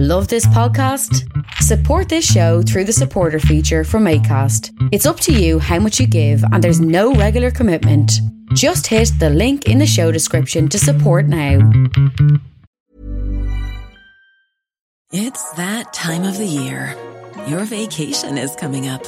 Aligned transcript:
Love 0.00 0.28
this 0.28 0.46
podcast? 0.46 1.26
Support 1.54 2.08
this 2.08 2.24
show 2.24 2.62
through 2.62 2.84
the 2.84 2.92
supporter 2.92 3.40
feature 3.40 3.82
from 3.82 4.04
ACAST. 4.04 4.70
It's 4.92 5.06
up 5.06 5.18
to 5.18 5.32
you 5.32 5.58
how 5.58 5.80
much 5.80 5.98
you 5.98 6.06
give, 6.06 6.40
and 6.52 6.62
there's 6.62 6.80
no 6.80 7.14
regular 7.14 7.50
commitment. 7.50 8.12
Just 8.54 8.86
hit 8.86 9.10
the 9.18 9.28
link 9.28 9.66
in 9.66 9.78
the 9.78 9.88
show 9.88 10.12
description 10.12 10.68
to 10.68 10.78
support 10.78 11.26
now. 11.26 11.68
It's 15.10 15.50
that 15.54 15.92
time 15.92 16.22
of 16.22 16.38
the 16.38 16.46
year. 16.46 16.94
Your 17.48 17.64
vacation 17.64 18.38
is 18.38 18.54
coming 18.54 18.86
up. 18.86 19.04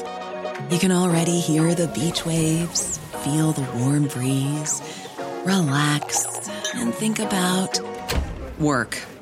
You 0.73 0.81
can 0.81 0.91
already 0.91 1.39
hear 1.39 1.73
the 1.73 1.87
beach 1.87 2.27
waves, 2.27 2.99
feel 3.23 3.53
the 3.53 3.63
warm 3.79 4.09
breeze, 4.09 4.83
relax, 5.45 6.49
and 6.75 6.93
think 6.93 7.21
about 7.21 7.79
work. 8.59 8.99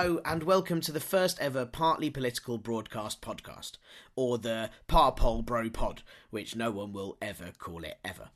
Hello, 0.00 0.18
and 0.24 0.44
welcome 0.44 0.80
to 0.80 0.92
the 0.92 0.98
first 0.98 1.38
ever 1.42 1.66
partly 1.66 2.08
political 2.08 2.56
broadcast 2.56 3.20
podcast, 3.20 3.72
or 4.16 4.38
the 4.38 4.70
Parpol 4.88 5.42
Bro 5.42 5.68
Pod, 5.68 6.02
which 6.30 6.56
no 6.56 6.70
one 6.70 6.94
will 6.94 7.18
ever 7.20 7.52
call 7.58 7.84
it 7.84 7.98
ever. 8.02 8.30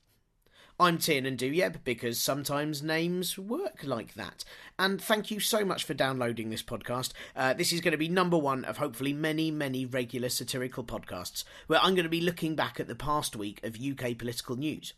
I'm 0.79 0.99
Tiernan 0.99 1.39
Douieb 1.39 1.77
because 1.83 2.21
sometimes 2.21 2.83
names 2.83 3.39
work 3.39 3.83
like 3.83 4.13
that. 4.13 4.45
And 4.79 5.01
thank 5.01 5.31
you 5.31 5.41
so 5.41 5.65
much 5.65 5.85
for 5.85 5.95
downloading 5.95 6.51
this 6.51 6.63
podcast. 6.63 7.13
Uh, 7.35 7.55
this 7.55 7.73
is 7.73 7.81
going 7.81 7.93
to 7.93 7.97
be 7.97 8.09
number 8.09 8.37
one 8.37 8.67
of 8.67 8.77
hopefully 8.77 9.15
many, 9.15 9.51
many 9.51 9.87
regular 9.87 10.29
satirical 10.29 10.85
podcasts 10.85 11.45
where 11.67 11.81
I'm 11.83 11.95
going 11.95 12.05
to 12.05 12.11
be 12.11 12.21
looking 12.21 12.55
back 12.55 12.79
at 12.79 12.89
the 12.89 12.95
past 12.95 13.37
week 13.37 13.65
of 13.65 13.81
UK 13.81 14.19
political 14.19 14.57
news. 14.57 14.93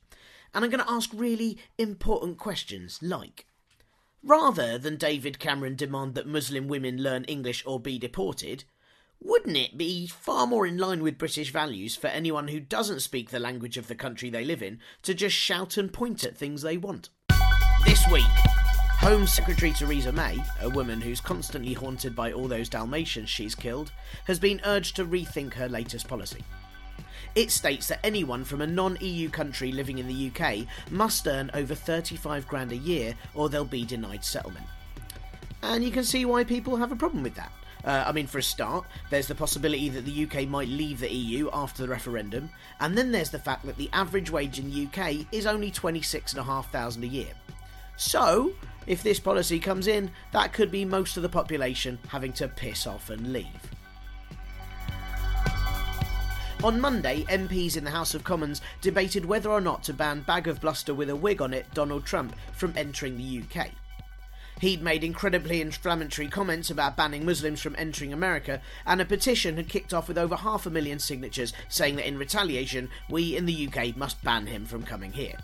And 0.53 0.65
I'm 0.65 0.71
going 0.73 0.85
to 0.85 0.91
ask 0.91 1.11
really 1.15 1.59
important 1.79 2.39
questions 2.39 2.99
like 3.01 3.47
Rather 4.27 4.77
than 4.77 4.97
David 4.97 5.39
Cameron 5.39 5.77
demand 5.77 6.17
that 6.17 6.27
Muslim 6.27 6.67
women 6.67 7.01
learn 7.01 7.23
English 7.27 7.63
or 7.65 7.79
be 7.79 7.97
deported, 7.97 8.65
wouldn't 9.21 9.57
it 9.57 9.79
be 9.79 10.09
far 10.09 10.49
more 10.49 10.67
in 10.67 10.77
line 10.77 11.01
with 11.01 11.17
British 11.17 11.53
values 11.53 11.95
for 11.95 12.09
anyone 12.09 12.49
who 12.49 12.59
doesn't 12.59 12.99
speak 12.99 13.31
the 13.31 13.39
language 13.39 13.77
of 13.77 13.87
the 13.87 13.95
country 13.95 14.29
they 14.29 14.45
live 14.45 14.65
in 14.65 14.81
to 15.03 15.15
just 15.15 15.37
shout 15.37 15.77
and 15.77 15.93
point 15.93 16.25
at 16.25 16.37
things 16.37 16.63
they 16.63 16.77
want? 16.77 17.11
This 17.85 18.05
week, 18.11 18.25
Home 18.99 19.29
Secretary 19.29 19.73
Theresa 19.73 20.11
May, 20.11 20.43
a 20.61 20.71
woman 20.71 21.01
who's 21.01 21.21
constantly 21.21 21.73
haunted 21.73 22.17
by 22.17 22.33
all 22.33 22.49
those 22.49 22.69
Dalmatians 22.69 23.31
she's 23.31 23.55
killed, 23.55 23.93
has 24.25 24.41
been 24.41 24.61
urged 24.65 24.97
to 24.97 25.07
rethink 25.07 25.55
her 25.55 25.69
latest 25.69 26.09
policy. 26.09 26.43
It 27.37 27.51
states 27.51 27.89
that 27.89 28.01
anyone 28.03 28.45
from 28.45 28.63
a 28.63 28.67
non 28.67 28.97
EU 28.99 29.29
country 29.29 29.71
living 29.71 29.99
in 29.99 30.09
the 30.09 30.31
UK 30.31 30.67
must 30.91 31.27
earn 31.27 31.51
over 31.53 31.75
35 31.75 32.49
grand 32.49 32.73
a 32.73 32.77
year 32.77 33.15
or 33.35 33.51
they'll 33.51 33.67
be 33.67 33.85
denied 33.85 34.25
settlement. 34.25 34.65
And 35.63 35.85
you 35.85 35.91
can 35.91 36.05
see 36.05 36.25
why 36.25 36.45
people 36.45 36.77
have 36.77 36.93
a 36.93 36.97
problem 36.97 37.23
with 37.23 37.35
that. 37.35 37.53
Uh, 37.85 38.05
I 38.07 38.13
mean, 38.13 38.27
for 38.27 38.39
a 38.39 38.43
start, 38.43 38.87
there's 39.11 39.27
the 39.27 39.35
possibility 39.35 39.91
that 39.91 40.07
the 40.07 40.25
UK 40.25 40.49
might 40.49 40.69
leave 40.69 40.99
the 40.99 41.13
EU 41.13 41.51
after 41.53 41.83
the 41.83 41.89
referendum, 41.89 42.49
and 42.81 42.97
then 42.97 43.13
there's 43.13 43.31
the 43.31 43.39
fact 43.39 43.67
that 43.67 43.77
the 43.77 43.91
average 43.93 44.31
wage 44.31 44.59
in 44.59 44.71
the 44.71 44.87
UK 44.87 45.27
is 45.31 45.47
only 45.47 45.71
26,500 45.71 47.05
a 47.05 47.07
year. 47.07 47.33
So, 47.97 48.53
if 48.87 49.03
this 49.03 49.21
policy 49.21 49.61
comes 49.61 49.87
in, 49.87 50.11
that 50.33 50.53
could 50.53 50.71
be 50.71 50.85
most 50.85 51.17
of 51.17 51.23
the 51.23 51.29
population 51.29 51.99
having 52.09 52.33
to 52.35 52.49
piss 52.49 52.87
off 52.87 53.11
and 53.11 53.33
leave. 53.33 53.76
On 56.65 56.81
Monday, 56.81 57.23
MPs 57.25 57.77
in 57.77 57.85
the 57.85 57.91
House 57.91 58.15
of 58.15 58.25
Commons 58.25 58.63
debated 58.81 59.25
whether 59.27 59.51
or 59.51 59.61
not 59.61 59.83
to 59.85 59.93
ban 59.93 60.23
Bag 60.23 60.49
of 60.49 60.61
Bluster 60.61 60.95
with 60.95 61.11
a 61.11 61.15
wig 61.15 61.43
on 61.43 61.53
it 61.53 61.67
Donald 61.75 62.07
Trump 62.07 62.35
from 62.55 62.73
entering 62.77 63.17
the 63.17 63.43
UK. 63.43 63.69
He'd 64.61 64.83
made 64.83 65.05
incredibly 65.05 65.61
inflammatory 65.61 66.29
comments 66.29 66.71
about 66.71 66.97
banning 66.97 67.27
Muslims 67.27 67.61
from 67.61 67.77
entering 67.77 68.15
America, 68.15 68.63
and 68.87 69.03
a 69.03 69.05
petition 69.05 69.57
had 69.57 69.69
kicked 69.69 69.93
off 69.93 70.09
with 70.09 70.17
over 70.17 70.35
half 70.35 70.65
a 70.65 70.71
million 70.71 70.99
signatures 70.99 71.53
saying 71.69 71.97
that 71.97 72.09
in 72.09 72.17
retaliation, 72.17 72.89
we 73.11 73.37
in 73.37 73.45
the 73.45 73.69
UK 73.69 73.95
must 73.95 74.25
ban 74.25 74.47
him 74.47 74.65
from 74.65 74.83
coming 74.83 75.13
here. 75.13 75.37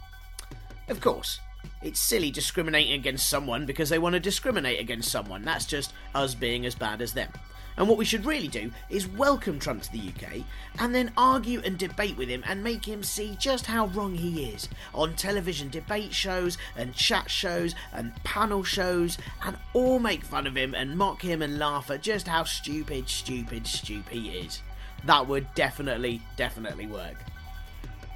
Of 0.88 1.02
course, 1.02 1.38
it's 1.82 2.00
silly 2.00 2.30
discriminating 2.30 2.94
against 2.94 3.28
someone 3.28 3.66
because 3.66 3.90
they 3.90 3.98
want 3.98 4.14
to 4.14 4.20
discriminate 4.20 4.80
against 4.80 5.12
someone. 5.12 5.42
That's 5.42 5.66
just 5.66 5.92
us 6.14 6.34
being 6.34 6.64
as 6.64 6.74
bad 6.74 7.02
as 7.02 7.12
them. 7.12 7.30
And 7.76 7.88
what 7.88 7.98
we 7.98 8.04
should 8.04 8.24
really 8.26 8.48
do 8.48 8.70
is 8.90 9.08
welcome 9.08 9.58
Trump 9.58 9.82
to 9.82 9.92
the 9.92 10.08
UK 10.08 10.44
and 10.78 10.94
then 10.94 11.12
argue 11.16 11.60
and 11.64 11.78
debate 11.78 12.16
with 12.16 12.28
him 12.28 12.44
and 12.46 12.62
make 12.62 12.84
him 12.84 13.02
see 13.02 13.36
just 13.38 13.66
how 13.66 13.86
wrong 13.86 14.14
he 14.14 14.44
is 14.44 14.68
on 14.94 15.14
television 15.14 15.70
debate 15.70 16.12
shows 16.12 16.58
and 16.76 16.94
chat 16.94 17.30
shows 17.30 17.74
and 17.92 18.14
panel 18.24 18.62
shows 18.62 19.18
and 19.44 19.56
all 19.72 19.98
make 19.98 20.22
fun 20.22 20.46
of 20.46 20.56
him 20.56 20.74
and 20.74 20.96
mock 20.96 21.22
him 21.22 21.42
and 21.42 21.58
laugh 21.58 21.90
at 21.90 22.02
just 22.02 22.28
how 22.28 22.44
stupid, 22.44 23.08
stupid, 23.08 23.66
stupid 23.66 24.12
he 24.12 24.28
is. 24.30 24.62
That 25.04 25.26
would 25.26 25.52
definitely, 25.54 26.22
definitely 26.36 26.86
work. 26.86 27.16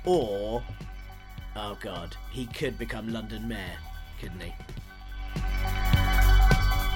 Or, 0.05 0.63
oh 1.57 1.79
god, 1.81 2.17
he 2.31 2.47
could 2.47 2.79
become 2.79 3.13
London 3.13 3.49
Mayor, 3.49 3.79
couldn't 4.21 4.41
he? 4.41 4.55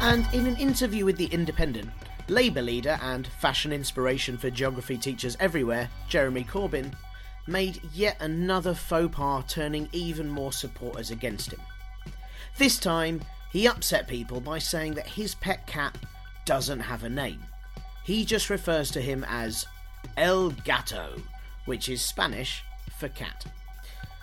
And 0.02 0.26
in 0.32 0.46
an 0.46 0.56
interview 0.56 1.04
with 1.04 1.16
The 1.16 1.26
Independent, 1.26 1.90
Labour 2.30 2.62
leader 2.62 2.96
and 3.02 3.26
fashion 3.26 3.72
inspiration 3.72 4.38
for 4.38 4.50
geography 4.50 4.96
teachers 4.96 5.36
everywhere, 5.40 5.90
Jeremy 6.08 6.44
Corbyn, 6.44 6.94
made 7.48 7.80
yet 7.92 8.16
another 8.20 8.72
faux 8.72 9.12
pas, 9.12 9.44
turning 9.52 9.88
even 9.90 10.30
more 10.30 10.52
supporters 10.52 11.10
against 11.10 11.52
him. 11.52 11.60
This 12.56 12.78
time, 12.78 13.20
he 13.50 13.66
upset 13.66 14.06
people 14.06 14.40
by 14.40 14.60
saying 14.60 14.94
that 14.94 15.08
his 15.08 15.34
pet 15.34 15.66
cat 15.66 15.98
doesn't 16.44 16.78
have 16.78 17.02
a 17.02 17.08
name. 17.08 17.42
He 18.04 18.24
just 18.24 18.48
refers 18.48 18.92
to 18.92 19.00
him 19.00 19.26
as 19.28 19.66
El 20.16 20.50
Gato, 20.50 21.20
which 21.64 21.88
is 21.88 22.00
Spanish 22.00 22.62
for 22.96 23.08
cat. 23.08 23.44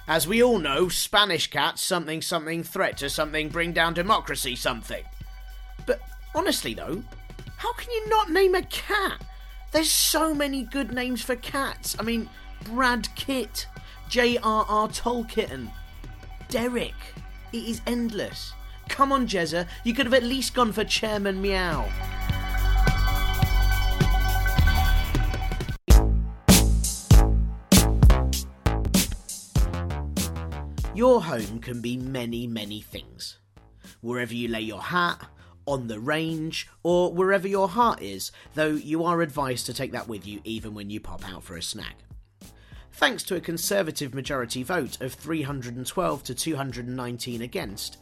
As 0.07 0.25
we 0.25 0.41
all 0.41 0.59
know, 0.59 0.88
Spanish 0.88 1.47
cats 1.47 1.81
something 1.81 2.22
something 2.22 2.63
threat 2.63 2.96
to 3.00 3.09
something 3.09 3.50
bring 3.50 3.73
down 3.73 3.94
democracy 3.94 4.56
something. 4.56 5.03
But 5.85 6.00
honestly 6.34 6.73
though, 6.73 7.03
how 7.57 7.73
can 7.73 7.91
you 7.91 8.07
not 8.07 8.29
name 8.29 8.56
a 8.56 8.62
cat? 8.62 9.22
There's 9.72 9.91
so 9.91 10.34
many 10.34 10.63
good 10.63 10.91
names 10.94 11.22
for 11.22 11.35
cats. 11.35 11.95
I 11.99 12.03
mean, 12.03 12.29
Brad 12.64 13.08
Kit, 13.16 13.67
J.R.R. 14.09 14.87
Tolkien, 14.90 15.72
Derek. 16.49 16.93
It 17.52 17.64
is 17.64 17.82
endless. 17.87 18.53
Come 18.90 19.11
on, 19.11 19.28
Jezza, 19.28 19.67
you 19.84 19.93
could 19.93 20.05
have 20.05 20.14
at 20.14 20.23
least 20.23 20.53
gone 20.53 20.72
for 20.72 20.84
Chairman 20.84 21.41
Meow. 21.41 21.90
Your 30.93 31.22
home 31.22 31.59
can 31.59 31.82
be 31.82 31.97
many, 31.97 32.47
many 32.47 32.82
things. 32.82 33.40
Wherever 34.02 34.34
you 34.34 34.47
lay 34.47 34.61
your 34.61 34.82
hat, 34.82 35.28
on 35.67 35.87
the 35.87 35.99
range, 35.99 36.67
or 36.81 37.14
wherever 37.14 37.47
your 37.47 37.69
heart 37.69 38.02
is, 38.02 38.31
though 38.55 38.72
you 38.72 39.03
are 39.03 39.22
advised 39.22 39.66
to 39.67 39.73
take 39.73 39.91
that 39.91 40.08
with 40.08 40.25
you 40.25 40.41
even 40.43 40.73
when 40.73 40.90
you 40.90 40.99
pop 40.99 41.28
out 41.29 41.43
for 41.43 41.55
a 41.55 41.61
snack. 41.61 41.97
Thanks 42.93 43.22
to 43.23 43.35
a 43.35 43.41
Conservative 43.41 44.16
majority 44.16 44.64
vote 44.64 44.99
of 45.02 45.14
312 45.14 46.23
to 46.23 46.34
219 46.34 47.41
against, 47.43 47.97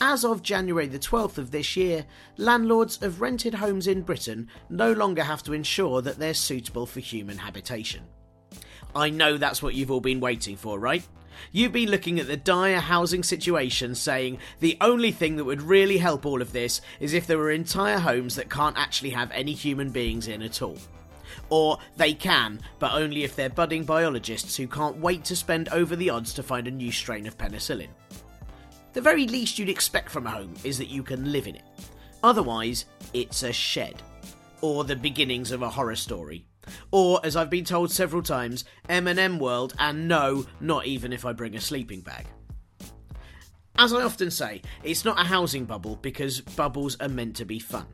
as 0.00 0.24
of 0.24 0.42
January 0.42 0.86
the 0.86 0.98
12th 0.98 1.38
of 1.38 1.50
this 1.50 1.76
year, 1.76 2.06
landlords 2.36 3.02
of 3.02 3.20
rented 3.20 3.54
homes 3.54 3.88
in 3.88 4.02
Britain 4.02 4.48
no 4.70 4.92
longer 4.92 5.24
have 5.24 5.42
to 5.42 5.52
ensure 5.52 6.02
that 6.02 6.18
they're 6.18 6.34
suitable 6.34 6.86
for 6.86 7.00
human 7.00 7.36
habitation. 7.36 8.04
I 8.94 9.10
know 9.10 9.36
that's 9.36 9.62
what 9.62 9.74
you've 9.74 9.90
all 9.90 10.00
been 10.00 10.20
waiting 10.20 10.56
for, 10.56 10.78
right? 10.78 11.06
You've 11.52 11.72
been 11.72 11.90
looking 11.90 12.18
at 12.18 12.26
the 12.26 12.36
dire 12.36 12.80
housing 12.80 13.22
situation, 13.22 13.94
saying 13.94 14.38
the 14.60 14.76
only 14.80 15.10
thing 15.10 15.36
that 15.36 15.44
would 15.44 15.62
really 15.62 15.98
help 15.98 16.26
all 16.26 16.42
of 16.42 16.52
this 16.52 16.80
is 17.00 17.14
if 17.14 17.26
there 17.26 17.38
were 17.38 17.50
entire 17.50 17.98
homes 17.98 18.36
that 18.36 18.50
can't 18.50 18.78
actually 18.78 19.10
have 19.10 19.30
any 19.32 19.52
human 19.52 19.90
beings 19.90 20.28
in 20.28 20.42
at 20.42 20.62
all. 20.62 20.78
Or 21.50 21.78
they 21.96 22.14
can, 22.14 22.60
but 22.78 22.92
only 22.92 23.24
if 23.24 23.36
they're 23.36 23.48
budding 23.48 23.84
biologists 23.84 24.56
who 24.56 24.66
can't 24.66 24.98
wait 24.98 25.24
to 25.24 25.36
spend 25.36 25.68
over 25.70 25.96
the 25.96 26.10
odds 26.10 26.34
to 26.34 26.42
find 26.42 26.66
a 26.66 26.70
new 26.70 26.92
strain 26.92 27.26
of 27.26 27.38
penicillin. 27.38 27.88
The 28.92 29.00
very 29.00 29.26
least 29.26 29.58
you'd 29.58 29.68
expect 29.68 30.10
from 30.10 30.26
a 30.26 30.30
home 30.30 30.54
is 30.64 30.78
that 30.78 30.88
you 30.88 31.02
can 31.02 31.30
live 31.30 31.46
in 31.46 31.56
it. 31.56 31.62
Otherwise, 32.22 32.86
it's 33.12 33.42
a 33.42 33.52
shed. 33.52 34.02
Or 34.60 34.84
the 34.84 34.96
beginnings 34.96 35.52
of 35.52 35.62
a 35.62 35.70
horror 35.70 35.94
story. 35.94 36.47
Or, 36.90 37.20
as 37.24 37.36
I've 37.36 37.50
been 37.50 37.64
told 37.64 37.90
several 37.90 38.22
times, 38.22 38.64
M&M 38.88 39.38
World, 39.38 39.74
and 39.78 40.08
no, 40.08 40.46
not 40.60 40.86
even 40.86 41.12
if 41.12 41.24
I 41.24 41.32
bring 41.32 41.56
a 41.56 41.60
sleeping 41.60 42.00
bag. 42.00 42.26
As 43.76 43.92
I 43.92 44.02
often 44.02 44.30
say, 44.30 44.62
it's 44.82 45.04
not 45.04 45.20
a 45.20 45.24
housing 45.24 45.64
bubble 45.64 45.96
because 45.96 46.40
bubbles 46.40 46.96
are 47.00 47.08
meant 47.08 47.36
to 47.36 47.44
be 47.44 47.58
fun. 47.60 47.86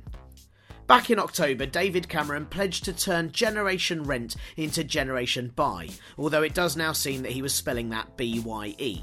Back 0.87 1.11
in 1.11 1.19
October, 1.19 1.65
David 1.67 2.09
Cameron 2.09 2.47
pledged 2.47 2.85
to 2.85 2.93
turn 2.93 3.33
Generation 3.33 4.03
Rent 4.05 4.37
into 4.57 4.85
Generation 4.85 5.53
Buy, 5.57 5.89
although 6.19 6.43
it 6.43 6.55
does 6.55 6.77
now 6.77 6.93
seem 6.93 7.23
that 7.23 7.33
he 7.33 7.43
was 7.43 7.55
spelling 7.55 7.89
that 7.91 8.17
B 8.17 8.41
Y 8.41 8.75
E. 8.79 9.03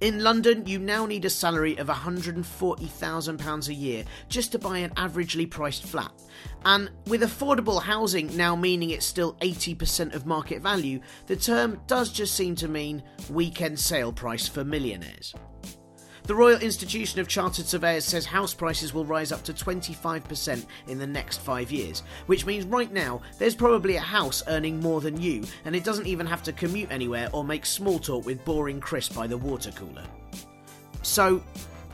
In 0.00 0.22
London, 0.24 0.64
you 0.66 0.78
now 0.78 1.04
need 1.04 1.26
a 1.26 1.30
salary 1.30 1.76
of 1.76 1.88
£140,000 1.88 3.68
a 3.68 3.74
year 3.74 4.04
just 4.30 4.50
to 4.52 4.58
buy 4.58 4.78
an 4.78 4.90
averagely 4.94 5.48
priced 5.48 5.84
flat. 5.84 6.10
And 6.64 6.88
with 7.06 7.20
affordable 7.20 7.82
housing 7.82 8.34
now 8.34 8.56
meaning 8.56 8.90
it's 8.90 9.04
still 9.04 9.34
80% 9.42 10.14
of 10.14 10.24
market 10.24 10.62
value, 10.62 11.00
the 11.26 11.36
term 11.36 11.82
does 11.86 12.10
just 12.10 12.34
seem 12.34 12.54
to 12.56 12.68
mean 12.68 13.02
weekend 13.28 13.78
sale 13.78 14.10
price 14.10 14.48
for 14.48 14.64
millionaires. 14.64 15.34
The 16.30 16.36
Royal 16.36 16.60
Institution 16.60 17.18
of 17.18 17.26
Chartered 17.26 17.66
Surveyors 17.66 18.04
says 18.04 18.24
house 18.24 18.54
prices 18.54 18.94
will 18.94 19.04
rise 19.04 19.32
up 19.32 19.42
to 19.42 19.52
25% 19.52 20.64
in 20.86 20.96
the 20.96 21.04
next 21.04 21.40
five 21.40 21.72
years, 21.72 22.04
which 22.26 22.46
means 22.46 22.64
right 22.66 22.92
now 22.92 23.20
there's 23.40 23.56
probably 23.56 23.96
a 23.96 24.00
house 24.00 24.40
earning 24.46 24.78
more 24.78 25.00
than 25.00 25.20
you, 25.20 25.42
and 25.64 25.74
it 25.74 25.82
doesn't 25.82 26.06
even 26.06 26.28
have 26.28 26.44
to 26.44 26.52
commute 26.52 26.92
anywhere 26.92 27.28
or 27.32 27.42
make 27.42 27.66
small 27.66 27.98
talk 27.98 28.24
with 28.24 28.44
boring 28.44 28.78
Chris 28.78 29.08
by 29.08 29.26
the 29.26 29.36
water 29.36 29.72
cooler. 29.72 30.04
So, 31.02 31.42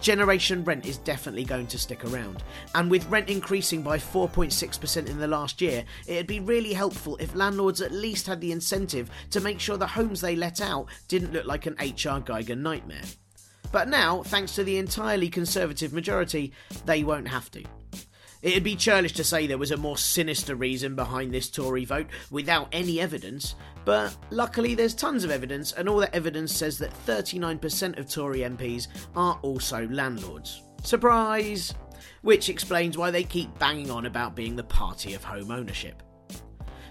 Generation 0.03 0.63
rent 0.65 0.85
is 0.85 0.99
definitely 0.99 1.45
going 1.45 1.67
to 1.69 1.79
stick 1.79 2.05
around, 2.05 2.43
and 2.75 2.91
with 2.91 3.09
rent 3.09 3.31
increasing 3.31 3.81
by 3.81 3.97
4.6% 3.97 5.07
in 5.07 5.19
the 5.19 5.27
last 5.27 5.63
year, 5.63 5.83
it'd 6.07 6.27
be 6.27 6.41
really 6.41 6.75
helpful 6.75 7.17
if 7.17 7.35
landlords 7.35 7.81
at 7.81 7.91
least 7.91 8.27
had 8.27 8.43
the 8.43 8.53
incentive 8.53 9.11
to 9.31 9.41
make 9.41 9.61
sure 9.61 9.79
the 9.79 9.87
homes 9.87 10.21
they 10.21 10.37
let 10.37 10.61
out 10.61 10.89
didn't 11.09 11.33
look 11.33 11.47
like 11.47 11.65
an 11.65 11.73
HR 11.81 12.21
Giger 12.21 12.59
nightmare. 12.59 13.01
But 13.73 13.89
now, 13.89 14.23
thanks 14.23 14.55
to 14.55 14.65
the 14.65 14.79
entirely 14.79 15.29
Conservative 15.29 15.93
majority, 15.93 16.53
they 16.85 17.05
won't 17.05 17.29
have 17.29 17.51
to. 17.53 17.65
It'd 18.43 18.63
be 18.63 18.77
churlish 18.77 19.13
to 19.15 19.25
say 19.25 19.47
there 19.47 19.59
was 19.59 19.71
a 19.73 19.77
more 19.77 19.99
sinister 19.99 20.55
reason 20.55 20.95
behind 20.95 21.33
this 21.33 21.51
Tory 21.51 21.85
vote 21.85 22.07
without 22.31 22.69
any 22.71 23.01
evidence, 23.01 23.57
but 23.85 24.17
luckily 24.31 24.75
there's 24.75 24.95
tons 24.95 25.25
of 25.25 25.31
evidence, 25.31 25.73
and 25.73 25.89
all 25.89 25.99
that 25.99 26.15
evidence 26.15 26.53
says 26.55 26.79
that 26.79 26.95
39% 27.07 27.99
of 27.99 28.09
Tory 28.09 28.41
MPs 28.41 28.89
are 29.17 29.39
also 29.43 29.89
landlords. 29.89 30.63
Surprise! 30.83 31.75
Which 32.23 32.49
explains 32.49 32.97
why 32.97 33.11
they 33.11 33.25
keep 33.25 33.59
banging 33.59 33.91
on 33.91 34.07
about 34.07 34.37
being 34.37 34.55
the 34.55 34.65
party 34.65 35.15
of 35.15 35.25
home 35.25 35.51
ownership. 35.51 36.03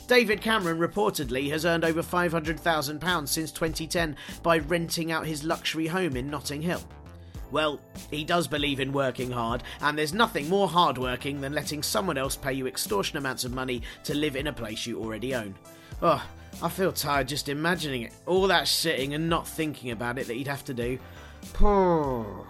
David 0.07 0.39
Cameron 0.39 0.77
reportedly 0.77 1.49
has 1.49 1.65
earned 1.65 1.83
over 1.83 2.03
£500,000 2.03 3.27
since 3.27 3.51
2010 3.51 4.15
by 4.43 4.59
renting 4.59 5.11
out 5.11 5.25
his 5.25 5.43
luxury 5.43 5.87
home 5.87 6.15
in 6.15 6.29
Notting 6.29 6.61
Hill. 6.61 6.81
Well, 7.51 7.79
he 8.11 8.23
does 8.23 8.47
believe 8.47 8.79
in 8.79 8.91
working 8.91 9.31
hard, 9.31 9.63
and 9.81 9.97
there's 9.97 10.13
nothing 10.13 10.47
more 10.49 10.67
hardworking 10.67 11.41
than 11.41 11.53
letting 11.53 11.81
someone 11.83 12.17
else 12.17 12.35
pay 12.35 12.53
you 12.53 12.67
extortion 12.67 13.17
amounts 13.17 13.45
of 13.45 13.53
money 13.53 13.81
to 14.03 14.13
live 14.13 14.35
in 14.35 14.47
a 14.47 14.53
place 14.53 14.85
you 14.85 14.99
already 14.99 15.33
own. 15.33 15.55
Oh, 16.01 16.23
I 16.61 16.69
feel 16.69 16.91
tired 16.91 17.27
just 17.27 17.49
imagining 17.49 18.03
it. 18.03 18.13
All 18.25 18.47
that 18.47 18.67
sitting 18.67 19.13
and 19.13 19.29
not 19.29 19.47
thinking 19.47 19.91
about 19.91 20.17
it 20.19 20.27
that 20.27 20.35
he'd 20.35 20.47
have 20.47 20.65
to 20.65 20.73
do. 20.73 20.99
Poor. 21.53 22.47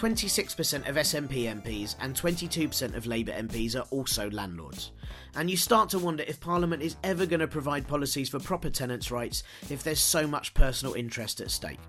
26% 0.00 0.88
of 0.88 0.96
SNP 0.96 1.62
MPs 1.62 1.94
and 2.00 2.14
22% 2.14 2.96
of 2.96 3.04
Labour 3.04 3.32
MPs 3.32 3.76
are 3.76 3.86
also 3.90 4.30
landlords. 4.30 4.92
And 5.34 5.50
you 5.50 5.58
start 5.58 5.90
to 5.90 5.98
wonder 5.98 6.24
if 6.26 6.40
Parliament 6.40 6.82
is 6.82 6.96
ever 7.04 7.26
going 7.26 7.40
to 7.40 7.46
provide 7.46 7.86
policies 7.86 8.30
for 8.30 8.40
proper 8.40 8.70
tenants' 8.70 9.10
rights 9.10 9.42
if 9.68 9.82
there's 9.82 10.00
so 10.00 10.26
much 10.26 10.54
personal 10.54 10.94
interest 10.94 11.42
at 11.42 11.50
stake. 11.50 11.80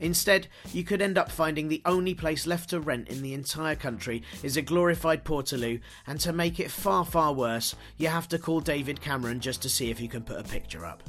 Instead, 0.00 0.48
you 0.72 0.82
could 0.82 1.02
end 1.02 1.18
up 1.18 1.30
finding 1.30 1.68
the 1.68 1.82
only 1.84 2.14
place 2.14 2.46
left 2.46 2.70
to 2.70 2.80
rent 2.80 3.08
in 3.08 3.20
the 3.20 3.34
entire 3.34 3.76
country 3.76 4.22
is 4.42 4.56
a 4.56 4.62
glorified 4.62 5.22
Portaloo, 5.22 5.78
and 6.06 6.18
to 6.20 6.32
make 6.32 6.58
it 6.58 6.70
far, 6.70 7.04
far 7.04 7.34
worse, 7.34 7.74
you 7.98 8.08
have 8.08 8.28
to 8.28 8.38
call 8.38 8.60
David 8.60 9.02
Cameron 9.02 9.40
just 9.40 9.60
to 9.60 9.68
see 9.68 9.90
if 9.90 10.00
you 10.00 10.08
can 10.08 10.22
put 10.22 10.40
a 10.40 10.42
picture 10.42 10.86
up. 10.86 11.02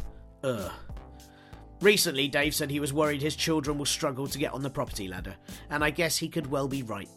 Ugh. 0.43 0.71
Recently, 1.79 2.27
Dave 2.27 2.55
said 2.55 2.71
he 2.71 2.79
was 2.79 2.91
worried 2.91 3.21
his 3.21 3.35
children 3.35 3.77
will 3.77 3.85
struggle 3.85 4.27
to 4.27 4.39
get 4.39 4.51
on 4.51 4.63
the 4.63 4.69
property 4.69 5.07
ladder, 5.07 5.35
and 5.69 5.83
I 5.83 5.91
guess 5.91 6.17
he 6.17 6.27
could 6.27 6.47
well 6.47 6.67
be 6.67 6.81
right. 6.81 7.09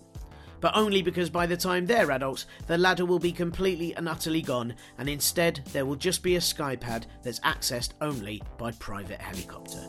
But 0.60 0.76
only 0.76 1.00
because 1.00 1.30
by 1.30 1.46
the 1.46 1.56
time 1.56 1.86
they're 1.86 2.10
adults, 2.10 2.44
the 2.66 2.76
ladder 2.76 3.06
will 3.06 3.18
be 3.18 3.32
completely 3.32 3.94
and 3.94 4.06
utterly 4.06 4.42
gone, 4.42 4.74
and 4.98 5.08
instead 5.08 5.62
there 5.72 5.86
will 5.86 5.96
just 5.96 6.22
be 6.22 6.36
a 6.36 6.40
skypad 6.40 7.04
that's 7.22 7.40
accessed 7.40 7.92
only 8.02 8.42
by 8.58 8.72
private 8.72 9.20
helicopter. 9.20 9.80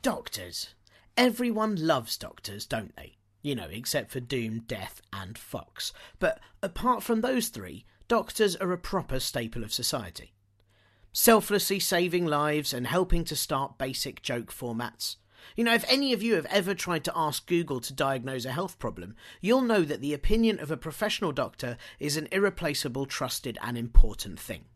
Doctors. 0.00 0.74
Everyone 1.18 1.76
loves 1.76 2.16
doctors, 2.16 2.64
don't 2.64 2.96
they? 2.96 3.16
You 3.42 3.54
know, 3.56 3.68
except 3.70 4.10
for 4.10 4.20
Doom, 4.20 4.60
Death, 4.60 5.02
and 5.12 5.36
Fox. 5.36 5.92
But 6.18 6.40
apart 6.62 7.02
from 7.02 7.20
those 7.20 7.48
three, 7.48 7.84
doctors 8.08 8.54
are 8.56 8.72
a 8.72 8.78
proper 8.78 9.18
staple 9.18 9.64
of 9.64 9.72
society. 9.72 10.32
Selflessly 11.12 11.80
saving 11.80 12.24
lives 12.24 12.72
and 12.72 12.86
helping 12.86 13.24
to 13.24 13.36
start 13.36 13.78
basic 13.78 14.22
joke 14.22 14.52
formats. 14.52 15.16
You 15.56 15.64
know, 15.64 15.74
if 15.74 15.84
any 15.88 16.12
of 16.12 16.22
you 16.22 16.34
have 16.36 16.46
ever 16.46 16.72
tried 16.72 17.04
to 17.04 17.12
ask 17.16 17.46
Google 17.46 17.80
to 17.80 17.92
diagnose 17.92 18.44
a 18.44 18.52
health 18.52 18.78
problem, 18.78 19.16
you'll 19.40 19.60
know 19.60 19.82
that 19.82 20.00
the 20.00 20.14
opinion 20.14 20.60
of 20.60 20.70
a 20.70 20.76
professional 20.76 21.32
doctor 21.32 21.76
is 21.98 22.16
an 22.16 22.28
irreplaceable, 22.30 23.06
trusted, 23.06 23.58
and 23.60 23.76
important 23.76 24.38
thing 24.38 24.66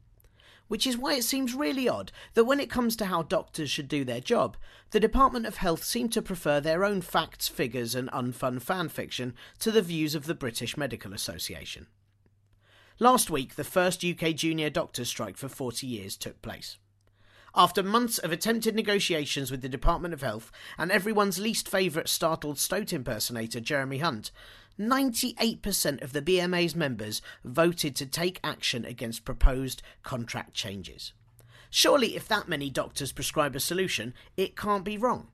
which 0.69 0.87
is 0.87 0.99
why 0.99 1.15
it 1.15 1.25
seems 1.25 1.55
really 1.55 1.89
odd 1.89 2.13
that 2.35 2.45
when 2.45 2.61
it 2.61 2.71
comes 2.71 2.97
to 2.97 3.07
how 3.07 3.23
doctors 3.23 3.71
should 3.71 3.89
do 3.89 4.05
their 4.05 4.21
job, 4.21 4.57
the 4.91 5.01
Department 5.01 5.47
of 5.47 5.57
Health 5.57 5.85
seem 5.85 6.09
to 6.11 6.23
prefer 6.23 6.61
their 6.61 6.85
own 6.85 7.01
facts, 7.01 7.49
figures, 7.49 7.95
and 7.95 8.11
unfun 8.11 8.61
fan 8.61 8.89
fiction 8.89 9.35
to 9.59 9.71
the 9.71 9.83
views 9.83 10.15
of 10.15 10.27
the 10.27 10.35
British 10.35 10.77
Medical 10.77 11.13
Association. 11.13 11.87
Last 12.99 13.31
week, 13.31 13.57
the 13.57 13.65
first 13.65 14.05
UK 14.05 14.35
junior 14.35 14.71
doctors' 14.71 15.09
strike 15.09 15.37
for 15.37 15.49
40 15.49 15.87
years 15.87 16.17
took 16.17 16.41
place. 16.41 16.79
After 17.55 17.83
months 17.83 18.19
of 18.19 18.33
attempted 18.33 18.75
negotiations 18.75 19.51
with 19.51 19.63
the 19.63 19.69
Department 19.69 20.13
of 20.13 20.21
Health 20.21 20.53
and 20.77 20.93
everyone's 20.93 21.39
least 21.39 21.69
favourite 21.69 22.09
startled 22.09 22.59
Stoat 22.59 22.93
impersonator, 22.93 23.61
Jeremy 23.61 23.99
Hunt, 23.99 24.31
98% 24.79 26.03
of 26.03 26.13
the 26.13 26.23
BMA's 26.23 26.75
members 26.75 27.23
voted 27.45 27.97
to 27.97 28.07
take 28.07 28.41
action 28.45 28.85
against 28.85 29.25
proposed 29.25 29.83
contract 30.03 30.55
changes. 30.55 31.13
Surely, 31.71 32.17
if 32.17 32.29
that 32.29 32.49
many 32.49 32.71
doctors 32.71 33.13
prescribe 33.13 33.57
a 33.57 33.61
solution, 33.61 34.15
it 34.37 34.57
can't 34.57 34.85
be 34.85 34.99
wrong. 34.99 35.29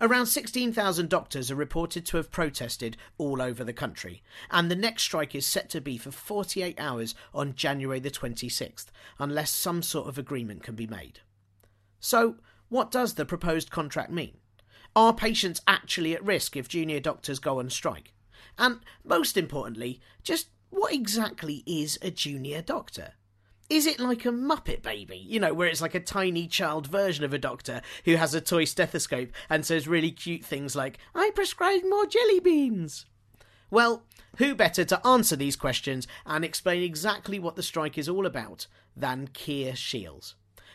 Around 0.00 0.26
16,000 0.26 1.08
doctors 1.08 1.50
are 1.50 1.56
reported 1.56 2.04
to 2.06 2.18
have 2.18 2.30
protested 2.30 2.98
all 3.16 3.40
over 3.40 3.64
the 3.64 3.72
country, 3.72 4.22
and 4.50 4.70
the 4.70 4.76
next 4.76 5.04
strike 5.04 5.34
is 5.34 5.46
set 5.46 5.70
to 5.70 5.80
be 5.80 5.96
for 5.96 6.10
48 6.10 6.78
hours 6.78 7.14
on 7.32 7.54
January 7.54 7.98
the 7.98 8.10
26th, 8.10 8.86
unless 9.18 9.50
some 9.50 9.82
sort 9.82 10.08
of 10.08 10.18
agreement 10.18 10.62
can 10.62 10.74
be 10.74 10.86
made. 10.86 11.20
So, 11.98 12.36
what 12.68 12.90
does 12.90 13.14
the 13.14 13.24
proposed 13.24 13.70
contract 13.70 14.10
mean? 14.10 14.36
Are 14.94 15.14
patients 15.14 15.62
actually 15.66 16.14
at 16.14 16.24
risk 16.24 16.56
if 16.56 16.68
junior 16.68 17.00
doctors 17.00 17.38
go 17.38 17.58
on 17.58 17.70
strike? 17.70 18.12
And 18.58 18.80
most 19.04 19.36
importantly, 19.36 20.00
just 20.22 20.48
what 20.70 20.92
exactly 20.92 21.62
is 21.66 21.98
a 22.02 22.10
junior 22.10 22.62
doctor? 22.62 23.12
Is 23.68 23.86
it 23.86 23.98
like 23.98 24.24
a 24.24 24.30
Muppet 24.30 24.82
baby? 24.82 25.16
You 25.16 25.40
know, 25.40 25.52
where 25.52 25.68
it's 25.68 25.80
like 25.80 25.94
a 25.94 26.00
tiny 26.00 26.46
child 26.46 26.86
version 26.86 27.24
of 27.24 27.32
a 27.32 27.38
doctor 27.38 27.82
who 28.04 28.14
has 28.14 28.32
a 28.32 28.40
toy 28.40 28.64
stethoscope 28.64 29.30
and 29.50 29.66
says 29.66 29.88
really 29.88 30.12
cute 30.12 30.44
things 30.44 30.76
like, 30.76 30.98
I 31.14 31.30
prescribe 31.34 31.82
more 31.88 32.06
jelly 32.06 32.38
beans. 32.38 33.06
Well, 33.70 34.04
who 34.38 34.54
better 34.54 34.84
to 34.84 35.04
answer 35.04 35.34
these 35.34 35.56
questions 35.56 36.06
and 36.24 36.44
explain 36.44 36.82
exactly 36.82 37.40
what 37.40 37.56
the 37.56 37.62
strike 37.62 37.98
is 37.98 38.08
all 38.08 38.26
about 38.26 38.68
than 38.96 39.28
Keir 39.32 39.74
Shiels? 39.74 40.34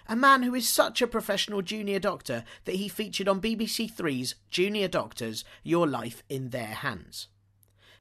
A 0.10 0.16
man 0.16 0.44
who 0.44 0.54
is 0.54 0.68
such 0.68 1.02
a 1.02 1.08
professional 1.08 1.62
junior 1.62 2.00
doctor 2.00 2.44
that 2.66 2.76
he 2.76 2.90
featured 2.90 3.30
on 3.30 3.40
BBC 3.40 3.90
Three's 3.90 4.36
Junior 4.50 4.90
Doctors 4.90 5.46
Your 5.64 5.88
Life 5.88 6.24
in 6.28 6.50
Their 6.50 6.66
Hands. 6.66 7.28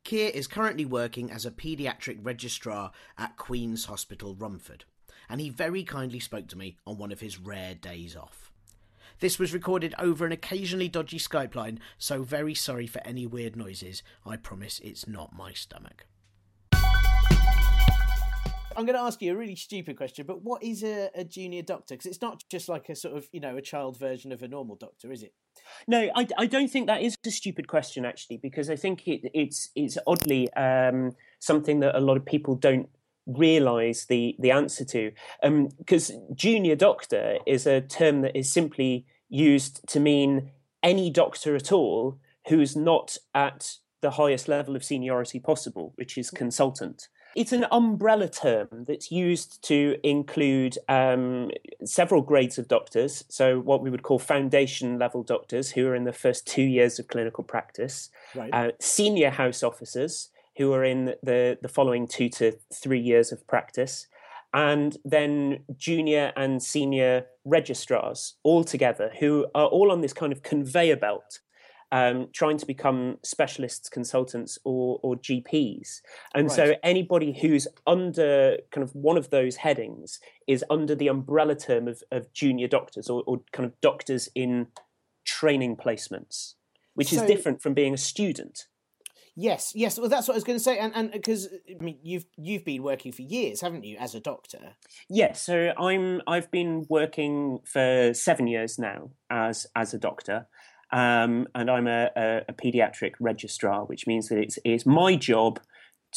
Keir 0.04 0.30
is 0.30 0.46
currently 0.46 0.84
working 0.84 1.30
as 1.30 1.44
a 1.44 1.50
paediatric 1.50 2.18
registrar 2.22 2.90
at 3.18 3.36
Queen's 3.36 3.84
Hospital 3.84 4.34
Romford, 4.34 4.84
and 5.28 5.40
he 5.40 5.50
very 5.50 5.84
kindly 5.84 6.20
spoke 6.20 6.48
to 6.48 6.58
me 6.58 6.76
on 6.86 6.98
one 6.98 7.12
of 7.12 7.20
his 7.20 7.38
rare 7.38 7.74
days 7.74 8.16
off. 8.16 8.50
This 9.20 9.38
was 9.38 9.52
recorded 9.52 9.94
over 9.98 10.24
an 10.24 10.32
occasionally 10.32 10.88
dodgy 10.88 11.18
Skype 11.18 11.54
line, 11.54 11.78
so 11.98 12.22
very 12.22 12.54
sorry 12.54 12.86
for 12.86 13.02
any 13.04 13.26
weird 13.26 13.54
noises. 13.54 14.02
I 14.24 14.36
promise 14.36 14.80
it's 14.80 15.06
not 15.06 15.36
my 15.36 15.52
stomach. 15.52 16.06
I'm 18.76 18.86
going 18.86 18.96
to 18.96 19.02
ask 19.02 19.20
you 19.20 19.32
a 19.32 19.36
really 19.36 19.56
stupid 19.56 19.96
question, 19.96 20.26
but 20.26 20.42
what 20.42 20.62
is 20.62 20.82
a, 20.84 21.10
a 21.14 21.24
junior 21.24 21.62
doctor? 21.62 21.94
Because 21.94 22.06
it's 22.06 22.22
not 22.22 22.44
just 22.50 22.68
like 22.68 22.88
a 22.88 22.94
sort 22.94 23.16
of, 23.16 23.28
you 23.32 23.40
know, 23.40 23.56
a 23.56 23.62
child 23.62 23.98
version 23.98 24.32
of 24.32 24.42
a 24.42 24.48
normal 24.48 24.76
doctor, 24.76 25.10
is 25.10 25.22
it? 25.22 25.34
No, 25.88 26.08
I, 26.14 26.26
I 26.38 26.46
don't 26.46 26.70
think 26.70 26.86
that 26.86 27.02
is 27.02 27.16
a 27.26 27.30
stupid 27.30 27.66
question 27.66 28.04
actually, 28.04 28.36
because 28.38 28.70
I 28.70 28.76
think 28.76 29.06
it, 29.06 29.30
it's 29.34 29.70
it's 29.74 29.98
oddly 30.06 30.52
um, 30.54 31.12
something 31.40 31.80
that 31.80 31.96
a 31.96 32.00
lot 32.00 32.16
of 32.16 32.24
people 32.24 32.54
don't 32.54 32.88
realise 33.26 34.06
the 34.06 34.36
the 34.38 34.50
answer 34.50 34.84
to. 34.84 35.12
Because 35.78 36.10
um, 36.10 36.18
junior 36.34 36.76
doctor 36.76 37.38
is 37.46 37.66
a 37.66 37.80
term 37.80 38.22
that 38.22 38.36
is 38.36 38.52
simply 38.52 39.06
used 39.28 39.86
to 39.88 40.00
mean 40.00 40.50
any 40.82 41.10
doctor 41.10 41.54
at 41.56 41.72
all 41.72 42.18
who's 42.48 42.76
not 42.76 43.16
at 43.34 43.76
the 44.00 44.12
highest 44.12 44.48
level 44.48 44.76
of 44.76 44.84
seniority 44.84 45.38
possible, 45.38 45.92
which 45.96 46.16
is 46.16 46.30
consultant. 46.30 47.08
It's 47.36 47.52
an 47.52 47.66
umbrella 47.70 48.28
term 48.28 48.68
that's 48.86 49.12
used 49.12 49.62
to 49.64 49.96
include 50.02 50.78
um, 50.88 51.50
several 51.84 52.22
grades 52.22 52.58
of 52.58 52.68
doctors. 52.68 53.24
So, 53.28 53.60
what 53.60 53.82
we 53.82 53.90
would 53.90 54.02
call 54.02 54.18
foundation 54.18 54.98
level 54.98 55.22
doctors, 55.22 55.70
who 55.70 55.86
are 55.86 55.94
in 55.94 56.04
the 56.04 56.12
first 56.12 56.46
two 56.46 56.62
years 56.62 56.98
of 56.98 57.08
clinical 57.08 57.44
practice, 57.44 58.10
right. 58.34 58.50
uh, 58.52 58.70
senior 58.80 59.30
house 59.30 59.62
officers, 59.62 60.30
who 60.56 60.72
are 60.72 60.84
in 60.84 61.14
the, 61.22 61.58
the 61.62 61.68
following 61.68 62.06
two 62.08 62.28
to 62.28 62.52
three 62.72 63.00
years 63.00 63.32
of 63.32 63.46
practice, 63.46 64.08
and 64.52 64.96
then 65.04 65.60
junior 65.76 66.32
and 66.36 66.62
senior 66.62 67.26
registrars 67.44 68.34
all 68.42 68.64
together, 68.64 69.12
who 69.20 69.46
are 69.54 69.66
all 69.66 69.92
on 69.92 70.00
this 70.00 70.12
kind 70.12 70.32
of 70.32 70.42
conveyor 70.42 70.96
belt 70.96 71.40
um, 71.92 72.28
trying 72.32 72.58
to 72.58 72.66
become 72.66 73.18
specialists, 73.22 73.88
consultants, 73.88 74.58
or, 74.64 75.00
or 75.02 75.16
GPs. 75.16 76.00
And 76.34 76.48
right. 76.48 76.56
so 76.56 76.74
anybody 76.82 77.38
who's 77.40 77.66
under 77.86 78.58
kind 78.70 78.84
of 78.84 78.94
one 78.94 79.16
of 79.16 79.30
those 79.30 79.56
headings 79.56 80.20
is 80.46 80.64
under 80.70 80.94
the 80.94 81.08
umbrella 81.08 81.56
term 81.56 81.88
of, 81.88 82.02
of 82.10 82.32
junior 82.32 82.68
doctors 82.68 83.08
or, 83.08 83.22
or 83.26 83.40
kind 83.52 83.66
of 83.66 83.80
doctors 83.80 84.28
in 84.34 84.68
training 85.24 85.76
placements, 85.76 86.54
which 86.94 87.08
so, 87.10 87.16
is 87.16 87.22
different 87.22 87.60
from 87.60 87.74
being 87.74 87.94
a 87.94 87.98
student. 87.98 88.66
Yes, 89.36 89.72
yes. 89.74 89.98
Well, 89.98 90.08
that's 90.08 90.28
what 90.28 90.34
I 90.34 90.36
was 90.36 90.44
going 90.44 90.58
to 90.58 90.62
say, 90.62 90.78
and 90.78 90.92
and 90.94 91.12
because 91.12 91.48
I 91.68 91.82
mean, 91.82 91.98
you've 92.02 92.26
you've 92.36 92.64
been 92.64 92.82
working 92.82 93.12
for 93.12 93.22
years, 93.22 93.60
haven't 93.60 93.84
you, 93.84 93.96
as 93.98 94.14
a 94.14 94.20
doctor? 94.20 94.74
Yes. 95.08 95.40
So 95.42 95.72
I'm 95.78 96.20
I've 96.26 96.50
been 96.50 96.84
working 96.88 97.60
for 97.64 98.12
seven 98.12 98.48
years 98.48 98.78
now 98.78 99.10
as 99.30 99.66
as 99.76 99.94
a 99.94 99.98
doctor, 99.98 100.46
um, 100.92 101.46
and 101.54 101.70
I'm 101.70 101.86
a, 101.86 102.10
a, 102.16 102.42
a, 102.48 102.52
pediatric 102.52 103.12
registrar, 103.20 103.84
which 103.84 104.06
means 104.06 104.28
that 104.28 104.38
it's, 104.38 104.58
it's 104.64 104.84
my 104.84 105.14
job 105.14 105.60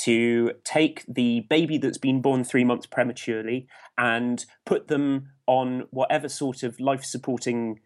to 0.05 0.53
take 0.63 1.03
the 1.07 1.41
baby 1.49 1.77
that's 1.77 1.99
been 1.99 2.21
born 2.21 2.43
three 2.43 2.63
months 2.63 2.87
prematurely 2.87 3.67
and 3.97 4.45
put 4.65 4.87
them 4.87 5.29
on 5.45 5.83
whatever 5.91 6.27
sort 6.27 6.63
of 6.63 6.79
life 6.79 7.03
supporting 7.03 7.79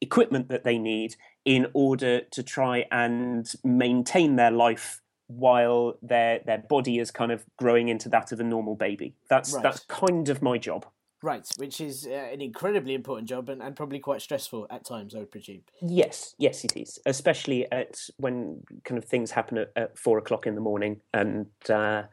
equipment 0.00 0.48
that 0.48 0.64
they 0.64 0.78
need 0.78 1.16
in 1.44 1.66
order 1.72 2.20
to 2.20 2.42
try 2.42 2.84
and 2.90 3.54
maintain 3.64 4.36
their 4.36 4.50
life 4.50 5.00
while 5.28 5.94
their 6.02 6.40
their 6.44 6.58
body 6.58 6.98
is 6.98 7.10
kind 7.10 7.32
of 7.32 7.44
growing 7.58 7.88
into 7.88 8.08
that 8.08 8.30
of 8.30 8.40
a 8.40 8.44
normal 8.44 8.76
baby. 8.76 9.14
That's 9.28 9.54
right. 9.54 9.62
that's 9.62 9.80
kind 9.80 10.28
of 10.28 10.42
my 10.42 10.58
job. 10.58 10.86
Right, 11.26 11.44
which 11.56 11.80
is 11.80 12.06
uh, 12.06 12.28
an 12.32 12.40
incredibly 12.40 12.94
important 12.94 13.28
job 13.28 13.48
and, 13.48 13.60
and 13.60 13.74
probably 13.74 13.98
quite 13.98 14.22
stressful 14.22 14.68
at 14.70 14.84
times, 14.84 15.12
I 15.12 15.18
would 15.18 15.32
presume. 15.32 15.62
Yes, 15.82 16.36
yes, 16.38 16.64
it 16.64 16.76
is, 16.76 17.00
especially 17.04 17.66
at 17.72 17.98
when 18.16 18.62
kind 18.84 18.96
of 18.96 19.04
things 19.04 19.32
happen 19.32 19.58
at, 19.58 19.72
at 19.74 19.98
four 19.98 20.18
o'clock 20.18 20.46
in 20.46 20.54
the 20.54 20.60
morning, 20.60 21.00
and 21.12 21.46
uh, 21.68 22.04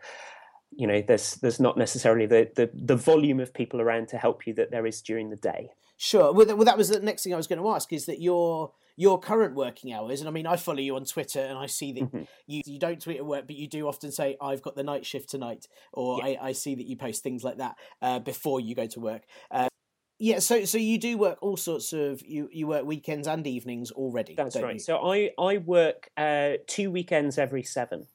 you 0.76 0.88
know, 0.88 1.00
there's 1.08 1.36
there's 1.36 1.60
not 1.60 1.78
necessarily 1.78 2.26
the, 2.26 2.50
the 2.56 2.72
the 2.74 2.96
volume 2.96 3.40
of 3.40 3.54
people 3.54 3.82
around 3.82 4.08
to 4.08 4.18
help 4.18 4.48
you 4.48 4.54
that 4.56 4.72
there 4.72 4.88
is 4.88 5.00
during 5.04 5.30
the 5.30 5.36
day. 5.36 5.70
Sure. 5.98 6.34
Well, 6.34 6.48
well 6.48 6.66
that 6.66 6.80
was 6.80 6.90
the 6.90 7.00
next 7.00 7.24
thing 7.24 7.36
I 7.36 7.38
was 7.38 7.46
going 7.46 7.62
to 7.62 7.70
ask 7.70 7.94
is 7.94 8.08
that 8.08 8.20
you're 8.20 8.72
your 8.96 9.20
current 9.20 9.56
working 9.56 9.94
hours, 9.94 10.20
and 10.20 10.28
I 10.28 10.32
mean, 10.32 10.46
I 10.46 10.56
follow 10.56 10.80
you 10.80 10.96
on 10.96 11.06
Twitter, 11.06 11.40
and 11.40 11.58
I 11.58 11.66
see 11.66 11.94
that 11.94 12.04
mm-hmm. 12.04 12.24
you 12.48 12.62
you 12.66 12.80
don't 12.80 13.02
tweet 13.02 13.18
at 13.18 13.26
work, 13.26 13.48
but 13.48 13.56
you 13.56 13.68
do 13.68 13.88
often 13.88 14.12
say, 14.12 14.38
"I've 14.42 14.62
got 14.62 14.76
the 14.76 14.84
night 14.84 15.06
shift 15.06 15.30
tonight," 15.30 15.68
or 15.92 16.20
yeah. 16.20 16.26
I, 16.42 16.50
I 16.50 16.52
see 16.52 16.76
that 16.76 16.86
you 16.86 16.96
post 16.96 17.24
things 17.24 17.44
like 17.44 17.58
that 17.58 17.76
uh, 18.02 18.20
before 18.20 18.60
you 18.60 18.76
go 18.76 18.88
to 18.88 19.00
work. 19.00 19.24
Uh, 19.50 19.68
yeah, 20.20 20.40
so 20.40 20.64
so 20.66 20.78
you 20.78 20.98
do 21.00 21.18
work 21.18 21.40
all 21.42 21.58
sorts 21.58 21.92
of 21.92 22.22
you 22.26 22.50
you 22.52 22.68
work 22.68 22.86
weekends 22.86 23.28
and 23.28 23.46
evenings 23.48 23.92
already. 23.92 24.36
That's 24.36 24.56
right. 24.56 24.76
You? 24.76 24.80
So 24.80 24.98
I 24.98 25.32
I 25.40 25.58
work 25.58 26.10
uh, 26.16 26.54
two 26.68 26.92
weekends 26.92 27.38
every 27.38 27.64
seven. 27.64 28.08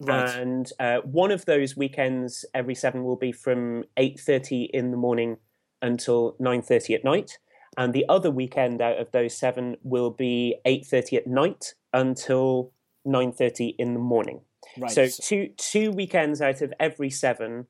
Right. 0.00 0.30
And 0.36 0.70
uh, 0.78 0.98
one 0.98 1.32
of 1.32 1.44
those 1.44 1.76
weekends 1.76 2.44
every 2.54 2.74
seven 2.74 3.04
will 3.04 3.16
be 3.16 3.32
from 3.32 3.84
eight 3.96 4.18
thirty 4.18 4.70
in 4.72 4.90
the 4.90 4.96
morning 4.96 5.36
until 5.82 6.34
nine 6.40 6.62
thirty 6.62 6.94
at 6.94 7.04
night 7.04 7.38
and 7.78 7.94
the 7.94 8.04
other 8.08 8.30
weekend 8.30 8.82
out 8.82 8.98
of 8.98 9.10
those 9.12 9.34
seven 9.34 9.76
will 9.82 10.10
be 10.10 10.56
8.30 10.66 11.16
at 11.18 11.26
night 11.26 11.74
until 11.94 12.72
9.30 13.06 13.76
in 13.78 13.94
the 13.94 14.00
morning 14.00 14.40
right. 14.76 14.90
so 14.90 15.06
two 15.08 15.48
two 15.56 15.90
weekends 15.92 16.42
out 16.42 16.60
of 16.60 16.74
every 16.78 17.08
seven 17.08 17.66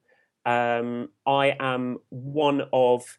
um, 0.46 1.10
i 1.26 1.54
am 1.60 1.98
one 2.08 2.62
of 2.72 3.18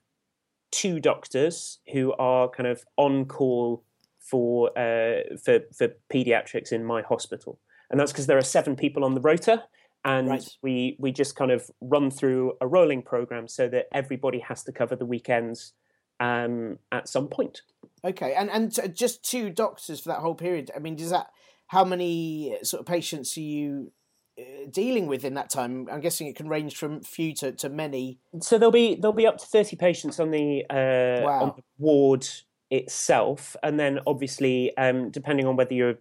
two 0.71 0.99
doctors 0.99 1.79
who 1.93 2.13
are 2.13 2.49
kind 2.49 2.67
of 2.67 2.83
on 2.97 3.25
call 3.25 3.83
for 4.19 4.77
uh, 4.77 5.21
for 5.43 5.59
for 5.77 5.89
pediatrics 6.13 6.71
in 6.71 6.83
my 6.83 7.01
hospital 7.03 7.59
and 7.89 7.99
that's 7.99 8.11
because 8.11 8.27
there 8.27 8.37
are 8.37 8.43
seven 8.43 8.75
people 8.75 9.05
on 9.05 9.13
the 9.13 9.21
rota 9.21 9.63
and 10.05 10.29
right. 10.29 10.49
we 10.61 10.95
we 10.99 11.11
just 11.11 11.35
kind 11.35 11.51
of 11.51 11.69
run 11.81 12.09
through 12.11 12.53
a 12.61 12.67
rolling 12.67 13.01
program 13.01 13.47
so 13.47 13.67
that 13.67 13.85
everybody 13.93 14.39
has 14.39 14.63
to 14.63 14.71
cover 14.71 14.95
the 14.95 15.05
weekends 15.05 15.73
um, 16.19 16.79
at 16.91 17.07
some 17.07 17.27
point. 17.27 17.61
Okay, 18.03 18.33
and 18.33 18.49
and 18.49 18.95
just 18.95 19.23
two 19.23 19.49
doctors 19.49 19.99
for 19.99 20.09
that 20.09 20.19
whole 20.19 20.35
period. 20.35 20.71
I 20.75 20.79
mean, 20.79 20.95
does 20.95 21.09
that 21.09 21.27
how 21.67 21.83
many 21.83 22.57
sort 22.63 22.79
of 22.81 22.87
patients 22.87 23.37
are 23.37 23.41
you 23.41 23.91
uh, 24.39 24.69
dealing 24.71 25.07
with 25.07 25.23
in 25.25 25.35
that 25.35 25.49
time? 25.49 25.87
I'm 25.91 26.01
guessing 26.01 26.27
it 26.27 26.35
can 26.35 26.49
range 26.49 26.75
from 26.77 27.01
few 27.01 27.33
to, 27.35 27.51
to 27.53 27.69
many. 27.69 28.19
So 28.41 28.57
there'll 28.57 28.71
be 28.71 28.95
there'll 28.95 29.13
be 29.13 29.27
up 29.27 29.37
to 29.37 29.45
thirty 29.45 29.75
patients 29.75 30.19
on 30.19 30.31
the 30.31 30.65
uh, 30.69 31.25
wow. 31.25 31.41
on 31.41 31.53
the 31.57 31.63
ward 31.77 32.27
itself, 32.71 33.55
and 33.63 33.79
then 33.79 33.99
obviously 34.07 34.75
um, 34.77 35.11
depending 35.11 35.45
on 35.45 35.55
whether 35.55 35.73
you're 35.73 35.95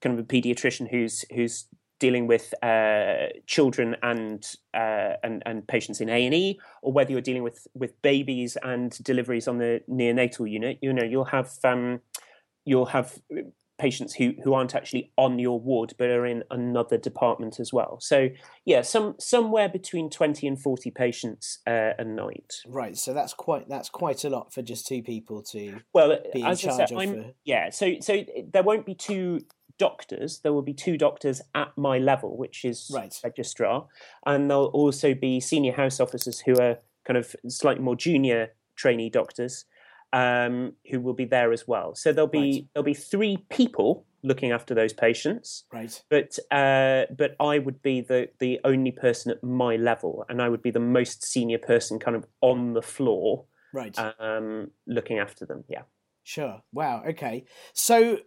kind 0.00 0.18
of 0.18 0.24
a 0.24 0.28
paediatrician 0.28 0.90
who's 0.90 1.24
who's 1.34 1.66
dealing 2.02 2.26
with 2.26 2.52
uh, 2.64 3.28
children 3.46 3.94
and, 4.02 4.44
uh, 4.74 5.14
and 5.22 5.42
and 5.46 5.66
patients 5.68 6.00
in 6.00 6.08
A 6.08 6.26
and 6.26 6.34
E, 6.34 6.58
or 6.82 6.92
whether 6.92 7.12
you're 7.12 7.28
dealing 7.30 7.44
with 7.44 7.66
with 7.74 7.92
babies 8.02 8.58
and 8.62 8.90
deliveries 9.04 9.46
on 9.46 9.58
the 9.58 9.80
neonatal 9.88 10.50
unit, 10.50 10.78
you 10.82 10.92
know 10.92 11.04
you'll 11.04 11.32
have 11.38 11.50
um, 11.64 12.00
you'll 12.64 12.86
have 12.86 13.18
patients 13.78 14.14
who 14.14 14.32
who 14.44 14.54
aren't 14.54 14.74
actually 14.74 15.10
on 15.16 15.38
your 15.38 15.58
ward 15.58 15.92
but 15.98 16.08
are 16.08 16.26
in 16.26 16.44
another 16.50 16.98
department 16.98 17.58
as 17.58 17.72
well. 17.72 17.98
So 18.00 18.28
yeah, 18.64 18.82
some 18.82 19.14
somewhere 19.18 19.68
between 19.68 20.10
twenty 20.10 20.46
and 20.46 20.60
forty 20.60 20.90
patients 20.90 21.58
uh, 21.66 21.92
a 21.98 22.04
night. 22.04 22.52
Right. 22.66 22.96
So 22.96 23.12
that's 23.12 23.34
quite 23.34 23.68
that's 23.68 23.88
quite 23.88 24.24
a 24.24 24.30
lot 24.30 24.52
for 24.54 24.62
just 24.62 24.86
two 24.86 25.02
people 25.02 25.42
to 25.52 25.80
well 25.92 26.18
be 26.32 26.40
in 26.40 26.56
charge 26.56 26.90
said, 26.90 26.92
of. 26.92 27.10
For... 27.10 27.24
Yeah. 27.44 27.70
So 27.70 27.94
so 28.00 28.24
there 28.52 28.62
won't 28.62 28.86
be 28.86 28.94
two 28.94 29.40
doctors. 29.86 30.40
There 30.42 30.52
will 30.52 30.68
be 30.72 30.74
two 30.74 30.96
doctors 30.96 31.40
at 31.54 31.70
my 31.76 31.98
level, 31.98 32.36
which 32.36 32.64
is 32.64 32.90
right. 32.94 33.14
registrar, 33.24 33.86
and 34.24 34.48
there'll 34.48 34.66
also 34.82 35.14
be 35.14 35.40
senior 35.40 35.74
house 35.82 35.98
officers 36.00 36.40
who 36.40 36.54
are 36.60 36.78
kind 37.06 37.16
of 37.16 37.34
slightly 37.48 37.82
more 37.82 37.96
junior 37.96 38.40
trainee 38.76 39.10
doctors 39.10 39.64
um, 40.12 40.74
who 40.90 41.00
will 41.00 41.14
be 41.14 41.24
there 41.24 41.52
as 41.52 41.66
well. 41.66 41.94
So 41.94 42.12
there'll 42.12 42.28
be 42.28 42.38
right. 42.38 42.64
there'll 42.72 42.84
be 42.84 42.94
three 42.94 43.38
people 43.50 44.06
looking 44.22 44.52
after 44.52 44.74
those 44.74 44.92
patients. 44.92 45.64
Right. 45.72 46.02
But 46.10 46.38
uh, 46.50 47.06
but 47.16 47.34
I 47.40 47.58
would 47.58 47.82
be 47.82 48.00
the 48.02 48.28
the 48.38 48.60
only 48.64 48.92
person 48.92 49.32
at 49.32 49.42
my 49.42 49.76
level, 49.76 50.24
and 50.28 50.42
I 50.42 50.48
would 50.48 50.62
be 50.62 50.70
the 50.70 50.80
most 50.80 51.24
senior 51.24 51.58
person, 51.58 51.98
kind 51.98 52.16
of 52.16 52.26
on 52.40 52.74
the 52.74 52.82
floor. 52.82 53.46
Right. 53.74 53.96
Um, 54.20 54.70
looking 54.86 55.18
after 55.18 55.46
them. 55.46 55.64
Yeah. 55.68 55.82
Sure. 56.24 56.62
Wow. 56.72 57.02
Okay. 57.08 57.46
So 57.72 58.18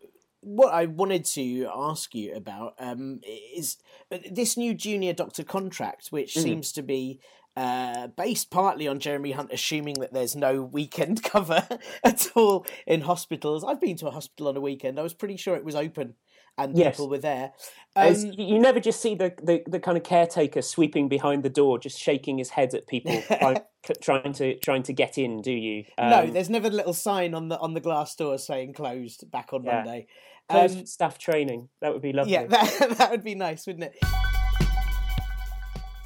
what 0.45 0.73
I 0.73 0.85
wanted 0.85 1.25
to 1.25 1.67
ask 1.75 2.13
you 2.13 2.35
about 2.35 2.75
um, 2.79 3.19
is 3.25 3.77
uh, 4.11 4.19
this 4.31 4.55
new 4.55 4.75
junior 4.75 5.11
doctor 5.11 5.43
contract, 5.43 6.09
which 6.09 6.35
mm. 6.35 6.43
seems 6.43 6.71
to 6.73 6.83
be 6.83 7.19
uh, 7.57 8.07
based 8.07 8.51
partly 8.51 8.87
on 8.87 8.99
Jeremy 8.99 9.31
Hunt 9.31 9.49
assuming 9.51 9.95
that 9.95 10.13
there's 10.13 10.35
no 10.35 10.61
weekend 10.61 11.23
cover 11.31 11.67
at 12.03 12.29
all 12.35 12.65
in 12.85 13.01
hospitals. 13.01 13.63
I've 13.63 13.81
been 13.81 13.97
to 13.97 14.07
a 14.07 14.11
hospital 14.11 14.47
on 14.49 14.55
a 14.55 14.61
weekend. 14.61 14.99
I 14.99 15.03
was 15.03 15.15
pretty 15.15 15.37
sure 15.37 15.55
it 15.55 15.65
was 15.65 15.75
open 15.75 16.13
and 16.57 16.77
yes. 16.77 16.95
people 16.95 17.09
were 17.09 17.17
there. 17.17 17.53
Um, 17.95 18.15
you 18.37 18.59
never 18.59 18.79
just 18.79 19.01
see 19.01 19.15
the, 19.15 19.33
the, 19.41 19.63
the, 19.67 19.79
kind 19.79 19.97
of 19.97 20.03
caretaker 20.03 20.61
sweeping 20.61 21.07
behind 21.07 21.43
the 21.43 21.49
door, 21.49 21.79
just 21.79 21.99
shaking 21.99 22.37
his 22.37 22.49
head 22.49 22.73
at 22.73 22.87
people, 22.87 23.21
trying, 23.39 23.61
trying, 24.01 24.33
to 24.33 24.57
trying 24.59 24.83
to 24.83 24.93
get 24.93 25.17
in. 25.17 25.41
Do 25.41 25.51
you? 25.51 25.85
Um, 25.97 26.09
no, 26.09 26.27
there's 26.27 26.49
never 26.49 26.67
a 26.67 26.71
little 26.71 26.93
sign 26.93 27.33
on 27.33 27.49
the 27.49 27.57
on 27.59 27.73
the 27.73 27.79
glass 27.79 28.15
door 28.15 28.37
saying 28.37 28.73
closed 28.73 29.29
back 29.31 29.53
on 29.53 29.63
yeah. 29.63 29.75
Monday. 29.75 30.07
Closed 30.49 30.79
um, 30.79 30.85
staff 30.85 31.17
training. 31.17 31.69
That 31.81 31.93
would 31.93 32.01
be 32.01 32.13
lovely. 32.13 32.33
Yeah, 32.33 32.45
that, 32.47 32.95
that 32.97 33.11
would 33.11 33.23
be 33.23 33.35
nice, 33.35 33.65
wouldn't 33.65 33.85
it? 33.85 33.97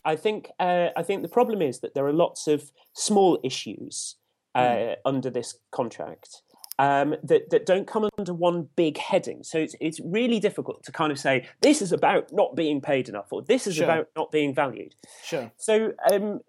I 0.06 0.16
think 0.16 0.50
uh, 0.60 0.90
I 0.96 1.04
think 1.04 1.22
the 1.24 1.30
problem 1.30 1.62
is 1.62 1.80
that 1.80 1.94
there 1.94 2.06
are 2.06 2.14
lots 2.14 2.48
of 2.48 2.72
small 2.94 3.40
issues 3.44 4.16
uh, 4.56 4.62
mm. 4.62 4.96
under 5.06 5.30
this 5.30 5.58
contract 5.72 6.42
um, 6.80 7.16
that, 7.24 7.50
that 7.50 7.66
don't 7.66 7.86
come 7.86 8.10
under 8.18 8.34
one 8.34 8.70
big 8.76 8.98
heading. 8.98 9.44
So 9.44 9.60
it's, 9.60 9.76
it's 9.82 10.00
really 10.00 10.40
difficult 10.40 10.84
to 10.86 10.92
kind 10.94 11.12
of 11.12 11.20
say, 11.20 11.48
this 11.62 11.82
is 11.82 11.92
about 11.92 12.32
not 12.32 12.56
being 12.56 12.80
paid 12.80 13.10
enough 13.10 13.28
or 13.32 13.42
this 13.42 13.68
is 13.68 13.76
sure. 13.76 13.84
about 13.84 14.08
not 14.16 14.32
being 14.32 14.56
valued. 14.56 14.96
Sure. 15.24 15.52
So 15.58 15.92
um, 16.10 16.40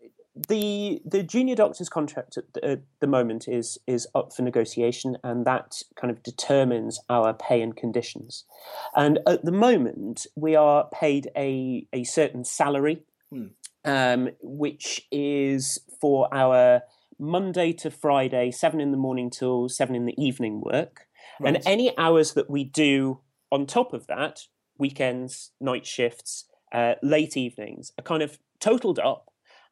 the 0.48 1.02
the 1.04 1.22
junior 1.22 1.54
doctor's 1.54 1.88
contract 1.88 2.36
at 2.36 2.52
the, 2.54 2.64
at 2.64 2.82
the, 3.00 3.06
moment 3.06 3.48
is 3.48 3.78
is 3.86 4.06
up 4.14 4.32
for 4.32 4.42
negotiation, 4.42 5.16
and 5.22 5.44
that 5.46 5.82
kind 5.96 6.10
of 6.10 6.22
determines 6.22 7.00
our 7.08 7.34
pay 7.34 7.60
and 7.62 7.76
conditions. 7.76 8.44
And 8.94 9.18
at 9.26 9.44
the 9.44 9.52
moment, 9.52 10.26
we 10.34 10.54
are 10.56 10.88
paid 10.92 11.30
a 11.36 11.86
a 11.92 12.04
certain 12.04 12.44
salary, 12.44 13.02
hmm. 13.30 13.46
um, 13.84 14.30
which 14.42 15.06
is 15.10 15.80
for 16.00 16.32
our 16.32 16.82
Monday 17.18 17.72
to 17.74 17.90
Friday, 17.90 18.50
seven 18.50 18.80
in 18.80 18.90
the 18.90 18.96
morning 18.96 19.30
till 19.30 19.68
seven 19.68 19.94
in 19.94 20.06
the 20.06 20.14
evening 20.22 20.60
work. 20.60 21.06
Right. 21.38 21.54
And 21.54 21.66
any 21.66 21.96
hours 21.98 22.32
that 22.34 22.50
we 22.50 22.64
do 22.64 23.20
on 23.50 23.66
top 23.66 23.92
of 23.92 24.06
that, 24.06 24.40
weekends, 24.78 25.50
night 25.60 25.86
shifts, 25.86 26.46
uh, 26.72 26.94
late 27.02 27.36
evenings, 27.36 27.92
are 27.98 28.02
kind 28.02 28.22
of 28.22 28.38
totaled 28.58 28.98
up. 28.98 29.30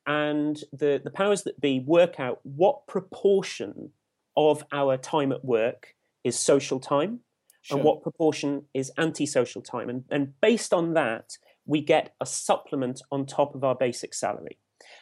And 0.09 0.59
the, 0.73 0.99
the 1.05 1.11
powers 1.11 1.43
that 1.43 1.61
be 1.61 1.81
work 1.81 2.19
out 2.19 2.41
what 2.43 2.87
proportion 2.87 3.91
of 4.38 4.65
our 4.73 4.97
time 4.97 5.33
at 5.33 5.45
work 5.45 5.95
is 6.25 6.38
social 6.38 6.81
time 6.81 7.21
sure. 7.61 7.77
and 7.77 7.85
what 7.85 8.03
proportion 8.03 8.65
is 8.73 8.91
antisocial 8.97 9.61
time. 9.61 9.91
And, 9.91 10.05
and 10.11 10.33
based 10.41 10.73
on 10.73 10.95
that, 10.95 11.37
we 11.67 11.83
get 11.83 12.15
a 12.23 12.27
supplement 12.27 13.03
on 13.12 13.27
top 13.27 13.55
of 13.55 13.62
our 13.62 13.75
basic 13.75 14.15
salary. 14.15 14.57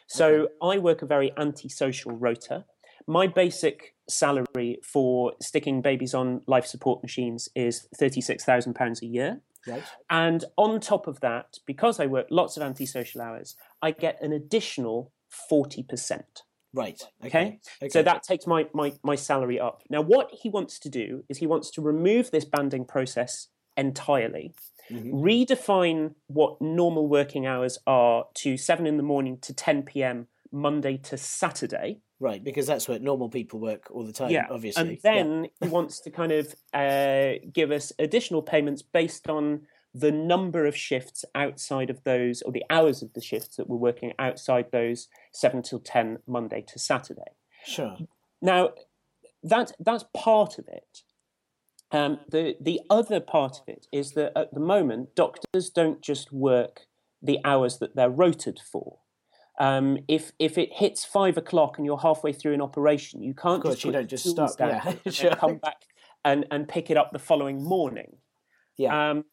So 0.07 0.27
okay. 0.27 0.53
I 0.61 0.77
work 0.77 1.01
a 1.01 1.05
very 1.05 1.31
antisocial 1.37 2.11
rota. 2.11 2.65
My 3.07 3.27
basic 3.27 3.95
salary 4.09 4.79
for 4.83 5.33
sticking 5.41 5.81
babies 5.81 6.13
on 6.13 6.41
life 6.47 6.65
support 6.65 7.01
machines 7.01 7.47
is 7.55 7.87
£36,000 7.97 9.01
a 9.01 9.05
year. 9.05 9.41
Right. 9.65 9.83
And 10.09 10.43
on 10.57 10.79
top 10.79 11.07
of 11.07 11.19
that, 11.21 11.57
because 11.65 11.99
I 11.99 12.05
work 12.05 12.27
lots 12.29 12.57
of 12.57 12.63
antisocial 12.63 13.21
hours, 13.21 13.55
I 13.81 13.91
get 13.91 14.21
an 14.21 14.33
additional 14.33 15.11
40%. 15.51 16.21
Right. 16.73 17.01
Okay. 17.23 17.27
Okay. 17.27 17.59
okay. 17.81 17.89
So 17.89 18.03
that 18.03 18.23
takes 18.23 18.45
my, 18.45 18.67
my, 18.73 18.93
my 19.03 19.15
salary 19.15 19.59
up. 19.59 19.83
Now, 19.89 20.01
what 20.01 20.29
he 20.31 20.49
wants 20.49 20.79
to 20.79 20.89
do 20.89 21.23
is 21.29 21.37
he 21.37 21.47
wants 21.47 21.71
to 21.71 21.81
remove 21.81 22.31
this 22.31 22.45
banding 22.45 22.85
process 22.85 23.47
entirely 23.75 24.53
mm-hmm. 24.91 25.13
redefine 25.13 26.15
what 26.27 26.61
normal 26.61 27.07
working 27.07 27.45
hours 27.45 27.77
are 27.87 28.25
to 28.35 28.57
7 28.57 28.85
in 28.85 28.97
the 28.97 29.03
morning 29.03 29.37
to 29.39 29.53
10 29.53 29.83
p.m. 29.83 30.27
Monday 30.51 30.97
to 30.97 31.17
Saturday. 31.17 31.99
Right, 32.19 32.43
because 32.43 32.65
that's 32.65 32.87
what 32.87 33.03
normal 33.03 33.29
people 33.29 33.59
work 33.59 33.91
all 33.91 34.03
the 34.03 34.11
time, 34.11 34.31
yeah. 34.31 34.47
obviously. 34.49 34.89
And 34.89 34.99
then 35.03 35.43
yeah. 35.43 35.67
he 35.67 35.69
wants 35.69 35.99
to 36.01 36.09
kind 36.09 36.31
of 36.31 36.55
uh, 36.73 37.33
give 37.53 37.71
us 37.71 37.93
additional 37.99 38.41
payments 38.41 38.81
based 38.81 39.29
on 39.29 39.61
the 39.93 40.11
number 40.11 40.65
of 40.65 40.75
shifts 40.75 41.25
outside 41.33 41.89
of 41.89 42.03
those, 42.03 42.41
or 42.41 42.51
the 42.51 42.65
hours 42.69 43.01
of 43.01 43.13
the 43.13 43.21
shifts 43.21 43.55
that 43.55 43.69
we're 43.69 43.77
working 43.77 44.13
outside 44.19 44.71
those 44.71 45.07
7 45.33 45.61
till 45.63 45.79
10 45.79 46.19
Monday 46.27 46.63
to 46.67 46.79
Saturday. 46.79 47.31
Sure. 47.65 47.97
Now, 48.41 48.71
that, 49.43 49.71
that's 49.79 50.05
part 50.13 50.59
of 50.59 50.67
it. 50.67 51.03
Um, 51.91 52.19
the 52.29 52.57
the 52.59 52.81
other 52.89 53.21
part 53.21 53.59
of 53.61 53.69
it 53.69 53.87
is 53.93 54.11
that 54.11 54.33
at 54.37 54.53
the 54.53 54.59
moment, 54.59 55.15
doctors 55.15 55.69
don't 55.69 56.01
just 56.01 56.33
work 56.33 56.81
the 57.21 57.39
hours 57.45 57.77
that 57.77 57.95
they're 57.95 58.09
rotated 58.09 58.59
for. 58.59 58.99
Um, 59.59 59.99
if 60.07 60.33
if 60.37 60.57
it 60.57 60.73
hits 60.73 61.05
five 61.05 61.37
o'clock 61.37 61.77
and 61.77 61.85
you're 61.85 61.97
halfway 61.97 62.33
through 62.33 62.53
an 62.53 62.61
operation, 62.61 63.23
you 63.23 63.33
can't 63.33 63.63
just 63.63 63.85
you 63.85 63.91
don't 63.91 64.09
just 64.09 64.27
stop 64.27 64.51
yeah. 64.59 64.93
sure. 65.09 65.29
and 65.31 65.39
come 65.39 65.57
back 65.57 65.77
and, 66.25 66.45
and 66.51 66.67
pick 66.67 66.91
it 66.91 66.97
up 66.97 67.11
the 67.11 67.19
following 67.19 67.63
morning. 67.63 68.17
Yeah. 68.77 69.11
Um, 69.11 69.25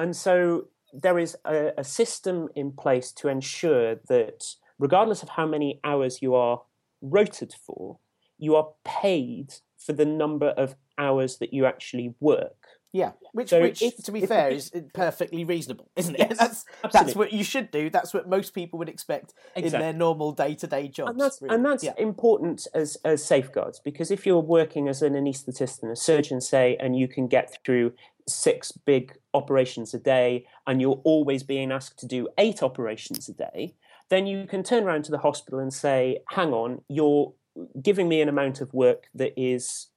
and 0.00 0.16
so 0.16 0.68
there 0.92 1.18
is 1.18 1.36
a, 1.44 1.72
a 1.76 1.84
system 1.84 2.48
in 2.54 2.72
place 2.72 3.12
to 3.12 3.28
ensure 3.28 3.96
that 4.08 4.44
regardless 4.78 5.22
of 5.22 5.28
how 5.30 5.46
many 5.46 5.78
hours 5.84 6.22
you 6.22 6.34
are 6.34 6.62
rotated 7.02 7.54
for, 7.66 7.98
you 8.38 8.56
are 8.56 8.70
paid 8.84 9.54
for 9.78 9.92
the 9.92 10.06
number 10.06 10.48
of 10.48 10.74
hours 10.96 11.36
that 11.36 11.52
you 11.52 11.66
actually 11.66 12.14
work. 12.18 12.56
Yeah, 12.92 13.12
which, 13.32 13.50
so 13.50 13.60
which 13.60 13.82
if, 13.82 13.98
to 13.98 14.10
be 14.10 14.26
fair, 14.26 14.50
is 14.50 14.72
uh, 14.74 14.80
perfectly 14.94 15.44
reasonable, 15.44 15.88
isn't 15.96 16.16
it? 16.16 16.26
Yes, 16.30 16.38
that's 16.38 16.64
that's 16.92 17.14
what 17.14 17.32
you 17.32 17.44
should 17.44 17.70
do. 17.70 17.88
That's 17.88 18.12
what 18.12 18.28
most 18.28 18.52
people 18.52 18.80
would 18.80 18.88
expect 18.88 19.32
exactly. 19.54 19.76
in 19.76 19.80
their 19.80 19.92
normal 19.92 20.32
day 20.32 20.56
to 20.56 20.66
day 20.66 20.88
jobs. 20.88 21.10
And 21.12 21.20
that's, 21.20 21.40
really. 21.40 21.54
and 21.54 21.64
that's 21.64 21.84
yeah. 21.84 21.92
important 21.98 22.66
as 22.74 22.96
as 23.04 23.24
safeguards 23.24 23.78
because 23.78 24.10
if 24.10 24.26
you're 24.26 24.40
working 24.40 24.88
as 24.88 25.02
an 25.02 25.12
anaesthetist 25.12 25.84
and 25.84 25.92
a 25.92 25.96
surgeon, 25.96 26.40
say, 26.40 26.76
and 26.80 26.98
you 26.98 27.06
can 27.06 27.28
get 27.28 27.58
through 27.64 27.92
six 28.32 28.72
big 28.72 29.16
operations 29.34 29.94
a 29.94 29.98
day, 29.98 30.46
and 30.66 30.80
you're 30.80 31.00
always 31.04 31.42
being 31.42 31.72
asked 31.72 31.98
to 32.00 32.06
do 32.06 32.28
eight 32.38 32.62
operations 32.62 33.28
a 33.28 33.34
day, 33.34 33.74
then 34.08 34.26
you 34.26 34.46
can 34.46 34.62
turn 34.62 34.84
around 34.84 35.04
to 35.04 35.10
the 35.10 35.18
hospital 35.18 35.58
and 35.58 35.72
say, 35.72 36.22
"Hang 36.30 36.52
on, 36.52 36.82
you're 36.88 37.32
giving 37.80 38.08
me 38.08 38.20
an 38.20 38.28
amount 38.28 38.60
of 38.60 38.72
work 38.72 39.08
that 39.14 39.32
is 39.36 39.88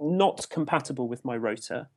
not 0.00 0.48
compatible 0.50 1.08
with 1.08 1.24
my 1.24 1.36
rota. 1.36 1.88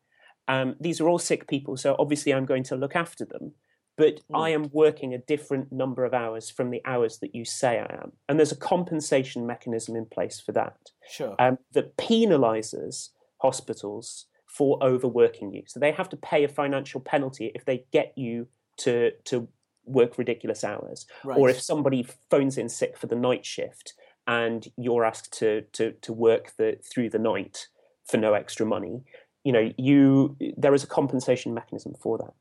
Um, 0.48 0.76
these 0.80 1.02
are 1.02 1.10
all 1.10 1.20
sick 1.20 1.48
people, 1.48 1.76
so 1.78 1.96
obviously 1.98 2.34
I'm 2.34 2.46
going 2.46 2.64
to 2.64 2.76
look 2.76 2.96
after 2.96 3.26
them. 3.26 3.54
But 3.98 4.22
mm. 4.30 4.38
I 4.38 4.50
am 4.50 4.70
working 4.74 5.14
a 5.14 5.18
different 5.18 5.72
number 5.72 6.04
of 6.06 6.14
hours 6.14 6.50
from 6.50 6.70
the 6.70 6.82
hours 6.86 7.20
that 7.20 7.34
you 7.34 7.46
say 7.46 7.80
I 7.80 7.94
am. 8.02 8.12
And 8.28 8.38
there's 8.38 8.52
a 8.52 8.58
compensation 8.58 9.48
mechanism 9.48 9.96
in 9.96 10.06
place 10.06 10.40
for 10.40 10.52
that. 10.52 10.78
Sure. 11.10 11.36
Um, 11.40 11.58
that 11.72 11.96
penalizes 11.98 13.10
hospitals 13.38 14.26
for 14.56 14.82
overworking 14.82 15.54
you. 15.54 15.64
So 15.68 15.80
they 15.80 15.92
have 15.92 16.10
to 16.10 16.18
pay 16.18 16.44
a 16.44 16.48
financial 16.48 17.02
penalty 17.02 17.52
if 17.54 17.66
they 17.66 17.86
get 17.92 18.14
you 18.16 18.48
to, 18.78 19.12
to 19.26 19.48
work 19.86 20.18
ridiculous 20.18 20.64
hours. 20.64 21.06
Right. 21.24 21.38
Or 21.38 21.50
if 21.50 21.62
somebody 21.62 22.08
phones 22.30 22.58
in 22.58 22.70
sick 22.70 22.98
for 22.98 23.08
the 23.08 23.16
night 23.16 23.46
shift 23.46 23.94
and 24.28 24.66
you're 24.78 25.06
asked 25.06 25.38
to, 25.40 25.62
to, 25.74 25.92
to 26.02 26.14
work 26.14 26.54
the, 26.58 26.78
through 26.90 27.10
the 27.10 27.20
night 27.20 27.68
for 28.10 28.18
no 28.18 28.34
extra 28.34 28.66
money, 28.66 29.04
you 29.44 29.52
know, 29.52 29.72
you 29.78 30.36
there 30.58 30.74
is 30.74 30.84
a 30.84 30.88
compensation 30.88 31.54
mechanism 31.54 31.94
for 32.02 32.18
that. 32.18 32.34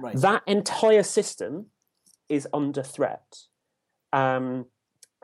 Right. 0.00 0.16
That 0.16 0.42
entire 0.46 1.02
system 1.02 1.66
is 2.28 2.48
under 2.52 2.82
threat, 2.82 3.26
um, 4.12 4.64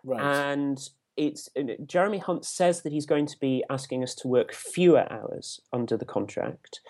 right. 0.05 0.21
and 0.21 0.79
it's 1.17 1.49
Jeremy 1.87 2.19
Hunt 2.19 2.45
says 2.45 2.83
that 2.83 2.93
he's 2.93 3.07
going 3.07 3.27
to 3.27 3.39
be 3.39 3.65
asking 3.69 4.03
us 4.03 4.15
to 4.17 4.29
work 4.29 4.53
fewer 4.53 5.11
hours 5.13 5.61
under 5.73 5.97
the 5.97 6.05
contract, 6.05 6.81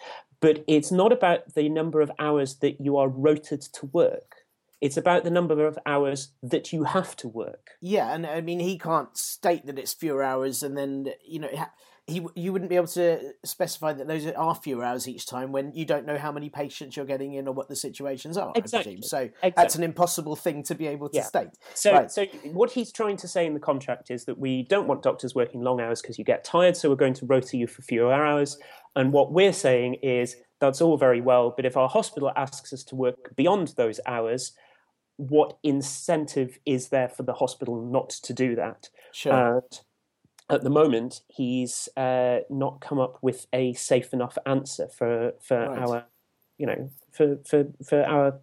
but 0.40 0.64
it's 0.66 0.92
not 0.92 1.12
about 1.12 1.54
the 1.54 1.68
number 1.68 2.00
of 2.00 2.11
hours 2.18 2.56
that 2.56 2.80
you 2.80 2.96
are 2.96 3.08
rotated 3.08 3.62
to 3.74 3.87
work. 3.87 4.37
It's 4.80 4.96
about 4.96 5.22
the 5.22 5.30
number 5.30 5.64
of 5.64 5.78
hours 5.87 6.32
that 6.42 6.72
you 6.72 6.85
have 6.85 7.14
to 7.16 7.28
work. 7.28 7.70
Yeah, 7.80 8.12
and 8.12 8.26
I 8.26 8.40
mean 8.40 8.61
he 8.61 8.78
can't 8.78 9.16
state 9.16 9.66
that 9.66 9.78
it's 9.78 9.92
fewer 9.92 10.22
hours, 10.22 10.62
and 10.62 10.76
then 10.76 11.08
you 11.24 11.40
know 11.40 11.50
he 12.12 12.27
you 12.35 12.53
wouldn't 12.53 12.68
be 12.68 12.77
able 12.77 12.87
to 12.88 13.33
specify 13.44 13.92
that 13.92 14.07
those 14.07 14.27
are 14.27 14.55
fewer 14.55 14.85
hours 14.85 15.09
each 15.09 15.27
time 15.27 15.51
when 15.53 15.72
you 15.72 15.85
don't 15.85 16.07
know 16.07 16.18
how 16.18 16.31
many 16.31 16.51
patients 16.51 16.96
you're 16.96 17.07
getting 17.07 17.35
in 17.35 17.48
or 17.48 17.55
what 17.55 17.68
the 17.68 17.77
situations 17.77 18.37
are. 18.37 18.53
Exactly. 18.55 19.01
So 19.03 19.18
exactly. 19.18 19.53
that's 19.57 19.75
an 19.75 19.83
impossible 19.83 20.37
thing 20.37 20.62
to 20.64 20.75
be 20.75 20.87
able 20.87 21.09
to 21.09 21.16
yeah. 21.16 21.25
state. 21.25 21.48
So, 21.75 21.92
right. 21.92 22.11
so 22.11 22.27
what 22.53 22.72
he's 22.72 22.92
trying 22.92 23.16
to 23.18 23.29
say 23.29 23.46
in 23.46 23.55
the 23.55 23.61
contract 23.61 24.11
is 24.11 24.27
that 24.27 24.38
we 24.38 24.62
don't 24.64 24.87
want 24.87 25.03
doctors 25.03 25.35
working 25.35 25.62
long 25.62 25.81
hours 25.81 26.03
because 26.03 26.18
you 26.18 26.25
get 26.25 26.44
tired, 26.44 26.77
so 26.77 26.90
we're 26.90 26.96
going 26.96 27.14
to 27.14 27.27
rota 27.27 27.57
you 27.57 27.66
for 27.66 27.83
fewer 27.83 28.12
hours. 28.12 28.59
And 28.94 29.12
what 29.12 29.33
we're 29.33 29.55
saying 29.55 29.94
is 30.03 30.37
that's 30.61 30.81
all 30.81 30.96
very 30.96 31.20
well, 31.20 31.53
but 31.57 31.64
if 31.64 31.77
our 31.77 31.88
hospital 31.88 32.31
asks 32.37 32.72
us 32.72 32.85
to 32.85 32.94
work 32.94 33.35
beyond 33.35 33.75
those 33.77 33.98
hours, 34.07 34.53
what 35.16 35.59
incentive 35.62 36.59
is 36.66 36.88
there 36.88 37.09
for 37.09 37.22
the 37.22 37.33
hospital 37.33 37.85
not 37.85 38.11
to 38.11 38.33
do 38.33 38.55
that? 38.57 38.88
Sure. 39.12 39.62
At 40.50 40.62
the 40.62 40.70
moment, 40.70 41.22
he's 41.28 41.88
uh, 41.96 42.40
not 42.50 42.81
come 42.81 42.98
up 42.98 43.18
with 43.22 43.46
a 43.52 43.72
safe 43.74 44.12
enough 44.12 44.37
answer 44.46 44.88
for 44.88 45.33
for 45.40 45.59
right. 45.59 45.78
our, 45.78 46.05
you 46.59 46.66
know, 46.66 46.90
for 47.11 47.38
for 47.44 47.66
for 47.85 48.02
our 48.02 48.40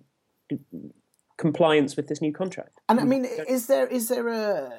compliance 1.37 1.95
with 1.95 2.07
this 2.07 2.21
new 2.21 2.33
contract. 2.33 2.79
And 2.89 2.99
I 2.99 3.03
mean, 3.03 3.25
is 3.25 3.67
there 3.67 3.87
is 3.87 4.09
there 4.09 4.27
a 4.27 4.71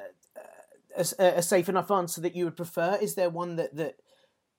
a, 0.97 1.05
a 1.19 1.41
safe 1.41 1.69
enough 1.69 1.91
answer 1.91 2.21
that 2.21 2.35
you 2.35 2.45
would 2.45 2.57
prefer? 2.57 2.97
Is 3.01 3.15
there 3.15 3.29
one 3.29 3.55
that 3.57 3.75
that 3.75 3.95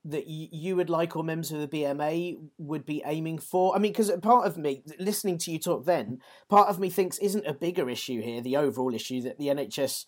that 0.05 0.27
you 0.27 0.75
would 0.75 0.91
like 0.91 1.15
or 1.15 1.23
members 1.23 1.53
of 1.53 1.61
the 1.61 1.69
BMA 1.69 2.37
would 2.59 2.85
be 2.85 3.03
aiming 3.07 3.39
for? 3.39 3.77
I 3.77 3.79
mean, 3.79 3.93
because 3.93 4.11
part 4.21 4.47
of 4.47 4.59
me, 4.59 4.83
listening 4.99 5.39
to 5.39 5.53
you 5.53 5.61
talk 5.61 5.85
then, 5.85 6.19
part 6.49 6.69
of 6.69 6.81
me 6.81 6.91
thinks 6.91 7.19
isn't 7.19 7.47
a 7.47 7.55
bigger 7.55 7.89
issue 7.89 8.21
here 8.21 8.41
the 8.41 8.57
overall 8.57 8.95
issue 8.95 9.21
that 9.23 9.39
the 9.39 9.47
NHS 9.47 10.07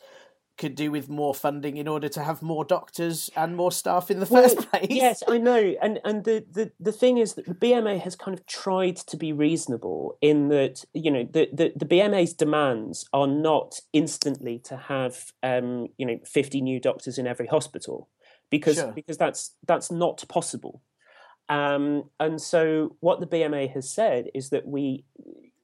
could 0.56 0.74
do 0.74 0.90
with 0.90 1.08
more 1.08 1.34
funding 1.34 1.76
in 1.76 1.88
order 1.88 2.08
to 2.08 2.22
have 2.22 2.42
more 2.42 2.64
doctors 2.64 3.28
and 3.36 3.56
more 3.56 3.72
staff 3.72 4.10
in 4.10 4.20
the 4.20 4.26
well, 4.26 4.42
first 4.42 4.58
place. 4.70 4.86
Yes, 4.88 5.22
I 5.26 5.38
know. 5.38 5.74
And 5.82 6.00
and 6.04 6.24
the, 6.24 6.44
the, 6.50 6.70
the 6.78 6.92
thing 6.92 7.18
is 7.18 7.34
that 7.34 7.46
the 7.46 7.54
BMA 7.54 8.00
has 8.00 8.14
kind 8.14 8.36
of 8.36 8.46
tried 8.46 8.96
to 8.96 9.16
be 9.16 9.32
reasonable 9.32 10.16
in 10.20 10.48
that, 10.48 10.84
you 10.92 11.10
know, 11.10 11.28
the, 11.30 11.48
the, 11.52 11.72
the 11.74 11.86
BMA's 11.86 12.32
demands 12.32 13.08
are 13.12 13.26
not 13.26 13.80
instantly 13.92 14.58
to 14.60 14.76
have 14.76 15.32
um, 15.42 15.88
you 15.98 16.06
know, 16.06 16.18
50 16.24 16.60
new 16.60 16.80
doctors 16.80 17.18
in 17.18 17.26
every 17.26 17.46
hospital 17.46 18.08
because 18.50 18.76
sure. 18.76 18.92
because 18.92 19.18
that's 19.18 19.54
that's 19.66 19.90
not 19.90 20.24
possible. 20.28 20.82
Um, 21.48 22.10
and 22.18 22.40
so 22.40 22.96
what 23.00 23.20
the 23.20 23.26
BMA 23.26 23.72
has 23.74 23.90
said 23.90 24.28
is 24.34 24.50
that 24.50 24.66
we 24.66 25.04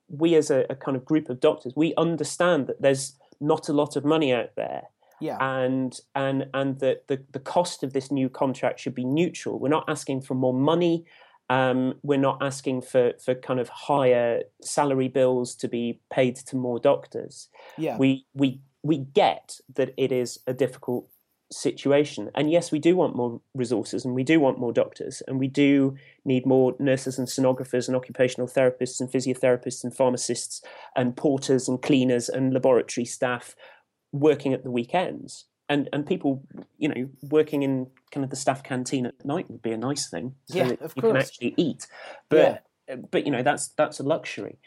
we 0.09 0.35
as 0.35 0.51
a, 0.51 0.67
a 0.69 0.75
kind 0.75 0.97
of 0.97 1.05
group 1.05 1.29
of 1.29 1.41
doctors, 1.41 1.73
we 1.77 1.95
understand 1.97 2.67
that 2.67 2.83
there's 2.83 3.15
not 3.41 3.69
a 3.69 3.73
lot 3.73 3.97
of 3.97 4.05
money 4.05 4.33
out 4.33 4.55
there. 4.57 4.85
Yeah. 5.21 5.37
And 5.41 5.99
and 6.15 6.47
and 6.55 6.81
that 6.81 7.09
the, 7.09 7.23
the 7.33 7.39
cost 7.41 7.83
of 7.83 7.93
this 7.93 8.11
new 8.11 8.29
contract 8.29 8.81
should 8.81 8.95
be 8.95 9.05
neutral. 9.05 9.59
We're 9.59 9.69
not 9.69 9.85
asking 9.89 10.23
for 10.23 10.35
more 10.35 10.55
money. 10.55 11.05
Um, 11.51 11.95
we're 12.03 12.19
not 12.19 12.39
asking 12.41 12.83
for, 12.83 13.15
for 13.23 13.35
kind 13.35 13.59
of 13.59 13.69
higher 13.69 14.43
salary 14.63 15.09
bills 15.09 15.57
to 15.57 15.69
be 15.69 16.01
paid 16.09 16.37
to 16.37 16.57
more 16.57 16.79
doctors. 16.79 17.49
Yeah. 17.77 17.99
We 17.99 18.25
we 18.35 18.61
we 18.83 18.99
get 18.99 19.61
that 19.75 19.93
it 19.97 20.13
is 20.13 20.39
a 20.47 20.55
difficult 20.55 21.09
situation. 21.53 22.31
And 22.35 22.51
yes, 22.51 22.71
we 22.71 22.79
do 22.79 22.97
want 22.97 23.17
more 23.17 23.41
resources 23.55 24.05
and 24.05 24.15
we 24.15 24.23
do 24.23 24.41
want 24.41 24.59
more 24.59 24.73
doctors 24.73 25.23
and 25.27 25.39
we 25.39 25.49
do 25.49 25.97
need 26.25 26.47
more 26.47 26.75
nurses 26.79 27.19
and 27.19 27.27
sonographers 27.27 27.89
and 27.89 27.97
occupational 27.97 28.49
therapists 28.49 29.01
and 29.01 29.11
physiotherapists 29.11 29.83
and 29.85 29.95
pharmacists 29.95 30.63
and 30.95 31.17
porters 31.17 31.69
and 31.69 31.83
cleaners 31.83 32.29
and 32.29 32.53
laboratory 32.53 33.05
staff 33.05 33.57
working 34.13 34.53
at 34.53 34.65
the 34.65 34.71
weekends. 34.71 35.47
And, 35.69 35.89
and 35.93 36.05
people, 36.05 36.43
you 36.79 36.89
know, 36.89 37.09
working 37.23 37.63
in 37.63 37.87
kind 38.11 38.25
of 38.25 38.31
the 38.31 38.37
staff 38.37 38.63
canteen 38.63 39.07
at 39.07 39.25
night 39.25 39.49
would 39.51 39.63
be 39.63 39.71
a 39.71 39.77
nice 39.77 40.11
thing, 40.11 40.35
so 40.47 40.59
yeah, 40.59 40.65
that 40.65 40.81
you 40.97 41.03
course. 41.03 41.13
can 41.13 41.17
actually 41.17 41.55
eat. 41.57 41.87
But 42.29 42.65
yeah. 42.89 42.97
but 42.97 43.25
you 43.25 43.31
know 43.31 43.45
that's 43.45 43.69
that's 43.69 44.01
a 44.01 44.03
luxury. 44.03 44.59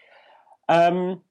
Um, 0.69 1.22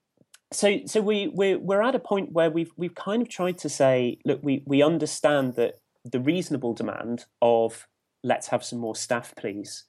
so 0.52 0.80
so 0.86 1.00
we 1.00 1.28
we're, 1.28 1.58
we're 1.58 1.82
at 1.82 1.94
a 1.94 2.00
point 2.00 2.32
where 2.32 2.50
we've 2.50 2.72
we've 2.76 2.94
kind 2.94 3.22
of 3.22 3.28
tried 3.28 3.58
to 3.58 3.68
say 3.68 4.18
look 4.24 4.40
we 4.42 4.62
we 4.66 4.82
understand 4.82 5.54
that 5.54 5.74
the 6.04 6.20
reasonable 6.20 6.74
demand 6.74 7.24
of 7.40 7.86
let's 8.22 8.48
have 8.48 8.64
some 8.64 8.78
more 8.78 8.94
staff 8.94 9.34
please 9.36 9.84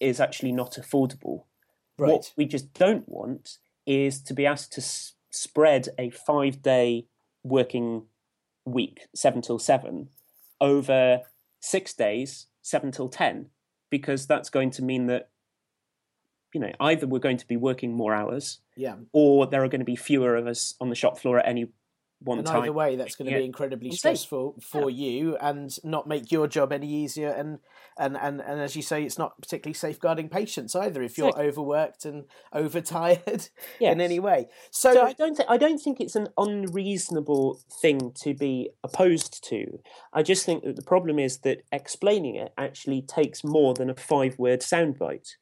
is 0.00 0.20
actually 0.20 0.52
not 0.52 0.72
affordable 0.72 1.44
right. 1.98 2.12
what 2.12 2.32
we 2.36 2.44
just 2.44 2.72
don't 2.74 3.08
want 3.08 3.58
is 3.86 4.22
to 4.22 4.34
be 4.34 4.46
asked 4.46 4.72
to 4.72 4.80
s- 4.80 5.14
spread 5.30 5.88
a 5.98 6.10
5 6.10 6.62
day 6.62 7.06
working 7.42 8.06
week 8.64 9.00
7 9.14 9.42
till 9.42 9.58
7 9.58 10.08
over 10.60 11.20
6 11.60 11.94
days 11.94 12.46
7 12.62 12.92
till 12.92 13.08
10 13.08 13.46
because 13.90 14.26
that's 14.26 14.50
going 14.50 14.70
to 14.70 14.82
mean 14.82 15.06
that 15.06 15.28
you 16.54 16.60
know, 16.60 16.72
either 16.80 17.06
we're 17.06 17.18
going 17.18 17.36
to 17.36 17.46
be 17.46 17.56
working 17.56 17.92
more 17.92 18.14
hours, 18.14 18.60
yeah, 18.76 18.94
or 19.12 19.46
there 19.46 19.62
are 19.64 19.68
going 19.68 19.80
to 19.80 19.84
be 19.84 19.96
fewer 19.96 20.36
of 20.36 20.46
us 20.46 20.74
on 20.80 20.88
the 20.88 20.94
shop 20.94 21.18
floor 21.18 21.40
at 21.40 21.48
any 21.48 21.72
one 22.20 22.38
and 22.38 22.46
time. 22.46 22.62
Either 22.62 22.72
way, 22.72 22.96
that's 22.96 23.16
going 23.16 23.30
to 23.30 23.36
be 23.36 23.44
incredibly 23.44 23.90
stressful 23.90 24.56
for 24.60 24.88
yeah. 24.88 25.08
you 25.08 25.36
and 25.36 25.76
not 25.84 26.06
make 26.06 26.32
your 26.32 26.46
job 26.46 26.72
any 26.72 26.88
easier. 26.88 27.30
And, 27.30 27.58
and 27.98 28.16
and 28.16 28.40
and 28.40 28.60
as 28.60 28.76
you 28.76 28.82
say, 28.82 29.02
it's 29.02 29.18
not 29.18 29.40
particularly 29.40 29.74
safeguarding 29.74 30.28
patients 30.28 30.74
either 30.74 31.02
if 31.02 31.18
you're 31.18 31.36
overworked 31.38 32.04
and 32.04 32.24
overtired 32.52 33.48
yes. 33.80 33.92
in 33.92 34.00
any 34.00 34.20
way. 34.20 34.46
So, 34.70 34.94
so 34.94 35.02
I 35.02 35.12
don't 35.12 35.36
think 35.36 35.50
I 35.50 35.56
don't 35.56 35.78
think 35.78 36.00
it's 36.00 36.16
an 36.16 36.28
unreasonable 36.38 37.60
thing 37.82 38.12
to 38.22 38.32
be 38.32 38.70
opposed 38.82 39.44
to. 39.48 39.80
I 40.12 40.22
just 40.22 40.46
think 40.46 40.64
that 40.64 40.76
the 40.76 40.82
problem 40.82 41.18
is 41.18 41.38
that 41.38 41.62
explaining 41.72 42.36
it 42.36 42.52
actually 42.56 43.02
takes 43.02 43.44
more 43.44 43.74
than 43.74 43.90
a 43.90 43.94
five 43.94 44.38
word 44.38 44.60
soundbite 44.60 45.34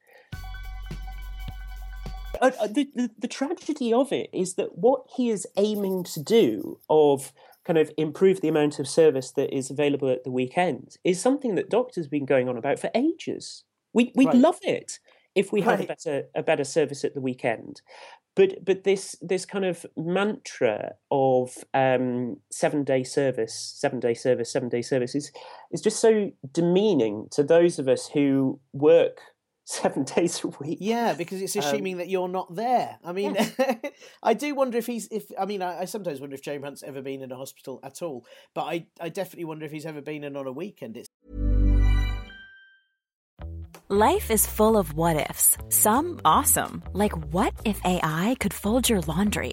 the, 2.50 2.88
the, 2.94 3.10
the 3.18 3.28
tragedy 3.28 3.92
of 3.92 4.12
it 4.12 4.30
is 4.32 4.54
that 4.54 4.76
what 4.78 5.04
he 5.16 5.30
is 5.30 5.46
aiming 5.56 6.04
to 6.04 6.22
do 6.22 6.78
of 6.90 7.32
kind 7.64 7.78
of 7.78 7.90
improve 7.96 8.40
the 8.40 8.48
amount 8.48 8.78
of 8.78 8.88
service 8.88 9.30
that 9.32 9.54
is 9.54 9.70
available 9.70 10.10
at 10.10 10.24
the 10.24 10.30
weekend 10.30 10.96
is 11.04 11.20
something 11.20 11.54
that 11.54 11.70
doctors 11.70 12.06
have 12.06 12.10
been 12.10 12.26
going 12.26 12.48
on 12.48 12.56
about 12.56 12.78
for 12.78 12.90
ages. 12.94 13.64
We 13.92 14.12
we'd 14.14 14.26
right. 14.26 14.36
love 14.36 14.58
it 14.62 14.98
if 15.34 15.52
we 15.52 15.62
right. 15.62 15.78
had 15.78 15.84
a 15.84 15.86
better 15.86 16.24
a 16.34 16.42
better 16.42 16.64
service 16.64 17.04
at 17.04 17.14
the 17.14 17.20
weekend. 17.20 17.80
But 18.34 18.64
but 18.64 18.84
this 18.84 19.14
this 19.20 19.44
kind 19.44 19.64
of 19.64 19.84
mantra 19.96 20.94
of 21.10 21.56
um, 21.74 22.38
seven 22.50 22.82
day 22.82 23.04
service, 23.04 23.54
seven 23.54 24.00
day 24.00 24.14
service, 24.14 24.50
seven 24.50 24.68
day 24.68 24.82
service 24.82 25.14
is 25.14 25.30
is 25.70 25.82
just 25.82 26.00
so 26.00 26.32
demeaning 26.50 27.28
to 27.32 27.42
those 27.42 27.78
of 27.78 27.88
us 27.88 28.08
who 28.08 28.58
work 28.72 29.20
seven 29.72 30.04
days 30.16 30.42
a 30.44 30.48
week. 30.48 30.78
Yeah, 30.80 31.14
because 31.14 31.40
it's 31.40 31.56
um, 31.56 31.60
assuming 31.60 31.94
um, 31.94 31.98
that 31.98 32.08
you're 32.08 32.28
not 32.28 32.54
there. 32.54 32.98
I 33.04 33.12
mean, 33.12 33.34
yeah. 33.34 33.74
I 34.22 34.34
do 34.34 34.54
wonder 34.54 34.78
if 34.78 34.86
he's 34.86 35.08
if 35.10 35.30
I 35.38 35.46
mean 35.46 35.62
I, 35.62 35.80
I, 35.80 35.84
sometimes 35.86 36.20
wonder 36.20 36.34
if 36.34 36.42
James 36.42 36.64
Hunt's 36.64 36.82
ever 36.82 37.02
been 37.02 37.22
in 37.22 37.32
a 37.32 37.36
hospital 37.36 37.80
at 37.82 38.02
all, 38.02 38.24
but 38.54 38.62
I 38.62 38.86
I 39.00 39.08
definitely 39.08 39.46
wonder 39.46 39.64
if 39.64 39.72
he's 39.72 39.86
ever 39.86 40.00
been 40.00 40.24
in 40.24 40.36
on 40.36 40.46
a 40.46 40.52
weekend. 40.52 40.96
It's 40.96 41.08
Life 43.88 44.30
is 44.30 44.46
full 44.46 44.78
of 44.78 44.94
what 44.94 45.16
ifs. 45.30 45.58
Some 45.68 46.18
awesome, 46.24 46.82
like 46.94 47.12
what 47.32 47.52
if 47.66 47.78
AI 47.84 48.36
could 48.40 48.54
fold 48.54 48.88
your 48.88 49.02
laundry, 49.02 49.52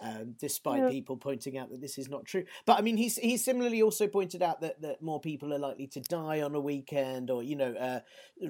Um, 0.00 0.34
despite 0.38 0.78
Yeah. 0.82 0.88
people 0.88 1.16
pointing 1.16 1.58
out 1.58 1.70
that 1.70 1.80
this 1.80 1.98
is 1.98 2.08
not 2.08 2.24
true. 2.24 2.44
But 2.66 2.78
I 2.78 2.82
mean, 2.82 2.96
he's 2.96 3.16
he's 3.16 3.44
similarly 3.44 3.82
also 3.82 4.06
pointed 4.08 4.42
out 4.42 4.60
that, 4.62 4.80
that 4.82 5.02
more 5.02 5.20
people 5.20 5.52
are 5.52 5.58
likely 5.58 5.86
to 5.88 6.00
die 6.00 6.40
on 6.40 6.54
a 6.54 6.60
weekend, 6.60 7.30
or 7.30 7.42
you 7.42 7.56
know, 7.56 7.74
uh, 7.74 8.00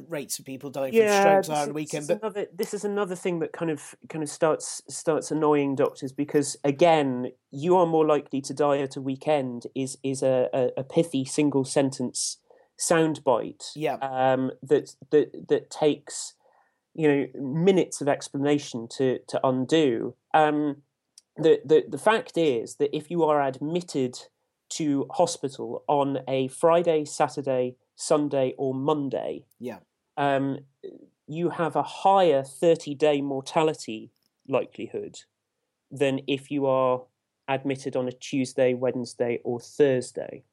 rates 0.09 0.39
of 0.39 0.45
people 0.45 0.71
dying 0.71 0.93
from 0.93 1.09
strokes 1.09 1.49
are 1.49 1.63
on 1.65 1.71
a 1.71 1.73
weekend. 1.73 2.03
This 2.07 2.19
But 2.19 2.23
another, 2.23 2.47
this 2.55 2.75
is 2.75 2.85
another 2.85 3.17
thing 3.17 3.41
that 3.41 3.53
kind 3.53 3.71
of 3.71 3.95
kind 4.09 4.23
of 4.23 4.29
starts 4.31 4.83
starts 4.89 5.31
annoying 5.31 5.75
doctors 5.75 6.13
because 6.13 6.57
again, 6.65 7.33
you 7.51 7.77
are 7.77 7.87
more 7.87 8.07
likely 8.07 8.41
to 8.43 8.55
die 8.55 8.79
at 8.79 8.97
a 8.97 9.01
weekend 9.01 9.67
is 9.75 9.99
is 10.03 10.23
a, 10.23 10.49
a, 10.53 10.71
a 10.79 10.85
pithy 10.85 11.25
single 11.25 11.65
sentence 11.65 12.39
soundbite 12.79 13.71
Yeah. 13.75 13.97
um, 13.97 14.53
that 14.63 14.95
that 15.11 15.49
that 15.49 15.71
takes 15.71 16.35
you 16.95 17.09
know 17.09 17.27
minutes 17.41 18.01
of 18.01 18.09
explanation 18.09 18.89
to 18.97 19.19
to 19.29 19.41
undo. 19.47 20.15
Um, 20.35 20.83
the, 21.41 21.61
the 21.65 21.85
the 21.89 21.99
fact 21.99 22.37
is 22.37 22.77
that 22.77 22.95
if 22.97 23.11
you 23.11 23.25
are 23.25 23.43
admitted 23.43 24.19
to 24.71 25.07
hospital 25.11 25.85
on 25.89 26.19
a 26.29 26.49
Friday, 26.49 27.05
Saturday, 27.05 27.77
Sunday, 27.97 28.55
or 28.57 28.75
Monday, 28.75 29.45
yeah, 29.59 29.79
um, 30.17 30.59
you 31.27 31.51
have 31.51 31.77
a 31.77 31.83
higher 31.83 32.43
30 32.43 32.95
day 32.95 33.21
mortality 33.21 34.11
likelihood 34.49 35.21
than 35.91 36.21
if 36.27 36.51
you 36.51 36.67
are 36.67 37.03
admitted 37.49 37.97
on 37.97 38.09
a 38.09 38.13
Tuesday, 38.13 38.75
Wednesday, 38.75 39.41
or 39.45 39.61
Thursday. 39.61 40.45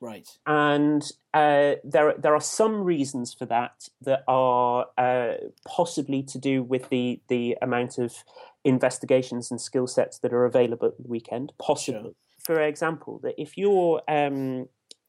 right, 0.00 0.28
And 0.46 1.02
uh, 1.34 1.74
there, 1.84 2.14
there 2.16 2.34
are 2.34 2.40
some 2.40 2.82
reasons 2.82 3.34
for 3.34 3.46
that 3.46 3.88
that 4.02 4.24
are 4.26 4.86
uh, 4.96 5.34
possibly 5.66 6.22
to 6.24 6.38
do 6.38 6.62
with 6.62 6.88
the, 6.88 7.20
the 7.28 7.56
amount 7.60 7.98
of 7.98 8.24
investigations 8.64 9.50
and 9.50 9.60
skill 9.60 9.86
sets 9.86 10.18
that 10.18 10.32
are 10.32 10.44
available 10.44 10.88
at 10.88 10.96
the 10.96 11.08
weekend. 11.08 11.52
Possibly, 11.60 12.14
for 12.38 12.60
example, 12.60 13.20
that 13.22 13.34
if 13.38 13.56
you're 13.56 14.02
um, 14.08 14.68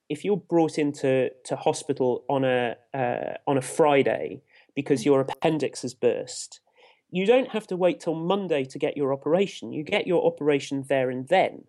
if 0.10 0.26
you're 0.26 0.38
brought 0.38 0.78
into 0.78 1.30
to 1.46 1.56
hospital 1.56 2.24
on 2.30 2.44
a 2.44 2.76
uh, 2.94 3.36
on 3.48 3.58
a 3.58 3.62
Friday 3.62 4.42
because 4.76 5.06
your 5.06 5.22
appendix 5.22 5.82
has 5.82 5.94
burst, 5.94 6.62
you 7.10 7.26
don't 7.26 7.50
have 7.50 7.68
to 7.68 7.76
wait 7.76 8.00
till 8.00 8.16
Monday 8.16 8.64
to 8.66 8.80
get 8.80 8.96
your 8.98 9.14
operation. 9.14 9.74
You 9.74 9.84
get 9.84 10.08
your 10.08 10.26
operation 10.26 10.86
there 10.88 11.10
and 11.10 11.28
then. 11.28 11.66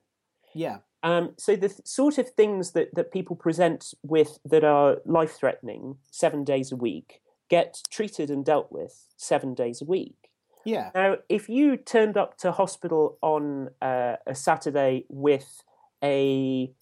yeah, 0.55 0.79
Um, 1.03 1.35
so 1.37 1.57
the 1.57 1.69
th- 1.69 1.81
sort 1.85 2.19
of 2.19 2.31
things 2.31 2.73
that, 2.73 2.95
that 2.95 3.13
people 3.13 3.35
present 3.35 3.93
with 4.05 4.39
that 4.45 4.63
are 4.63 4.99
life 5.05 5.33
threatening 5.33 5.97
seven 6.11 6.45
days 6.45 6.71
a 6.71 6.77
week 6.77 7.21
get 7.49 7.83
treated 7.91 8.31
and 8.31 8.45
dealt 8.45 8.71
with 8.71 9.07
seven 9.17 9.53
days 9.53 9.83
a 9.83 9.85
week. 9.85 10.22
Yeah, 10.65 10.91
Now, 10.95 11.17
if 11.29 11.49
you 11.49 11.77
turned 11.77 12.17
up 12.17 12.37
to 12.39 12.53
hospital 12.53 13.19
on 13.23 13.71
uh, 13.81 14.17
a 14.27 14.35
Saturday 14.35 15.05
with 15.09 15.63
a, 16.03 16.73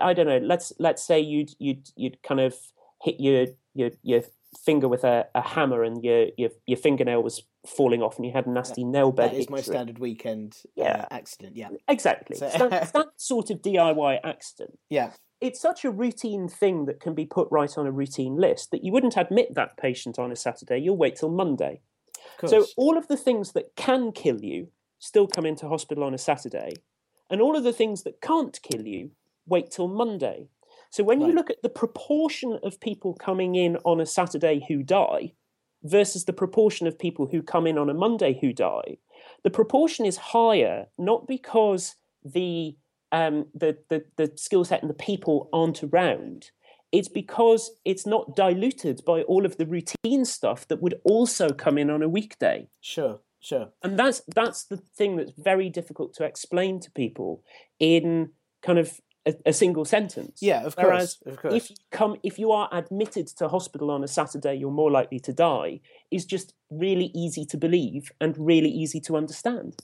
I 0.00 0.12
don't 0.14 0.26
know, 0.26 0.38
let's 0.38 0.72
let's 0.78 1.02
say 1.02 1.20
you'd 1.20 1.50
you'd 1.58 1.88
you'd 1.96 2.22
kind 2.22 2.40
of 2.40 2.54
hit 3.02 3.16
your 3.18 3.46
your 3.74 3.90
your 4.02 4.22
finger 4.64 4.86
with 4.86 5.02
a, 5.02 5.26
a 5.34 5.40
hammer 5.40 5.82
and 5.82 6.04
your, 6.04 6.26
your 6.36 6.50
your 6.66 6.76
fingernail 6.76 7.22
was 7.22 7.42
falling 7.66 8.02
off 8.02 8.16
and 8.16 8.26
you 8.26 8.32
had 8.32 8.46
a 8.46 8.50
nasty 8.50 8.84
nail 8.84 9.10
bed. 9.12 9.30
that 9.30 9.36
is 9.36 9.48
my 9.48 9.60
standard 9.60 9.98
weekend 9.98 10.56
Yeah. 10.76 11.06
uh, 11.10 11.14
accident. 11.14 11.56
Yeah, 11.56 11.68
Exactly. 11.88 12.36
So- 12.36 12.50
So 12.50 12.68
that, 12.68 12.92
that 12.92 13.06
sort 13.16 13.50
of 13.50 13.62
DIY 13.62 14.18
accident. 14.24 14.78
yeah, 14.90 15.12
It's 15.40 15.60
such 15.60 15.84
a 15.84 15.90
routine 15.90 16.48
thing 16.48 16.86
that 16.86 16.98
can 17.00 17.14
be 17.14 17.24
put 17.24 17.48
right 17.52 17.76
on 17.78 17.86
a 17.86 17.92
routine 17.92 18.36
list 18.36 18.72
that 18.72 18.82
you 18.84 18.92
wouldn't 18.92 19.16
admit 19.16 19.54
that 19.54 19.76
patient 19.76 20.18
on 20.18 20.32
a 20.32 20.36
Saturday. 20.36 20.78
You'll 20.78 20.96
wait 20.96 21.16
till 21.16 21.30
Monday. 21.30 21.80
So 22.48 22.66
all 22.76 22.96
of 22.98 23.08
the 23.08 23.16
things 23.16 23.52
that 23.52 23.74
can 23.76 24.12
kill 24.12 24.42
you 24.42 24.68
still 24.98 25.26
come 25.26 25.46
into 25.46 25.68
hospital 25.68 26.04
on 26.04 26.14
a 26.14 26.18
Saturday, 26.18 26.72
and 27.30 27.40
all 27.40 27.56
of 27.56 27.64
the 27.64 27.72
things 27.72 28.02
that 28.02 28.20
can't 28.20 28.58
kill 28.62 28.86
you 28.86 29.10
wait 29.46 29.70
till 29.70 29.88
Monday. 29.88 30.48
So 30.90 31.02
when 31.02 31.20
you 31.20 31.32
look 31.32 31.50
at 31.50 31.62
the 31.62 31.68
proportion 31.70 32.58
of 32.62 32.78
people 32.78 33.14
coming 33.14 33.54
in 33.54 33.78
on 33.84 34.00
a 34.00 34.06
Saturday 34.06 34.64
who 34.68 34.82
die 34.82 35.32
versus 35.82 36.26
the 36.26 36.32
proportion 36.32 36.86
of 36.86 36.98
people 36.98 37.26
who 37.26 37.42
come 37.42 37.66
in 37.66 37.78
on 37.78 37.88
a 37.88 37.94
Monday 37.94 38.38
who 38.40 38.52
die, 38.52 38.98
the 39.42 39.50
proportion 39.50 40.04
is 40.04 40.18
higher 40.18 40.86
not 40.98 41.26
because 41.26 41.96
the 42.24 42.76
um, 43.10 43.46
the, 43.54 43.76
the, 43.90 44.04
the 44.16 44.32
skill 44.36 44.64
set 44.64 44.80
and 44.80 44.88
the 44.88 44.94
people 44.94 45.50
aren't 45.52 45.84
around. 45.84 46.50
It's 46.92 47.08
because 47.08 47.70
it's 47.84 48.06
not 48.06 48.36
diluted 48.36 49.02
by 49.04 49.22
all 49.22 49.46
of 49.46 49.56
the 49.56 49.66
routine 49.66 50.24
stuff 50.24 50.68
that 50.68 50.82
would 50.82 51.00
also 51.04 51.48
come 51.50 51.78
in 51.78 51.90
on 51.90 52.02
a 52.02 52.08
weekday. 52.08 52.68
sure, 52.80 53.20
sure. 53.40 53.70
And 53.82 53.98
that's 53.98 54.22
that's 54.34 54.64
the 54.64 54.76
thing 54.76 55.16
that's 55.16 55.32
very 55.36 55.70
difficult 55.70 56.14
to 56.14 56.24
explain 56.24 56.80
to 56.80 56.90
people 56.90 57.42
in 57.80 58.30
kind 58.62 58.78
of 58.78 59.00
a, 59.26 59.34
a 59.46 59.52
single 59.52 59.84
sentence. 59.84 60.40
Yeah, 60.42 60.64
of 60.64 60.74
Whereas 60.74 61.14
course, 61.14 61.34
of 61.34 61.42
course. 61.42 61.54
if 61.54 61.70
you 61.70 61.76
come 61.90 62.16
if 62.22 62.38
you 62.38 62.52
are 62.52 62.68
admitted 62.72 63.26
to 63.38 63.48
hospital 63.48 63.90
on 63.90 64.04
a 64.04 64.08
Saturday, 64.08 64.54
you're 64.54 64.70
more 64.70 64.90
likely 64.90 65.20
to 65.20 65.32
die 65.32 65.80
is 66.10 66.24
just 66.24 66.54
really 66.70 67.10
easy 67.14 67.44
to 67.46 67.56
believe 67.56 68.12
and 68.20 68.36
really 68.38 68.70
easy 68.70 69.00
to 69.00 69.16
understand. 69.16 69.80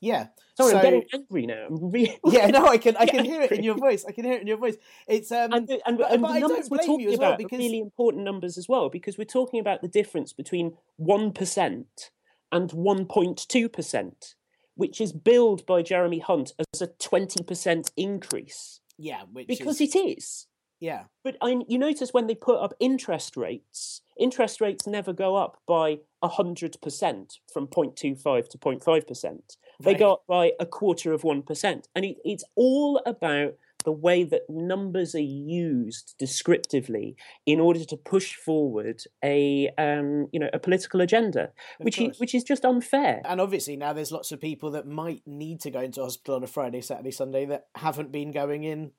Yeah. 0.00 0.28
Sorry, 0.56 0.70
so, 0.70 0.76
I'm 0.78 0.82
getting 0.84 1.02
angry 1.12 1.46
now. 1.46 1.66
I'm 1.68 1.90
really 1.90 2.18
Yeah, 2.26 2.46
no, 2.46 2.66
I 2.66 2.78
can 2.78 2.96
I 2.96 3.06
can 3.06 3.24
hear 3.24 3.42
it 3.42 3.52
in 3.52 3.62
your 3.62 3.76
voice. 3.76 4.04
I 4.08 4.12
can 4.12 4.24
hear 4.24 4.34
it 4.34 4.40
in 4.42 4.46
your 4.46 4.56
voice. 4.56 4.76
It's 5.06 5.30
um 5.30 5.52
and 5.52 5.68
the, 5.68 5.80
and, 5.86 5.98
but- 5.98 6.12
and 6.12 6.22
but 6.22 6.32
the 6.32 6.40
numbers 6.40 6.70
we're 6.70 6.78
talking 6.78 7.06
as 7.06 7.18
well 7.18 7.28
about 7.30 7.38
because- 7.38 7.58
really 7.58 7.78
important 7.78 8.24
numbers 8.24 8.56
as 8.56 8.68
well 8.68 8.88
because 8.88 9.18
we're 9.18 9.24
talking 9.24 9.60
about 9.60 9.82
the 9.82 9.88
difference 9.88 10.32
between 10.32 10.76
one 10.96 11.32
percent 11.32 12.10
and 12.50 12.72
one 12.72 13.04
point 13.06 13.44
two 13.48 13.68
percent, 13.68 14.34
which 14.76 15.00
is 15.00 15.12
billed 15.12 15.66
by 15.66 15.82
Jeremy 15.82 16.20
Hunt 16.20 16.52
as 16.72 16.80
a 16.80 16.86
twenty 16.86 17.42
percent 17.44 17.90
increase 17.96 18.80
yeah, 18.98 19.22
which 19.32 19.46
because 19.48 19.80
is, 19.80 19.94
it 19.94 19.98
is. 19.98 20.46
yeah, 20.80 21.04
But 21.22 21.36
I, 21.42 21.60
you 21.68 21.78
notice 21.78 22.14
when 22.14 22.26
they 22.26 22.34
put 22.34 22.58
up 22.62 22.72
interest 22.80 23.36
rates, 23.36 24.00
interest 24.18 24.60
rates 24.60 24.86
never 24.86 25.12
go 25.12 25.36
up 25.36 25.58
by 25.66 25.98
100% 26.24 27.38
from 27.52 27.66
0.25 27.66 28.48
to 28.48 28.58
0.5%. 28.58 29.56
They 29.80 29.92
Right. 29.92 29.98
go 29.98 30.12
up 30.14 30.24
by 30.26 30.52
a 30.60 30.66
quarter 30.66 31.12
of 31.12 31.22
1%. 31.22 31.84
And 31.94 32.04
it, 32.04 32.16
it's 32.24 32.44
all 32.54 33.00
about 33.06 33.54
the 33.84 33.92
way 33.92 34.24
that 34.24 34.42
numbers 34.48 35.14
are 35.14 35.20
used 35.20 36.16
descriptively 36.18 37.14
in 37.44 37.60
order 37.60 37.84
to 37.84 37.96
push 37.96 38.34
forward 38.34 39.00
a 39.22 39.68
um, 39.78 40.26
you 40.32 40.40
know 40.40 40.50
a 40.52 40.58
political 40.58 41.00
agenda, 41.00 41.52
which 41.78 42.00
is, 42.00 42.18
which 42.18 42.34
is 42.34 42.42
just 42.42 42.64
unfair. 42.64 43.22
and 43.24 43.40
obviously 43.40 43.76
now 43.76 43.92
there's 43.92 44.10
lots 44.10 44.32
of 44.32 44.40
people 44.40 44.72
that 44.72 44.88
might 44.88 45.22
need 45.24 45.60
to 45.60 45.70
go 45.70 45.80
into 45.80 46.02
hospital 46.02 46.34
on 46.34 46.42
a 46.42 46.48
Friday, 46.48 46.80
Saturday, 46.80 47.12
Sunday 47.12 47.44
that 47.46 47.66
haven't 47.76 48.10
been 48.10 48.32
going 48.32 48.64
in 48.64 48.90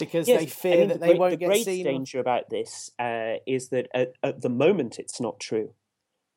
because 0.00 0.26
Yes, 0.26 0.40
they 0.40 0.46
I 0.46 0.48
fear 0.48 0.76
mean, 0.78 0.88
that 0.88 0.94
the 0.94 1.00
they 1.00 1.06
great- 1.08 1.18
won't 1.20 1.30
the 1.32 1.36
get 1.36 1.46
great 1.46 1.64
seen. 1.64 1.86
or- 1.86 1.90
danger 1.92 2.18
about 2.18 2.50
this 2.50 2.90
uh, 2.98 3.34
is 3.46 3.68
that 3.68 3.86
at, 3.94 4.14
at 4.24 4.40
the 4.40 4.48
moment 4.48 4.98
it's 4.98 5.20
not 5.20 5.38
true. 5.38 5.74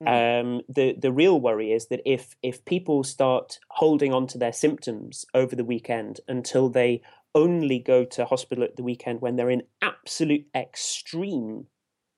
Hmm. 0.02 0.08
Um, 0.08 0.62
the 0.68 0.96
the 0.98 1.12
real 1.12 1.40
worry 1.40 1.72
is 1.72 1.88
that 1.88 2.02
if 2.06 2.36
if 2.42 2.66
people 2.66 3.04
start 3.04 3.60
holding 3.70 4.14
on 4.14 4.26
to 4.28 4.38
their 4.38 4.54
symptoms 4.54 5.26
over 5.34 5.56
the 5.56 5.64
weekend 5.66 6.20
until 6.28 6.70
they 6.70 7.02
only 7.36 7.80
go 7.80 8.04
to 8.04 8.26
hospital 8.26 8.64
at 8.64 8.76
the 8.76 8.84
weekend 8.84 9.22
when 9.22 9.36
they're 9.36 9.50
in 9.50 9.64
absolute 9.82 10.46
extreme 10.56 11.68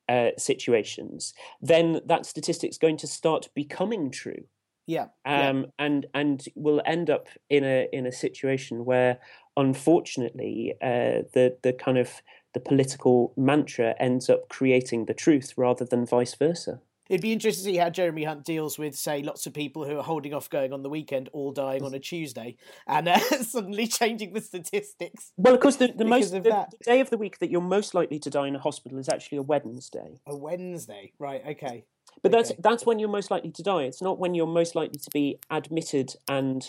uh, 0.10 0.30
situations, 0.38 1.34
then 1.62 2.02
that 2.06 2.26
statistic's 2.26 2.78
going 2.78 2.98
to 2.98 3.08
start 3.08 3.50
becoming 3.54 4.10
true 4.12 4.46
Yeah, 4.88 5.08
yeah. 5.26 5.50
um, 5.50 5.67
and 5.78 6.06
and 6.13 6.43
will 6.56 6.82
end 6.86 7.10
up 7.10 7.28
in 7.50 7.63
a 7.63 7.88
in 7.91 8.06
a 8.06 8.12
situation 8.12 8.86
where, 8.86 9.19
unfortunately, 9.58 10.74
uh, 10.82 11.24
the 11.34 11.58
the 11.63 11.74
kind 11.74 11.98
of 11.98 12.22
the 12.54 12.60
political 12.60 13.34
mantra 13.36 13.96
ends 14.00 14.30
up 14.30 14.48
creating 14.50 15.06
the 15.06 15.13
truth 15.13 15.54
rather 15.58 15.86
than 15.86 16.06
vice 16.06 16.36
versa. 16.36 16.82
It'd 17.09 17.21
be 17.21 17.33
interesting 17.33 17.65
to 17.65 17.71
see 17.71 17.77
how 17.77 17.89
Jeremy 17.89 18.23
Hunt 18.23 18.45
deals 18.45 18.79
with, 18.79 18.95
say, 18.95 19.21
lots 19.23 19.45
of 19.45 19.53
people 19.53 19.85
who 19.85 19.97
are 19.97 20.03
holding 20.03 20.33
off 20.33 20.49
going 20.49 20.71
on 20.71 20.83
the 20.83 20.89
weekend, 20.89 21.29
all 21.33 21.51
dying 21.51 21.83
on 21.83 21.93
a 21.93 21.99
Tuesday, 21.99 22.55
and 22.87 23.09
uh, 23.09 23.19
suddenly 23.41 23.87
changing 23.87 24.33
the 24.33 24.41
statistics. 24.41 25.33
Well, 25.35 25.53
of 25.53 25.59
course, 25.59 25.75
the, 25.75 25.87
the 25.87 26.05
most 26.05 26.33
of 26.33 26.43
the, 26.43 26.49
that. 26.51 26.71
the 26.71 26.77
day 26.83 26.99
of 27.01 27.09
the 27.09 27.17
week 27.17 27.39
that 27.39 27.51
you're 27.51 27.61
most 27.61 27.93
likely 27.93 28.19
to 28.19 28.29
die 28.29 28.47
in 28.47 28.55
a 28.55 28.59
hospital 28.59 28.97
is 28.99 29.09
actually 29.09 29.39
a 29.39 29.41
Wednesday. 29.41 30.21
A 30.25 30.35
Wednesday, 30.35 31.11
right? 31.19 31.41
Okay. 31.45 31.85
But 32.21 32.31
that's 32.31 32.51
that's 32.59 32.85
when 32.85 32.99
you're 32.99 33.09
most 33.09 33.31
likely 33.31 33.51
to 33.51 33.63
die. 33.63 33.83
It's 33.83 34.01
not 34.01 34.19
when 34.19 34.33
you're 34.33 34.47
most 34.47 34.75
likely 34.75 34.99
to 34.99 35.09
be 35.11 35.39
admitted 35.49 36.15
and 36.27 36.65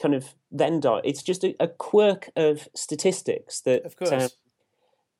kind 0.00 0.14
of 0.14 0.34
then 0.50 0.80
die. 0.80 1.00
It's 1.04 1.22
just 1.22 1.44
a, 1.44 1.54
a 1.58 1.68
quirk 1.68 2.30
of 2.36 2.68
statistics 2.74 3.60
that 3.62 3.84
Of 3.84 3.96
course. 3.96 4.12
um, 4.12 4.28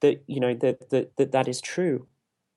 that 0.00 0.22
you 0.26 0.40
know 0.40 0.54
that 0.54 0.90
that 0.90 1.16
that, 1.16 1.32
that 1.32 1.48
is 1.48 1.60
true. 1.60 2.06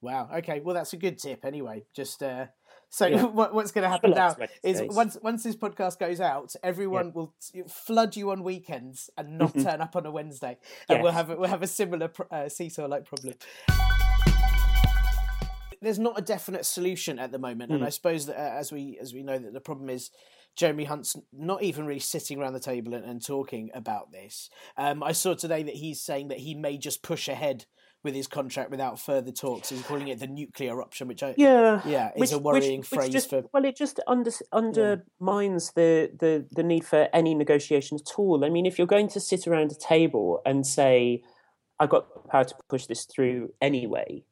Wow. 0.04 0.30
Okay. 0.40 0.60
Well, 0.60 0.76
that's 0.76 0.92
a 0.94 0.98
good 0.98 1.18
tip. 1.18 1.46
Anyway, 1.46 1.86
just 1.96 2.22
uh, 2.22 2.48
so 2.90 3.08
Yeah. 3.08 3.24
what, 3.40 3.54
what's 3.54 3.72
going 3.72 3.84
to 3.84 3.90
happen 3.90 4.12
now 4.12 4.36
is 4.62 4.82
once 4.94 5.18
once 5.24 5.44
this 5.44 5.56
podcast 5.56 5.98
goes 5.98 6.20
out, 6.20 6.54
everyone 6.62 7.14
will 7.14 7.34
flood 7.68 8.16
you 8.16 8.30
on 8.32 8.44
weekends 8.44 9.10
and 9.18 9.38
not 9.38 9.54
turn 9.58 9.80
up 9.82 9.96
on 9.96 10.06
a 10.06 10.12
Wednesday, 10.12 10.58
and 10.90 11.02
we'll 11.02 11.12
Mm-hmm. 11.14 11.18
Have 11.18 11.30
a, 11.30 11.36
we'll 11.38 11.50
have 11.50 11.64
a 11.64 11.68
similar 11.68 12.12
uh, 12.30 12.50
seesaw 12.50 12.86
like 12.86 13.06
problem. 13.06 13.34
There's 15.82 16.00
not 16.00 16.18
a 16.18 16.22
definite 16.22 16.66
solution 16.66 17.20
at 17.20 17.32
the 17.34 17.40
moment, 17.40 17.72
Mm. 17.72 17.76
and 17.76 17.84
I 17.86 17.90
suppose 17.90 18.26
that 18.28 18.38
uh, 18.38 18.58
as 18.60 18.72
we 18.72 18.98
as 19.02 19.14
we 19.14 19.22
know 19.24 19.38
that 19.38 19.52
the 19.54 19.60
problem 19.60 19.90
is 19.90 20.12
Jeremy 20.56 20.86
Hunt's 20.86 21.16
not 21.34 21.62
even 21.62 21.86
really 21.86 22.00
sitting 22.00 22.40
around 22.40 22.54
the 22.54 22.60
table 22.62 22.94
and, 22.94 23.04
and 23.04 23.26
talking 23.26 23.70
about 23.74 24.12
this. 24.12 24.50
Um, 24.78 25.04
I 25.04 25.12
saw 25.12 25.34
today 25.34 25.64
that 25.64 25.74
he's 25.76 26.00
saying 26.00 26.30
that 26.30 26.40
he 26.40 26.56
may 26.56 26.78
just 26.78 27.02
push 27.04 27.28
ahead 27.28 27.66
with 28.04 28.14
his 28.14 28.28
contract 28.28 28.70
without 28.70 29.00
further 29.00 29.32
talks. 29.32 29.70
He's 29.70 29.82
calling 29.84 30.10
it 30.10 30.20
the 30.20 30.28
nuclear 30.28 30.82
option, 30.82 31.08
which 31.08 31.24
I 31.24 31.34
yeah 31.38 31.82
yeah 31.86 32.12
is 32.16 32.20
which, 32.20 32.32
a 32.34 32.38
worrying 32.38 32.80
which, 32.80 32.88
phrase 32.90 33.04
which 33.06 33.12
just, 33.14 33.30
for. 33.30 33.44
Well, 33.54 33.66
it 33.66 33.78
just 33.78 34.00
under, 34.08 34.32
undermines 34.52 35.72
the, 35.72 36.12
the 36.20 36.46
the 36.52 36.64
need 36.64 36.86
for 36.86 37.08
any 37.14 37.34
negotiation 37.34 37.98
at 37.98 38.20
all. 38.20 38.44
I 38.44 38.50
mean, 38.50 38.66
if 38.66 38.78
you're 38.78 38.88
going 38.88 39.08
to 39.10 39.20
sit 39.20 39.48
around 39.48 39.72
a 39.72 39.76
table 39.76 40.42
and 40.46 40.68
say, 40.68 41.24
"I've 41.80 41.90
got 41.90 42.14
the 42.14 42.30
power 42.30 42.44
to 42.44 42.56
push 42.70 42.88
this 42.88 43.06
through 43.06 43.54
anyway," 43.62 44.26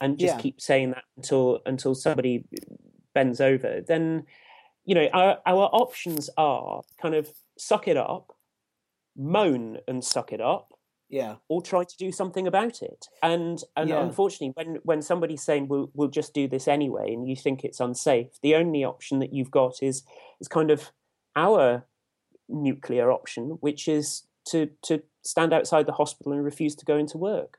and 0.00 0.18
just 0.18 0.34
Yeah. 0.36 0.40
keep 0.40 0.60
saying 0.60 0.90
that 0.90 1.04
until 1.16 1.60
until 1.64 1.94
somebody 1.94 2.44
bends 3.14 3.40
over, 3.40 3.80
then 3.86 4.24
you 4.84 4.94
know 4.94 5.08
our 5.14 5.38
our 5.46 5.70
options 5.72 6.28
are 6.36 6.82
kind 7.00 7.14
of 7.14 7.30
suck 7.56 7.88
it 7.88 7.96
up, 7.96 8.36
moan 9.16 9.78
and 9.88 10.04
suck 10.04 10.34
it 10.34 10.42
up, 10.42 10.75
Yeah, 11.08 11.36
or 11.48 11.62
try 11.62 11.84
to 11.84 11.96
do 11.96 12.10
something 12.10 12.46
about 12.46 12.82
it. 12.82 13.06
And 13.22 13.62
and 13.76 13.88
Yeah. 13.90 14.02
unfortunately, 14.02 14.52
when 14.54 14.76
when 14.84 15.02
somebody's 15.02 15.42
saying 15.42 15.68
we'll 15.68 15.90
we'll 15.94 16.08
just 16.08 16.34
do 16.34 16.48
this 16.48 16.66
anyway, 16.68 17.12
and 17.12 17.28
you 17.28 17.36
think 17.36 17.64
it's 17.64 17.80
unsafe, 17.80 18.40
the 18.42 18.54
only 18.56 18.84
option 18.84 19.18
that 19.20 19.32
you've 19.32 19.50
got 19.50 19.82
is 19.82 20.04
is 20.40 20.48
kind 20.48 20.70
of 20.70 20.90
our 21.36 21.86
nuclear 22.48 23.10
option, 23.12 23.58
which 23.60 23.88
is 23.88 24.26
to 24.46 24.70
to 24.82 25.02
stand 25.22 25.52
outside 25.52 25.86
the 25.86 25.92
hospital 25.92 26.32
and 26.32 26.44
refuse 26.44 26.74
to 26.76 26.84
go 26.84 26.96
into 26.96 27.18
work. 27.18 27.58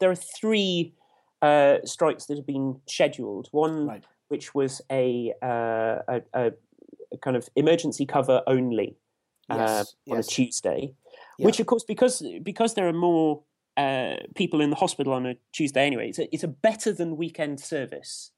There 0.00 0.10
are 0.10 0.14
three 0.16 0.94
uh, 1.42 1.78
strikes 1.84 2.26
that 2.26 2.36
have 2.36 2.46
been 2.46 2.80
scheduled. 2.88 3.48
One 3.52 3.86
Right. 3.86 4.04
which 4.28 4.54
was 4.54 4.80
a, 4.90 5.32
uh, 5.42 5.98
a, 6.08 6.22
a 6.32 6.52
kind 7.20 7.36
of 7.36 7.48
emergency 7.56 8.06
cover 8.06 8.42
only 8.46 8.96
uh, 9.50 9.56
Yes, 9.56 9.94
on 10.10 10.16
yes. 10.16 10.26
a 10.26 10.30
Tuesday, 10.30 10.94
Yeah. 11.42 11.46
which 11.46 11.60
of 11.60 11.66
course 11.66 11.84
because 11.84 12.22
because 12.42 12.74
there 12.74 12.86
are 12.86 12.92
more 12.92 13.42
uh, 13.76 14.16
people 14.34 14.60
in 14.60 14.70
the 14.70 14.76
hospital 14.76 15.12
on 15.12 15.26
a 15.26 15.36
Tuesday 15.52 15.86
anyway, 15.86 16.08
it's 16.08 16.18
a, 16.18 16.32
it's 16.34 16.44
a 16.44 16.48
better 16.48 16.92
than 16.92 17.16
weekend 17.16 17.60
service 17.60 18.30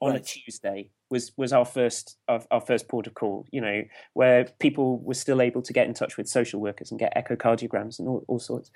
on 0.00 0.16
a 0.16 0.20
Tuesday 0.20 0.90
was 1.10 1.32
was 1.36 1.52
our 1.52 1.64
first 1.64 2.16
our, 2.28 2.42
our 2.50 2.60
first 2.60 2.88
port 2.88 3.06
of 3.06 3.14
call. 3.14 3.46
You 3.52 3.60
know, 3.60 3.82
where 4.14 4.46
people 4.58 4.98
were 4.98 5.14
still 5.14 5.40
able 5.40 5.62
to 5.62 5.72
get 5.72 5.86
in 5.86 5.94
touch 5.94 6.16
with 6.16 6.28
social 6.28 6.60
workers 6.60 6.90
and 6.90 6.98
get 6.98 7.16
echocardiograms 7.16 7.98
and 7.98 8.08
all, 8.08 8.24
all 8.28 8.38
sorts. 8.38 8.70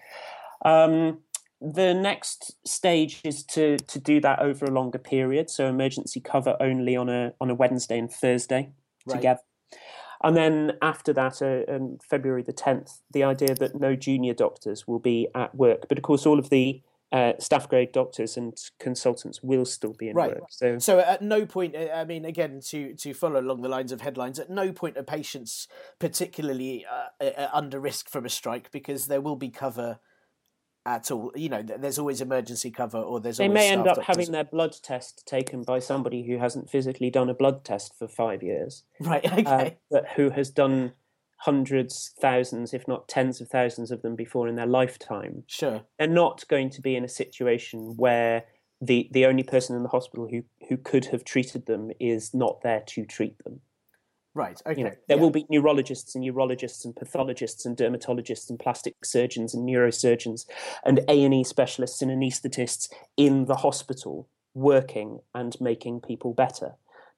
Um, 0.64 1.18
the 1.60 1.94
next 1.94 2.56
stage 2.66 3.20
is 3.24 3.42
to 3.44 3.76
to 3.78 3.98
do 3.98 4.20
that 4.20 4.40
over 4.40 4.66
a 4.66 4.70
longer 4.70 4.98
period, 4.98 5.50
so 5.50 5.66
emergency 5.66 6.20
cover 6.20 6.56
only 6.60 6.96
on 6.96 7.08
a 7.08 7.34
on 7.40 7.50
a 7.50 7.54
Wednesday 7.54 7.98
and 7.98 8.10
Thursday 8.10 8.72
Right. 9.06 9.16
together. 9.16 9.40
And 10.26 10.36
then 10.36 10.72
after 10.82 11.12
that, 11.12 11.40
uh, 11.40 11.72
um, 11.72 11.98
February 12.02 12.42
the 12.42 12.52
10th, 12.52 13.00
the 13.12 13.22
idea 13.22 13.54
that 13.54 13.78
no 13.78 13.94
junior 13.94 14.34
doctors 14.34 14.86
will 14.86 14.98
be 14.98 15.28
at 15.34 15.54
work. 15.54 15.86
But 15.88 15.98
of 15.98 16.02
course, 16.02 16.26
all 16.26 16.38
of 16.38 16.50
the 16.50 16.82
uh, 17.12 17.34
staff 17.38 17.68
grade 17.68 17.92
doctors 17.92 18.36
and 18.36 18.58
consultants 18.80 19.40
will 19.42 19.64
still 19.64 19.92
be 19.92 20.08
in 20.08 20.16
Right. 20.16 20.34
work. 20.34 20.42
So, 20.50 20.78
So 20.78 20.98
at 20.98 21.22
no 21.22 21.46
point, 21.46 21.76
uh, 21.76 21.90
I 21.94 22.04
mean, 22.04 22.24
again, 22.24 22.60
to 22.66 22.94
to 22.94 23.14
follow 23.14 23.40
along 23.40 23.62
the 23.62 23.68
lines 23.68 23.92
of 23.92 24.00
headlines, 24.00 24.40
at 24.40 24.50
no 24.50 24.72
point 24.72 24.96
are 24.98 25.04
patients 25.04 25.68
particularly 26.00 26.84
uh, 26.84 27.24
uh, 27.24 27.48
under 27.52 27.78
risk 27.78 28.08
from 28.08 28.26
a 28.26 28.28
strike 28.28 28.72
because 28.72 29.06
there 29.06 29.20
will 29.20 29.36
be 29.36 29.50
cover 29.50 30.00
at 30.86 31.10
all. 31.10 31.32
You 31.34 31.48
know, 31.48 31.62
there's 31.62 31.98
always 31.98 32.20
emergency 32.20 32.70
cover, 32.70 32.98
or 32.98 33.20
there's 33.20 33.38
they 33.38 33.48
may 33.48 33.68
end 33.68 33.82
up 33.82 33.96
doctors. 33.96 34.06
having 34.06 34.32
their 34.32 34.44
blood 34.44 34.74
test 34.82 35.26
taken 35.26 35.64
by 35.64 35.80
somebody 35.80 36.22
who 36.26 36.38
hasn't 36.38 36.70
physically 36.70 37.10
done 37.10 37.28
a 37.28 37.34
blood 37.34 37.64
test 37.64 37.98
for 37.98 38.08
five 38.08 38.42
years, 38.42 38.84
right. 39.00 39.24
uh, 39.32 39.36
Okay, 39.36 39.76
but 39.90 40.06
who 40.16 40.30
has 40.30 40.48
done 40.48 40.92
hundreds, 41.38 42.12
thousands, 42.20 42.72
if 42.72 42.88
not 42.88 43.08
tens 43.08 43.40
of 43.40 43.48
thousands 43.48 43.90
of 43.90 44.02
them 44.02 44.16
before 44.16 44.48
in 44.48 44.54
their 44.54 44.66
lifetime. 44.66 45.44
sure. 45.46 45.82
they're 45.98 46.08
not 46.08 46.46
going 46.48 46.70
to 46.70 46.80
be 46.80 46.96
in 46.96 47.04
a 47.04 47.08
situation 47.08 47.96
where 47.96 48.44
the 48.80 49.08
the 49.12 49.26
only 49.26 49.42
person 49.42 49.74
in 49.74 49.82
the 49.82 49.88
hospital 49.88 50.28
who 50.30 50.42
who 50.68 50.76
could 50.76 51.06
have 51.06 51.24
treated 51.24 51.66
them 51.66 51.90
is 51.98 52.32
not 52.32 52.62
there 52.62 52.82
to 52.86 53.04
treat 53.04 53.42
them. 53.44 53.60
Right. 54.36 54.60
Okay. 54.66 54.78
You 54.78 54.84
know, 54.84 54.94
there 55.08 55.16
yeah. 55.16 55.22
will 55.22 55.30
be 55.30 55.46
neurologists 55.48 56.14
and 56.14 56.22
urologists 56.22 56.84
and 56.84 56.94
pathologists 56.94 57.64
and 57.64 57.74
dermatologists 57.74 58.50
and 58.50 58.58
plastic 58.58 58.94
surgeons 59.02 59.54
and 59.54 59.66
neurosurgeons 59.66 60.44
and 60.84 60.98
A 61.08 61.24
and 61.24 61.32
E 61.32 61.42
specialists 61.42 62.02
and 62.02 62.10
anaesthetists 62.10 62.90
in 63.16 63.46
the 63.46 63.56
hospital 63.56 64.28
working 64.52 65.20
and 65.34 65.56
making 65.58 66.02
people 66.02 66.34
better. 66.34 66.74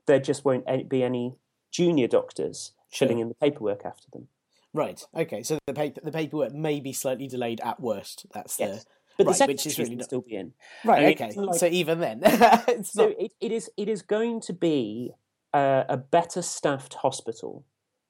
There 0.06 0.20
just 0.20 0.44
won't 0.44 0.66
be 0.88 1.02
any 1.02 1.34
junior 1.72 2.06
doctors 2.06 2.72
filling 2.88 3.16
Sure. 3.16 3.22
in 3.22 3.28
the 3.28 3.34
paperwork 3.34 3.84
after 3.84 4.08
them. 4.12 4.28
Right. 4.72 5.04
Okay. 5.16 5.42
So 5.42 5.58
the 5.66 5.74
paper 5.74 6.00
the 6.04 6.12
paperwork 6.12 6.54
may 6.54 6.78
be 6.78 6.92
slightly 6.92 7.26
delayed 7.26 7.60
at 7.64 7.80
worst. 7.80 8.26
That's 8.32 8.60
Yes. 8.60 8.84
the 8.84 9.24
But 9.24 9.26
right, 9.26 9.38
the 9.38 9.46
which 9.46 9.66
is 9.66 9.76
really 9.78 9.96
not 9.96 10.04
still 10.04 10.20
be 10.20 10.36
in. 10.36 10.52
right. 10.84 10.98
I 11.02 11.06
mean, 11.06 11.12
okay. 11.14 11.32
like- 11.40 11.58
so 11.58 11.66
even 11.66 11.98
then, 11.98 12.20
it's 12.24 12.92
So 12.92 13.06
not 13.08 13.14
it, 13.18 13.32
it 13.40 13.50
is 13.50 13.70
it 13.76 13.88
is 13.88 14.02
going 14.02 14.40
to 14.42 14.52
be 14.52 15.14
uh, 15.52 15.84
a 15.88 15.96
better 15.96 16.42
staffed 16.42 16.94
hospital 16.94 17.64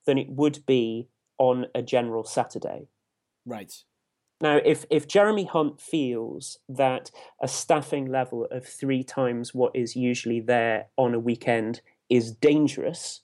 than 0.07 0.19
it 0.19 0.31
would 0.31 0.65
be 0.67 1.09
on 1.39 1.67
a 1.75 1.83
general 1.83 2.25
Saturday. 2.25 2.89
right. 3.47 3.73
Now, 4.41 4.61
if 4.65 4.85
if 4.89 5.09
Jeremy 5.09 5.45
Hunt 5.45 5.81
feels 5.81 6.59
that 6.69 7.11
a 7.43 7.49
staffing 7.49 8.07
level 8.07 8.47
of 8.53 8.65
three 8.65 9.03
times 9.03 9.53
what 9.53 9.75
is 9.75 9.97
usually 9.97 10.41
there 10.41 10.87
on 10.97 11.13
a 11.13 11.19
weekend 11.19 11.81
is 12.09 12.31
dangerous, 12.33 13.23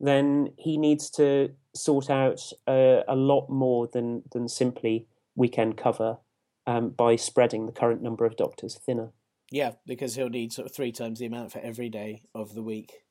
then 0.00 0.52
he 0.56 0.78
needs 0.78 1.10
to 1.10 1.50
sort 1.74 2.08
out 2.08 2.40
uh, 2.66 3.02
a 3.06 3.14
lot 3.14 3.50
more 3.50 3.86
than 3.86 4.22
than 4.32 4.48
simply 4.48 5.06
weekend 5.34 5.76
cover 5.76 6.18
um, 6.66 6.90
by 6.90 7.16
spreading 7.16 7.66
the 7.66 7.72
current 7.72 8.02
number 8.02 8.24
of 8.24 8.36
doctors 8.36 8.74
thinner. 8.76 9.12
Yeah, 9.50 9.72
because 9.86 10.14
he'll 10.14 10.30
need 10.30 10.52
sort 10.52 10.66
of 10.66 10.74
three 10.74 10.92
times 10.92 11.18
the 11.18 11.26
amount 11.26 11.52
for 11.52 11.58
every 11.58 11.90
day 11.90 12.22
of 12.34 12.54
the 12.54 12.62
week, 12.62 13.02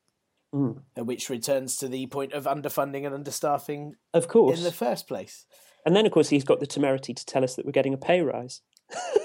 Mm. 0.53 0.81
uh, 0.97 1.03
which 1.05 1.29
returns 1.29 1.77
to 1.77 1.87
the 1.87 2.07
point 2.07 2.33
of 2.33 2.43
underfunding 2.43 3.05
and 3.05 3.25
understaffing 3.25 3.93
Of 4.13 4.27
course, 4.27 4.57
in 4.57 4.65
the 4.65 4.71
first 4.71 5.07
place. 5.07 5.45
And 5.85 5.95
then, 5.95 6.05
of 6.05 6.11
course, 6.11 6.29
he's 6.29 6.43
got 6.43 6.59
the 6.59 6.67
temerity 6.67 7.13
to 7.13 7.25
tell 7.25 7.43
us 7.43 7.55
that 7.55 7.65
we're 7.65 7.71
getting 7.71 7.93
a 7.93 7.97
pay 7.97 8.21
rise. 8.21 8.61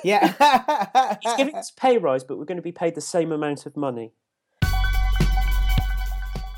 Yeah. 0.05 1.19
He's 1.23 1.35
giving 1.35 1.57
us 1.57 1.73
pay 1.73 1.99
rise, 1.99 2.25
but 2.25 2.39
we're 2.39 2.45
going 2.45 2.57
to 2.57 2.63
be 2.63 2.73
paid 2.73 2.95
the 2.95 3.01
same 3.01 3.33
amount 3.33 3.67
of 3.67 3.77
money. 3.77 4.13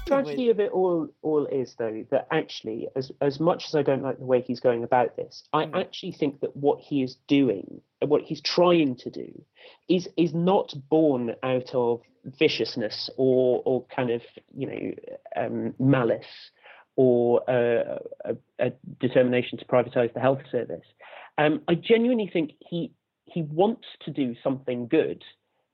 The 0.08 0.22
tragedy 0.22 0.50
of 0.50 0.60
it 0.60 0.72
all, 0.72 1.08
all 1.22 1.46
is 1.46 1.74
though 1.78 2.04
that 2.10 2.26
actually, 2.30 2.88
as 2.96 3.12
as 3.20 3.40
much 3.40 3.64
as 3.68 3.74
I 3.74 3.82
don't 3.82 4.02
like 4.02 4.18
the 4.18 4.24
way 4.24 4.40
he's 4.40 4.60
going 4.60 4.84
about 4.84 5.16
this, 5.16 5.44
I 5.52 5.64
Hmm. 5.64 5.76
actually 5.76 6.12
think 6.12 6.40
that 6.40 6.56
what 6.56 6.80
he 6.80 7.02
is 7.02 7.16
doing, 7.26 7.80
what 8.00 8.22
he's 8.22 8.40
trying 8.40 8.96
to 8.96 9.10
do, 9.10 9.44
is 9.88 10.08
is 10.16 10.34
not 10.34 10.74
born 10.88 11.34
out 11.42 11.74
of 11.74 12.00
viciousness 12.24 13.10
or 13.16 13.62
or 13.64 13.84
kind 13.94 14.10
of 14.10 14.22
you 14.54 14.66
know 14.66 14.94
um, 15.36 15.74
malice 15.78 16.50
or 16.96 17.48
uh, 17.48 17.98
a, 18.24 18.36
a 18.58 18.72
determination 19.00 19.58
to 19.58 19.64
privatise 19.64 20.12
the 20.14 20.20
health 20.20 20.40
service. 20.50 20.84
Um, 21.38 21.62
I 21.68 21.74
genuinely 21.74 22.28
think 22.32 22.52
he 22.60 22.92
he 23.26 23.42
wants 23.42 23.86
to 24.04 24.10
do 24.10 24.34
something 24.42 24.88
good, 24.88 25.22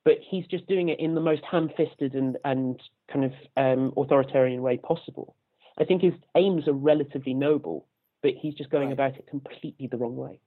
but 0.04 0.14
he's 0.30 0.46
just 0.46 0.66
doing 0.66 0.88
it 0.90 1.00
in 1.00 1.14
the 1.14 1.20
most 1.20 1.42
ham-fisted 1.50 2.14
and 2.14 2.36
and 2.44 2.80
kind 3.12 3.24
of 3.24 3.32
um, 3.56 3.92
authoritarian 3.96 4.62
way 4.62 4.76
possible. 4.76 5.34
I 5.78 5.84
think 5.84 6.02
his 6.02 6.14
aims 6.36 6.68
are 6.68 6.72
relatively 6.72 7.34
noble, 7.34 7.86
but 8.22 8.32
he's 8.40 8.54
just 8.54 8.70
going 8.70 8.88
Right. 8.88 8.92
about 8.92 9.16
it 9.16 9.26
completely 9.26 9.86
the 9.88 9.96
wrong 9.96 10.16
way. 10.16 10.40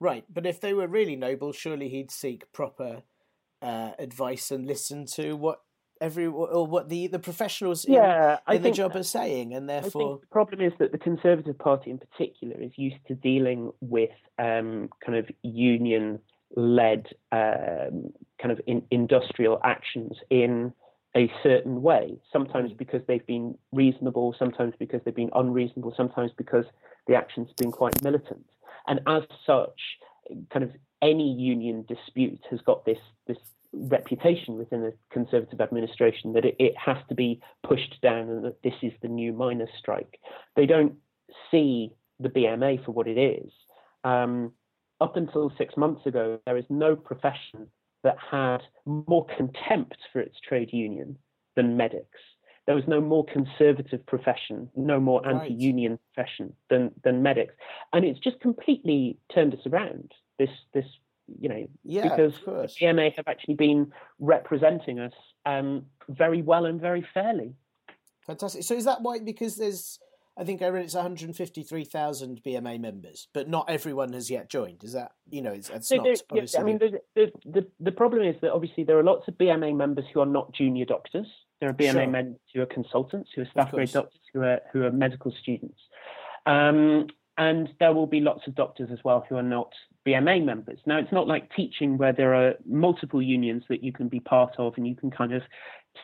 right, 0.00 0.24
but 0.32 0.44
if 0.46 0.60
they 0.60 0.74
were 0.74 0.86
really 0.86 1.16
noble, 1.16 1.52
surely 1.52 1.88
he'd 1.88 2.10
seek 2.10 2.52
proper 2.52 3.02
uh, 3.62 3.92
advice 3.98 4.50
and 4.50 4.66
listen 4.66 5.06
to 5.06 5.34
what 5.34 5.62
every 5.98 6.26
or 6.26 6.66
what 6.66 6.90
the 6.90 7.06
the 7.06 7.18
professionals 7.18 7.86
in, 7.86 7.94
Yeah, 7.94 8.38
I 8.46 8.56
in 8.56 8.62
the 8.62 8.70
job 8.70 8.94
are 8.94 9.02
saying, 9.02 9.54
and 9.54 9.64
I 9.70 9.80
therefore, 9.80 10.02
think 10.02 10.20
the 10.20 10.26
problem 10.26 10.60
is 10.60 10.74
that 10.78 10.92
the 10.92 10.98
Conservative 10.98 11.58
Party 11.58 11.90
in 11.90 11.98
particular 11.98 12.60
is 12.60 12.72
used 12.76 13.00
to 13.08 13.14
dealing 13.14 13.72
with 13.80 14.10
um, 14.38 14.90
kind 15.04 15.16
of 15.16 15.30
union 15.42 16.18
led 16.56 17.06
um, 17.32 18.12
kind 18.40 18.50
of 18.50 18.60
in, 18.66 18.82
industrial 18.90 19.60
actions 19.62 20.16
in 20.30 20.72
a 21.16 21.30
certain 21.42 21.82
way, 21.82 22.18
sometimes 22.32 22.72
because 22.72 23.00
they've 23.06 23.26
been 23.26 23.56
reasonable, 23.72 24.34
sometimes 24.38 24.74
because 24.78 25.00
they've 25.04 25.14
been 25.14 25.30
unreasonable, 25.34 25.94
sometimes 25.96 26.30
because 26.36 26.64
the 27.06 27.14
actions 27.14 27.48
have 27.48 27.56
been 27.56 27.72
quite 27.72 28.02
militant. 28.02 28.44
And 28.86 29.00
as 29.06 29.22
such, 29.46 29.80
kind 30.52 30.64
of 30.64 30.72
any 31.02 31.32
union 31.32 31.84
dispute 31.88 32.40
has 32.50 32.60
got 32.62 32.84
this 32.84 32.98
this 33.26 33.38
reputation 33.72 34.56
within 34.56 34.82
the 34.82 34.94
Conservative 35.10 35.60
administration 35.60 36.32
that 36.32 36.44
it, 36.44 36.56
it 36.58 36.74
has 36.76 36.96
to 37.08 37.14
be 37.14 37.40
pushed 37.62 38.00
down 38.00 38.28
and 38.28 38.44
that 38.44 38.62
this 38.62 38.74
is 38.82 38.92
the 39.02 39.08
new 39.08 39.32
miners' 39.32 39.68
strike. 39.78 40.18
They 40.54 40.66
don't 40.66 40.94
see 41.50 41.92
the 42.20 42.28
BMA 42.28 42.84
for 42.84 42.92
what 42.92 43.08
it 43.08 43.18
is. 43.18 43.50
Um, 44.04 44.52
up 45.00 45.16
until 45.16 45.52
six 45.58 45.76
months 45.76 46.06
ago, 46.06 46.38
there 46.46 46.56
is 46.56 46.64
no 46.70 46.96
profession 46.96 47.66
that 48.02 48.16
had 48.30 48.58
more 48.84 49.26
contempt 49.36 49.96
for 50.12 50.20
its 50.20 50.36
trade 50.40 50.72
union 50.72 51.18
than 51.54 51.76
medics. 51.76 52.20
there 52.66 52.74
was 52.74 52.88
no 52.88 53.00
more 53.00 53.24
conservative 53.26 54.04
profession, 54.06 54.68
no 54.74 54.98
more 54.98 55.20
Right. 55.22 55.34
anti-union 55.42 55.96
profession 56.12 56.52
than 56.68 56.92
than 57.04 57.22
medics, 57.22 57.54
and 57.92 58.04
it's 58.04 58.18
just 58.18 58.40
completely 58.40 59.16
turned 59.32 59.54
us 59.54 59.64
around. 59.68 60.12
This 60.40 60.50
this 60.74 60.84
you 61.40 61.48
know 61.48 61.68
Yeah, 61.84 62.02
because 62.08 62.36
course. 62.38 62.76
BMA 62.80 63.14
have 63.16 63.28
actually 63.28 63.54
been 63.54 63.92
representing 64.18 64.98
us 64.98 65.12
um, 65.44 65.86
very 66.08 66.42
well 66.42 66.64
and 66.66 66.80
very 66.80 67.06
fairly. 67.14 67.54
Fantastic. 68.26 68.64
So 68.64 68.74
is 68.74 68.84
that 68.84 69.00
why? 69.00 69.20
Because 69.20 69.54
there's, 69.56 70.00
I 70.38 70.44
think 70.44 70.60
I 70.60 70.68
read 70.68 70.84
it's 70.84 70.94
153,000 70.94 72.42
BMA 72.44 72.78
members, 72.78 73.28
but 73.32 73.48
not 73.48 73.70
everyone 73.70 74.12
has 74.12 74.30
yet 74.30 74.50
joined. 74.50 74.84
Is 74.84 74.92
that 74.92 75.12
you 75.30 75.40
know? 75.40 75.52
It's, 75.52 75.70
it's 75.70 75.90
not. 75.90 76.06
yeah, 76.34 76.60
I 76.60 76.62
mean, 76.62 76.78
the, 76.78 77.32
the, 77.46 77.66
the, 77.80 77.92
problem 77.92 78.22
is 78.22 78.36
that 78.42 78.52
obviously 78.52 78.84
there 78.84 78.98
are 78.98 79.02
lots 79.02 79.26
of 79.28 79.34
BMA 79.38 79.74
members 79.74 80.04
who 80.12 80.20
are 80.20 80.26
not 80.26 80.52
junior 80.52 80.84
doctors. 80.84 81.26
There 81.60 81.70
are 81.70 81.72
BMA 81.72 81.92
Sure. 81.92 82.06
members 82.06 82.40
who 82.52 82.60
are 82.60 82.66
consultants, 82.66 83.30
who 83.34 83.42
are 83.42 83.46
staff 83.46 83.70
grade 83.70 83.92
doctors, 83.92 84.20
who 84.34 84.42
are 84.42 84.60
who 84.72 84.84
are 84.84 84.92
medical 84.92 85.32
students, 85.40 85.78
um, 86.44 87.06
and 87.38 87.70
there 87.80 87.94
will 87.94 88.06
be 88.06 88.20
lots 88.20 88.46
of 88.46 88.54
doctors 88.54 88.90
as 88.92 88.98
well 89.04 89.24
who 89.26 89.36
are 89.36 89.42
not 89.42 89.72
BMA 90.06 90.44
members. 90.44 90.78
Now, 90.84 90.98
it's 90.98 91.12
not 91.12 91.26
like 91.26 91.50
teaching 91.56 91.96
where 91.96 92.12
there 92.12 92.34
are 92.34 92.54
multiple 92.66 93.22
unions 93.22 93.64
that 93.70 93.82
you 93.82 93.92
can 93.92 94.08
be 94.08 94.20
part 94.20 94.54
of, 94.58 94.74
and 94.76 94.86
you 94.86 94.94
can 94.94 95.10
kind 95.10 95.32
of 95.32 95.40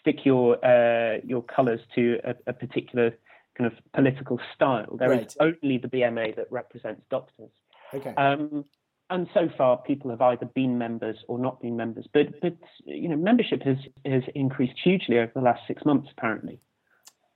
stick 0.00 0.24
your 0.24 0.56
uh, 0.64 1.18
your 1.22 1.42
colours 1.42 1.80
to 1.96 2.18
a, 2.24 2.34
a 2.46 2.52
particular 2.54 3.12
kind 3.56 3.70
of 3.70 3.78
political 3.92 4.40
style. 4.54 4.96
There 4.98 5.12
is 5.12 5.36
Right. 5.40 5.54
only 5.62 5.78
the 5.78 5.88
BMA 5.88 6.32
that 6.36 6.50
represents 6.50 7.02
doctors. 7.10 7.50
okay. 7.94 8.14
Um, 8.14 8.64
and 9.10 9.28
so 9.34 9.48
far, 9.58 9.76
people 9.76 10.10
have 10.10 10.22
either 10.22 10.46
been 10.46 10.78
members 10.78 11.18
or 11.28 11.38
not 11.38 11.60
been 11.60 11.76
members. 11.76 12.06
But 12.14 12.40
but 12.40 12.56
you 12.84 13.08
know, 13.08 13.16
membership 13.16 13.62
has 13.62 13.76
has 14.06 14.22
increased 14.34 14.78
hugely 14.82 15.18
over 15.18 15.32
the 15.34 15.42
last 15.42 15.60
six 15.66 15.84
months. 15.84 16.08
Apparently, 16.16 16.60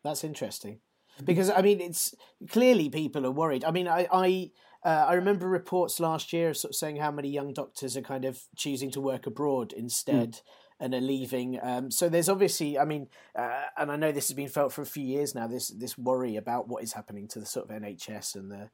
That's 0.02 0.24
interesting 0.24 0.80
because 1.24 1.50
I 1.50 1.60
mean, 1.60 1.80
it's 1.80 2.14
clearly 2.48 2.88
people 2.88 3.26
are 3.26 3.30
worried. 3.30 3.62
I 3.64 3.72
mean, 3.72 3.88
I 3.88 4.08
I, 4.10 4.50
uh, 4.84 5.06
I 5.08 5.14
remember 5.14 5.46
reports 5.48 6.00
last 6.00 6.32
year 6.32 6.50
of 6.50 6.56
sort 6.56 6.70
of 6.70 6.76
saying 6.76 6.96
how 6.96 7.10
many 7.10 7.28
young 7.28 7.52
doctors 7.52 7.94
are 7.94 8.02
kind 8.02 8.24
of 8.24 8.40
choosing 8.56 8.90
to 8.92 9.00
work 9.00 9.26
abroad 9.26 9.74
instead. 9.74 10.40
And 10.78 10.94
are 10.94 11.00
leaving. 11.00 11.58
Um, 11.62 11.90
so 11.90 12.10
there's 12.10 12.28
obviously, 12.28 12.78
I 12.78 12.84
mean, 12.84 13.08
uh, 13.34 13.62
and 13.78 13.90
I 13.90 13.96
know 13.96 14.12
this 14.12 14.28
has 14.28 14.36
been 14.36 14.48
felt 14.48 14.74
for 14.74 14.82
a 14.82 14.86
few 14.86 15.04
years 15.04 15.34
now. 15.34 15.46
This 15.46 15.68
this 15.68 15.96
worry 15.96 16.36
about 16.36 16.68
what 16.68 16.82
is 16.82 16.92
happening 16.92 17.28
to 17.28 17.40
the 17.40 17.46
sort 17.46 17.70
of 17.70 17.82
NHS 17.82 18.34
and 18.34 18.50
the, 18.50 18.70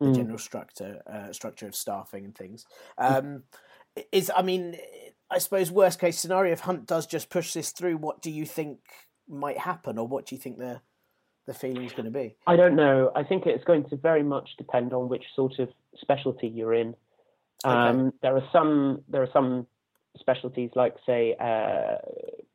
the 0.00 0.12
general 0.12 0.38
structure 0.38 1.02
uh, 1.06 1.32
structure 1.32 1.68
of 1.68 1.76
staffing 1.76 2.24
and 2.24 2.34
things. 2.34 2.66
Um, 2.98 3.44
is 4.10 4.30
I 4.34 4.42
mean, 4.42 4.76
I 5.30 5.38
suppose 5.38 5.70
worst 5.70 6.00
case 6.00 6.18
scenario 6.18 6.52
if 6.52 6.60
Hunt 6.60 6.86
does 6.86 7.06
just 7.06 7.30
push 7.30 7.52
this 7.52 7.70
through, 7.70 7.96
what 7.98 8.22
do 8.22 8.30
you 8.30 8.44
think 8.44 8.80
might 9.28 9.58
happen, 9.58 9.98
or 9.98 10.06
what 10.06 10.26
do 10.26 10.34
you 10.34 10.40
think 10.40 10.58
the 10.58 10.80
the 11.46 11.54
feeling's 11.54 11.92
going 11.92 12.06
to 12.06 12.10
be? 12.10 12.34
I 12.46 12.56
don't 12.56 12.74
know. 12.74 13.12
I 13.14 13.22
think 13.22 13.46
it's 13.46 13.64
going 13.64 13.84
to 13.90 13.96
very 13.96 14.22
much 14.22 14.56
depend 14.58 14.92
on 14.92 15.08
which 15.08 15.24
sort 15.34 15.58
of 15.58 15.68
specialty 15.96 16.48
you're 16.48 16.74
in. 16.74 16.94
Um, 17.64 18.12
There 18.20 18.36
are 18.36 18.48
some 18.52 19.02
there 19.08 19.22
are 19.22 19.30
some 19.32 19.66
specialties 20.18 20.70
like 20.74 20.94
say 21.04 21.34
uh, 21.40 21.96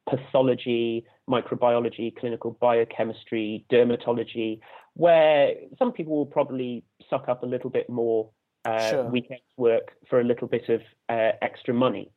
pathology, 0.09 1.05
microbiology, 1.29 2.15
clinical 2.15 2.57
biochemistry, 2.59 3.65
dermatology, 3.71 4.59
where 4.93 5.53
some 5.79 5.91
people 5.91 6.15
will 6.15 6.25
probably 6.25 6.83
suck 7.09 7.29
up 7.29 7.43
a 7.43 7.45
little 7.45 7.69
bit 7.69 7.89
more 7.89 8.29
uh, 8.65 8.89
Sure. 8.89 9.03
weekend 9.05 9.39
work 9.57 9.93
for 10.09 10.19
a 10.19 10.23
little 10.23 10.47
bit 10.47 10.69
of 10.69 10.81
uh, 11.09 11.31
extra 11.41 11.73
money. 11.73 12.11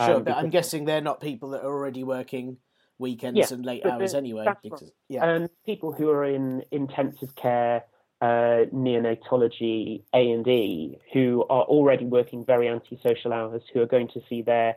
Sure, 0.00 0.16
Um, 0.16 0.24
but 0.24 0.36
I'm 0.36 0.50
guessing 0.50 0.84
they're 0.84 1.00
not 1.00 1.20
people 1.20 1.50
that 1.50 1.62
are 1.62 1.72
already 1.72 2.04
working 2.04 2.58
weekends 2.98 3.38
Yeah, 3.38 3.46
and 3.52 3.64
late 3.64 3.84
hours 3.86 4.14
anyway. 4.14 4.46
Because 4.62 4.82
right. 4.82 4.92
yeah, 5.08 5.24
and 5.24 5.48
people 5.64 5.92
who 5.92 6.10
are 6.10 6.24
in 6.24 6.62
intensive 6.70 7.34
care, 7.34 7.84
uh, 8.20 8.66
neonatology, 8.74 10.02
A 10.14 10.30
and 10.32 10.46
E, 10.46 10.98
who 11.12 11.44
are 11.48 11.62
already 11.62 12.04
working 12.04 12.44
very 12.44 12.68
antisocial 12.68 13.32
hours, 13.32 13.62
who 13.72 13.80
are 13.80 13.86
going 13.86 14.08
to 14.08 14.20
see 14.28 14.42
their 14.42 14.76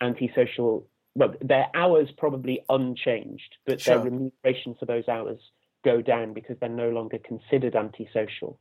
antisocial, 0.00 0.86
well, 1.14 1.34
their 1.40 1.66
hours 1.74 2.08
probably 2.16 2.60
unchanged, 2.68 3.56
but 3.66 3.80
Sure. 3.80 3.96
their 3.96 4.04
remuneration 4.04 4.74
for 4.78 4.86
those 4.86 5.08
hours 5.08 5.40
go 5.84 6.00
down 6.02 6.32
because 6.32 6.56
they're 6.60 6.68
no 6.68 6.90
longer 6.90 7.18
considered 7.18 7.74
antisocial. 7.76 8.58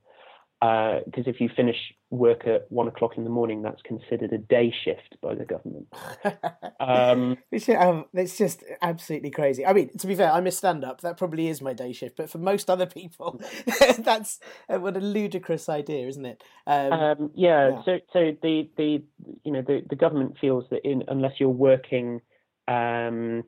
Because 0.62 1.28
if 1.28 1.40
you 1.40 1.50
finish 1.56 1.76
work 2.10 2.48
at 2.48 2.66
one 2.70 2.88
o'clock 2.88 3.18
in 3.18 3.24
the 3.24 3.30
morning, 3.30 3.62
that's 3.62 3.82
considered 3.84 4.32
a 4.34 4.38
day 4.38 4.74
shift 4.84 5.18
by 5.22 5.36
the 5.36 5.46
government. 5.46 5.88
Um, 6.78 7.38
It's, 7.52 7.68
um, 7.70 8.06
it's 8.14 8.38
just 8.38 8.64
absolutely 8.82 9.32
crazy. 9.32 9.66
I 9.66 9.74
mean, 9.74 9.90
to 9.98 10.08
be 10.08 10.14
fair, 10.14 10.32
I'm 10.32 10.46
a 10.46 10.52
stand-up. 10.52 11.02
That 11.02 11.18
probably 11.18 11.48
is 11.48 11.62
my 11.62 11.74
day 11.74 11.94
shift, 11.94 12.16
but 12.18 12.30
for 12.30 12.38
most 12.38 12.70
other 12.70 12.86
people, 12.86 13.42
that's 13.98 14.40
uh, 14.70 14.80
what 14.80 14.96
a 14.96 15.00
ludicrous 15.00 15.68
idea, 15.68 16.08
isn't 16.08 16.26
it? 16.26 16.44
Um, 16.68 16.94
Um, 16.94 17.32
yeah, 17.34 17.70
Yeah. 17.70 17.82
So, 17.86 18.00
so 18.14 18.32
the, 18.42 18.70
the 18.78 19.04
you 19.44 19.52
know 19.52 19.62
the, 19.62 19.84
the 19.90 19.96
government 19.96 20.38
feels 20.40 20.66
that 20.70 20.88
in, 20.88 21.04
unless 21.08 21.34
you're 21.40 21.50
working 21.50 22.22
um, 22.68 23.44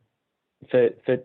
for 0.72 0.90
for 1.06 1.18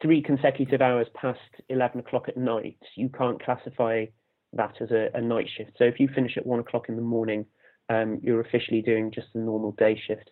three 0.00 0.22
consecutive 0.22 0.80
hours 0.80 1.06
past 1.14 1.40
eleven 1.68 2.00
o'clock 2.00 2.28
at 2.28 2.36
night, 2.36 2.78
you 2.96 3.08
can't 3.08 3.42
classify 3.42 4.06
that 4.52 4.74
as 4.80 4.90
a, 4.90 5.08
a 5.14 5.20
night 5.20 5.48
shift. 5.56 5.72
So 5.76 5.84
if 5.84 6.00
you 6.00 6.08
finish 6.14 6.36
at 6.36 6.46
one 6.46 6.60
o'clock 6.60 6.88
in 6.88 6.96
the 6.96 7.02
morning, 7.02 7.46
um, 7.88 8.18
you're 8.22 8.40
officially 8.40 8.82
doing 8.82 9.10
just 9.10 9.28
a 9.34 9.38
normal 9.38 9.72
day 9.72 10.00
shift. 10.06 10.30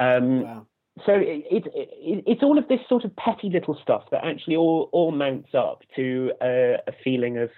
Um, 0.00 0.42
wow. 0.42 0.66
so 1.06 1.12
it, 1.14 1.44
it, 1.50 1.66
it, 1.74 2.24
it's 2.26 2.42
all 2.42 2.58
of 2.58 2.68
this 2.68 2.80
sort 2.88 3.04
of 3.04 3.14
petty 3.16 3.50
little 3.50 3.78
stuff 3.82 4.04
that 4.10 4.24
actually 4.24 4.56
all, 4.56 4.88
all 4.92 5.12
mounts 5.12 5.54
up 5.54 5.82
to 5.96 6.32
a, 6.42 6.76
a 6.86 6.92
feeling 7.04 7.38
of 7.38 7.50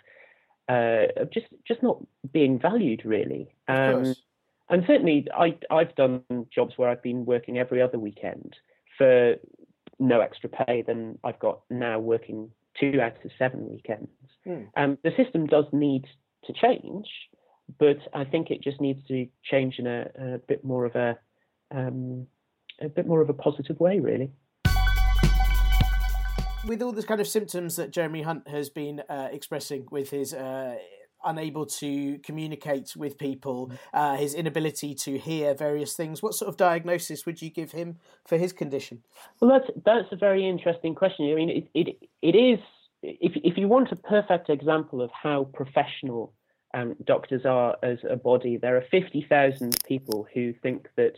uh, 0.68 1.06
of 1.16 1.30
just 1.30 1.46
just 1.66 1.82
not 1.82 1.98
being 2.32 2.58
valued 2.58 3.02
really. 3.04 3.54
Um, 3.68 4.14
and 4.70 4.82
certainly, 4.86 5.26
I 5.36 5.56
I've 5.70 5.94
done 5.94 6.22
jobs 6.54 6.74
where 6.76 6.88
I've 6.88 7.02
been 7.02 7.26
working 7.26 7.58
every 7.58 7.82
other 7.82 7.98
weekend 7.98 8.56
for 8.96 9.36
no 9.98 10.20
extra 10.20 10.48
pay 10.48 10.82
than 10.82 11.18
I've 11.22 11.38
got 11.38 11.60
now 11.70 11.98
working 11.98 12.50
two 12.78 13.00
out 13.00 13.24
of 13.24 13.30
seven 13.38 13.68
weekends. 13.70 14.10
Hmm. 14.44 14.62
Um, 14.76 14.98
the 15.02 15.10
system 15.16 15.46
does 15.46 15.64
need 15.72 16.04
to 16.44 16.52
change, 16.52 17.06
but 17.78 17.98
I 18.12 18.24
think 18.24 18.50
it 18.50 18.62
just 18.62 18.80
needs 18.80 19.06
to 19.08 19.26
change 19.42 19.76
in 19.78 19.86
a, 19.86 20.06
a 20.18 20.38
bit 20.38 20.64
more 20.64 20.84
of 20.84 20.94
a 20.94 21.18
um, 21.70 22.26
a 22.80 22.88
bit 22.88 23.06
more 23.06 23.20
of 23.20 23.30
a 23.30 23.34
positive 23.34 23.78
way, 23.80 24.00
really. 24.00 24.32
with 26.66 26.82
all 26.82 26.92
the 26.92 27.02
kind 27.02 27.20
of 27.20 27.28
symptoms 27.28 27.76
that 27.76 27.90
Jeremy 27.90 28.22
Hunt 28.22 28.48
has 28.48 28.70
been 28.70 29.02
uh, 29.08 29.28
expressing 29.30 29.86
with 29.90 30.10
his 30.10 30.32
uh, 30.32 30.76
unable 31.24 31.66
to 31.66 32.18
communicate 32.18 32.94
with 32.96 33.18
people, 33.18 33.72
uh, 33.92 34.16
his 34.16 34.34
inability 34.34 34.94
to 34.94 35.18
hear 35.18 35.54
various 35.54 35.94
things, 35.94 36.22
what 36.22 36.34
sort 36.34 36.48
of 36.48 36.56
diagnosis 36.56 37.26
would 37.26 37.42
you 37.42 37.50
give 37.50 37.72
him 37.72 37.98
for 38.26 38.38
his 38.38 38.52
condition? 38.52 39.02
Well, 39.40 39.50
that's 39.50 39.70
that's 39.84 40.12
a 40.12 40.16
very 40.16 40.48
interesting 40.48 40.94
question. 40.94 41.30
I 41.30 41.34
mean, 41.34 41.50
it 41.50 41.68
it, 41.74 42.08
it 42.22 42.36
is 42.36 42.58
if 43.02 43.32
if 43.36 43.56
you 43.56 43.68
want 43.68 43.92
a 43.92 43.96
perfect 43.96 44.48
example 44.48 45.02
of 45.02 45.10
how 45.10 45.44
professional 45.52 46.32
um, 46.72 46.96
doctors 47.04 47.44
are 47.44 47.76
as 47.82 47.98
a 48.08 48.16
body, 48.16 48.56
there 48.56 48.76
are 48.76 48.84
fifty 48.90 49.26
thousand 49.28 49.76
people 49.86 50.26
who 50.34 50.52
think 50.62 50.88
that 50.96 51.14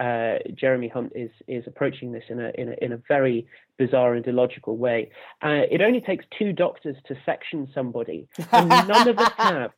uh, 0.00 0.38
Jeremy 0.54 0.88
Hunt 0.88 1.12
is 1.14 1.30
is 1.46 1.64
approaching 1.66 2.12
this 2.12 2.24
in 2.28 2.40
a 2.40 2.50
in 2.56 2.68
a 2.70 2.84
in 2.84 2.92
a 2.92 3.00
very 3.08 3.46
bizarre 3.78 4.14
and 4.14 4.26
illogical 4.26 4.76
way. 4.76 5.10
Uh, 5.42 5.62
it 5.70 5.80
only 5.82 6.00
takes 6.00 6.24
two 6.38 6.52
doctors 6.52 6.96
to 7.06 7.16
section 7.24 7.68
somebody, 7.74 8.28
and 8.52 8.68
none 8.68 9.08
of 9.08 9.18
us 9.18 9.32
have. 9.38 9.70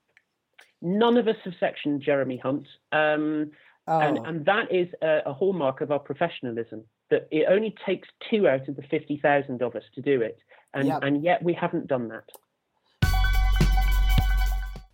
None 0.82 1.16
of 1.16 1.26
us 1.26 1.36
have 1.44 1.54
sectioned 1.58 2.02
Jeremy 2.02 2.36
Hunt. 2.36 2.66
Um, 2.92 3.50
and, 3.88 4.18
Oh. 4.18 4.24
and 4.24 4.44
that 4.46 4.72
is 4.72 4.88
a, 5.00 5.20
a 5.26 5.32
hallmark 5.32 5.80
of 5.80 5.90
our 5.92 5.98
professionalism 6.00 6.84
that 7.08 7.28
it 7.30 7.46
only 7.48 7.72
takes 7.86 8.08
two 8.28 8.48
out 8.48 8.66
of 8.68 8.74
the 8.76 8.82
50,000 8.82 9.62
of 9.62 9.76
us 9.76 9.84
to 9.94 10.02
do 10.02 10.20
it. 10.22 10.38
And, 10.74 10.88
Yep. 10.88 10.98
and 11.02 11.22
yet 11.22 11.42
we 11.42 11.52
haven't 11.54 11.86
done 11.86 12.08
that. 12.08 12.24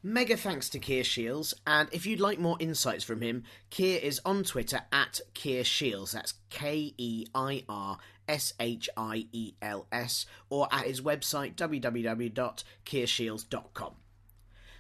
Mega 0.05 0.37
thanks 0.37 0.69
to 0.69 0.81
Keir 0.81 1.05
Shields, 1.05 1.55
and 1.65 1.89
if 1.93 2.07
you'd 2.07 2.19
like 2.19 2.41
more 2.41 2.57
insights 2.59 3.05
from 3.05 3.21
him, 3.21 3.45
Keir 3.71 4.01
is 4.01 4.21
on 4.25 4.43
Twitter 4.43 4.81
at 4.91 5.21
Keir 5.33 5.63
Shields. 5.63 6.11
That's 6.11 6.35
K 6.51 6.93
E 6.99 7.29
I 7.33 7.63
R 7.69 7.99
S 8.27 8.53
H 8.59 8.91
I 8.97 9.29
E 9.31 9.53
L 9.63 9.87
S, 9.93 10.27
or 10.51 10.67
at 10.73 10.87
his 10.87 11.03
website 11.03 11.55
www.keirshields.com. 11.55 13.93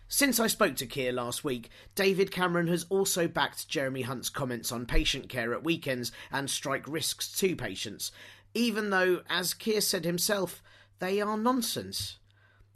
Since 0.08 0.40
I 0.40 0.48
spoke 0.48 0.74
to 0.76 0.86
Keir 0.86 1.12
last 1.12 1.44
week, 1.44 1.70
David 1.94 2.32
Cameron 2.32 2.66
has 2.66 2.84
also 2.88 3.28
backed 3.28 3.68
Jeremy 3.68 4.02
Hunt's 4.02 4.28
comments 4.28 4.72
on 4.72 4.86
patient 4.86 5.28
care 5.28 5.54
at 5.54 5.62
weekends 5.62 6.10
and 6.32 6.50
strike 6.50 6.88
risks 6.88 7.30
to 7.38 7.54
patients, 7.54 8.10
even 8.54 8.90
though, 8.90 9.20
as 9.30 9.54
Keir 9.54 9.82
said 9.82 10.04
himself, 10.04 10.64
they 10.98 11.20
are 11.20 11.38
nonsense. 11.38 12.16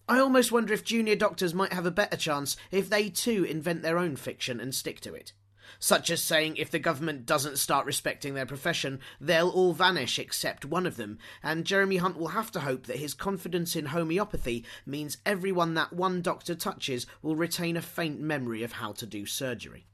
I 0.09 0.21
almost 0.21 0.53
wonder 0.53 0.73
if 0.73 0.85
junior 0.85 1.17
doctors 1.17 1.53
might 1.53 1.73
have 1.73 1.87
a 1.87 1.91
better 1.91 2.17
chance 2.17 2.57
if 2.71 2.89
they 2.89 3.09
too 3.09 3.45
invent 3.45 3.83
their 3.83 3.99
own 3.99 4.15
fiction 4.15 4.61
and 4.61 4.75
stick 4.75 5.01
to 5.01 5.15
it. 5.15 5.33
such 5.79 6.11
as 6.11 6.23
saying 6.23 6.57
if 6.57 6.71
the 6.71 6.79
government 6.79 7.27
doesn't 7.27 7.59
start 7.59 7.87
respecting 7.87 8.35
their 8.35 8.47
profession, 8.47 9.01
they'll 9.21 9.49
all 9.49 9.73
vanish 9.73 10.19
except 10.19 10.65
one 10.65 10.87
of 10.87 10.97
them, 10.97 11.19
and 11.43 11.65
Jeremy 11.65 11.97
Hunt 11.97 12.17
will 12.17 12.29
have 12.29 12.51
to 12.53 12.61
hope 12.61 12.87
that 12.87 12.99
his 12.99 13.15
confidence 13.15 13.77
in 13.77 13.87
homeopathy 13.87 14.65
means 14.85 15.19
everyone 15.25 15.75
that 15.75 15.93
one 15.93 16.23
doctor 16.23 16.55
touches 16.55 17.07
will 17.23 17.37
retain 17.37 17.77
a 17.77 17.83
faint 17.83 18.21
memory 18.21 18.63
of 18.63 18.73
how 18.73 18.93
to 18.93 19.07
do 19.07 19.27
surgery. 19.27 19.87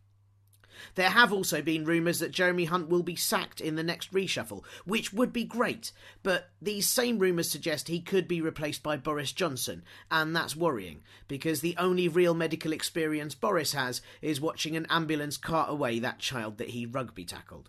There 0.94 1.10
have 1.10 1.32
also 1.32 1.62
been 1.62 1.84
rumours 1.84 2.18
that 2.18 2.32
Jeremy 2.32 2.66
Hunt 2.66 2.88
will 2.88 3.02
be 3.02 3.16
sacked 3.16 3.60
in 3.60 3.76
the 3.76 3.82
next 3.82 4.12
reshuffle, 4.12 4.64
which 4.84 5.12
would 5.12 5.32
be 5.32 5.44
great, 5.44 5.92
but 6.22 6.50
these 6.60 6.88
same 6.88 7.18
rumours 7.18 7.50
suggest 7.50 7.88
he 7.88 8.00
could 8.00 8.28
be 8.28 8.40
replaced 8.40 8.82
by 8.82 8.96
Boris 8.96 9.32
Johnson, 9.32 9.82
and 10.10 10.34
that's 10.34 10.56
worrying, 10.56 11.02
because 11.28 11.60
the 11.60 11.76
only 11.78 12.08
real 12.08 12.34
medical 12.34 12.72
experience 12.72 13.34
Boris 13.34 13.72
has 13.72 14.02
is 14.20 14.40
watching 14.40 14.76
an 14.76 14.86
ambulance 14.90 15.36
cart 15.36 15.70
away 15.70 15.98
that 15.98 16.18
child 16.18 16.58
that 16.58 16.70
he 16.70 16.86
rugby 16.86 17.24
tackled. 17.24 17.68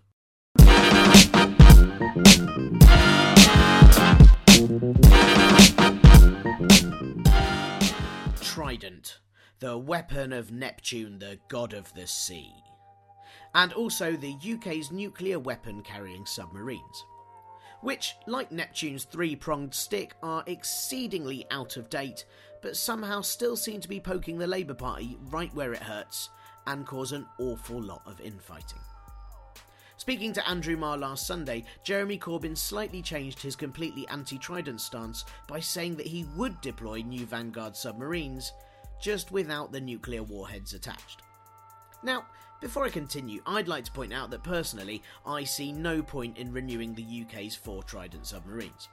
Trident, 8.41 9.19
the 9.59 9.77
weapon 9.77 10.33
of 10.33 10.51
Neptune, 10.51 11.19
the 11.19 11.39
god 11.47 11.73
of 11.73 11.93
the 11.93 12.07
sea 12.07 12.53
and 13.55 13.73
also 13.73 14.13
the 14.13 14.35
UK's 14.53 14.91
nuclear 14.91 15.39
weapon 15.39 15.81
carrying 15.81 16.25
submarines. 16.25 17.05
Which, 17.81 18.15
like 18.27 18.51
Neptune's 18.51 19.03
three 19.03 19.35
pronged 19.35 19.73
stick, 19.73 20.15
are 20.23 20.43
exceedingly 20.47 21.45
out 21.51 21.75
of 21.77 21.89
date, 21.89 22.25
but 22.61 22.77
somehow 22.77 23.21
still 23.21 23.57
seem 23.57 23.81
to 23.81 23.89
be 23.89 23.99
poking 23.99 24.37
the 24.37 24.47
Labour 24.47 24.73
Party 24.73 25.17
right 25.29 25.53
where 25.53 25.73
it 25.73 25.83
hurts 25.83 26.29
and 26.65 26.87
cause 26.87 27.11
an 27.11 27.25
awful 27.39 27.81
lot 27.81 28.01
of 28.05 28.21
infighting. 28.21 28.79
Speaking 29.97 30.33
to 30.33 30.47
Andrew 30.47 30.75
Marr 30.75 30.97
last 30.97 31.27
Sunday, 31.27 31.63
Jeremy 31.83 32.17
Corbyn 32.17 32.57
slightly 32.57 33.01
changed 33.01 33.41
his 33.41 33.55
completely 33.55 34.07
anti 34.07 34.37
Trident 34.37 34.81
stance 34.81 35.23
by 35.47 35.59
saying 35.59 35.95
that 35.95 36.07
he 36.07 36.25
would 36.35 36.59
deploy 36.61 37.01
new 37.01 37.25
Vanguard 37.25 37.75
submarines, 37.75 38.51
just 39.01 39.31
without 39.31 39.71
the 39.71 39.79
nuclear 39.79 40.23
warheads 40.23 40.73
attached. 40.73 41.21
Now, 42.03 42.25
before 42.63 42.85
I 42.85 42.89
continue, 42.89 43.41
I'd 43.45 43.67
like 43.67 43.83
to 43.83 43.91
point 43.91 44.13
out 44.13 44.31
that 44.31 44.41
personally, 44.41 45.03
I 45.25 45.43
see 45.43 45.73
no 45.73 46.01
point 46.01 46.37
in 46.37 46.53
renewing 46.53 46.95
the 46.95 47.23
UK's 47.23 47.57
four 47.57 47.83
Trident 47.83 48.25
submarines. 48.25 48.87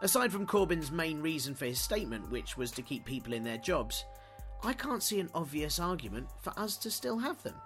Aside 0.00 0.30
from 0.30 0.46
Corbyn's 0.46 0.92
main 0.92 1.20
reason 1.20 1.56
for 1.56 1.64
his 1.64 1.80
statement, 1.80 2.30
which 2.30 2.56
was 2.56 2.70
to 2.70 2.82
keep 2.82 3.04
people 3.04 3.32
in 3.32 3.42
their 3.42 3.58
jobs, 3.58 4.04
I 4.62 4.74
can't 4.74 5.02
see 5.02 5.18
an 5.18 5.28
obvious 5.34 5.80
argument 5.80 6.28
for 6.40 6.56
us 6.56 6.76
to 6.78 6.90
still 6.90 7.18
have 7.18 7.42
them. 7.42 7.56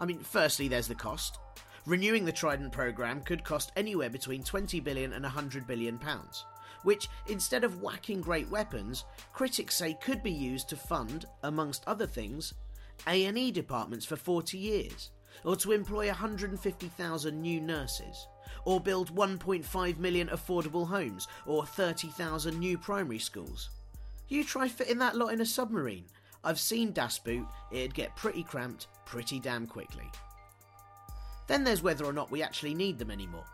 I 0.00 0.06
mean, 0.06 0.20
firstly, 0.20 0.66
there's 0.66 0.88
the 0.88 0.94
cost. 0.94 1.38
Renewing 1.84 2.24
the 2.24 2.32
Trident 2.32 2.72
programme 2.72 3.20
could 3.20 3.44
cost 3.44 3.70
anywhere 3.76 4.10
between 4.10 4.42
20 4.42 4.80
billion 4.80 5.12
and 5.12 5.24
100 5.24 5.66
billion 5.66 5.98
pounds, 5.98 6.46
which, 6.84 7.08
instead 7.26 7.64
of 7.64 7.82
whacking 7.82 8.22
great 8.22 8.48
weapons, 8.48 9.04
critics 9.34 9.76
say 9.76 9.92
could 10.00 10.22
be 10.22 10.32
used 10.32 10.70
to 10.70 10.76
fund, 10.76 11.26
amongst 11.42 11.86
other 11.86 12.06
things, 12.06 12.54
A&E 13.06 13.50
departments 13.50 14.04
for 14.06 14.16
40 14.16 14.58
years, 14.58 15.10
or 15.44 15.56
to 15.56 15.72
employ 15.72 16.06
150,000 16.06 17.40
new 17.40 17.60
nurses, 17.60 18.26
or 18.64 18.80
build 18.80 19.14
1.5 19.14 19.98
million 19.98 20.28
affordable 20.28 20.86
homes, 20.86 21.28
or 21.46 21.64
30,000 21.64 22.58
new 22.58 22.76
primary 22.76 23.18
schools. 23.18 23.70
You 24.28 24.44
try 24.44 24.68
fitting 24.68 24.98
that 24.98 25.16
lot 25.16 25.32
in 25.32 25.40
a 25.40 25.46
submarine. 25.46 26.06
I've 26.42 26.60
seen 26.60 26.92
Das 26.92 27.18
Boot, 27.18 27.46
it'd 27.70 27.94
get 27.94 28.16
pretty 28.16 28.42
cramped 28.42 28.88
pretty 29.04 29.40
damn 29.40 29.66
quickly. 29.66 30.10
Then 31.46 31.62
there's 31.64 31.82
whether 31.82 32.04
or 32.04 32.12
not 32.12 32.30
we 32.30 32.42
actually 32.42 32.74
need 32.74 32.98
them 32.98 33.10
anymore. 33.10 33.44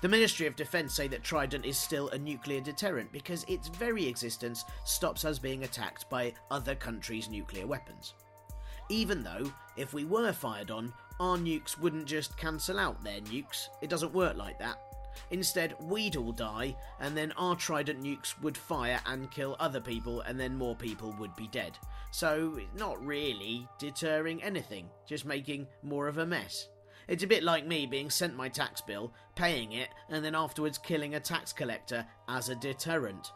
The 0.00 0.08
Ministry 0.08 0.46
of 0.46 0.56
Defence 0.56 0.94
say 0.94 1.08
that 1.08 1.22
Trident 1.22 1.64
is 1.64 1.78
still 1.78 2.08
a 2.10 2.18
nuclear 2.18 2.60
deterrent 2.60 3.12
because 3.12 3.44
its 3.48 3.68
very 3.68 4.06
existence 4.06 4.64
stops 4.84 5.24
us 5.24 5.38
being 5.38 5.64
attacked 5.64 6.08
by 6.10 6.34
other 6.50 6.74
countries' 6.74 7.30
nuclear 7.30 7.66
weapons. 7.66 8.14
Even 8.88 9.22
though, 9.22 9.52
if 9.76 9.94
we 9.94 10.04
were 10.04 10.32
fired 10.32 10.70
on, 10.70 10.92
our 11.20 11.36
nukes 11.36 11.78
wouldn't 11.78 12.06
just 12.06 12.36
cancel 12.36 12.78
out 12.78 13.02
their 13.02 13.20
nukes. 13.20 13.68
It 13.82 13.90
doesn't 13.90 14.14
work 14.14 14.36
like 14.36 14.58
that. 14.58 14.78
Instead, 15.30 15.74
we'd 15.80 16.16
all 16.16 16.32
die, 16.32 16.76
and 17.00 17.16
then 17.16 17.32
our 17.32 17.54
Trident 17.54 18.02
nukes 18.02 18.40
would 18.42 18.56
fire 18.56 19.00
and 19.06 19.30
kill 19.30 19.56
other 19.60 19.80
people, 19.80 20.20
and 20.22 20.38
then 20.38 20.56
more 20.56 20.74
people 20.74 21.14
would 21.18 21.34
be 21.36 21.46
dead. 21.48 21.78
So, 22.10 22.58
not 22.76 23.04
really 23.04 23.68
deterring 23.78 24.42
anything, 24.42 24.88
just 25.06 25.24
making 25.24 25.66
more 25.82 26.08
of 26.08 26.18
a 26.18 26.26
mess. 26.26 26.68
It's 27.06 27.22
a 27.22 27.28
bit 27.28 27.42
like 27.42 27.66
me 27.66 27.86
being 27.86 28.10
sent 28.10 28.36
my 28.36 28.48
tax 28.48 28.80
bill, 28.80 29.12
paying 29.34 29.72
it, 29.72 29.88
and 30.08 30.24
then 30.24 30.34
afterwards 30.34 30.78
killing 30.78 31.14
a 31.14 31.20
tax 31.20 31.52
collector 31.52 32.06
as 32.28 32.48
a 32.48 32.54
deterrent. 32.56 33.30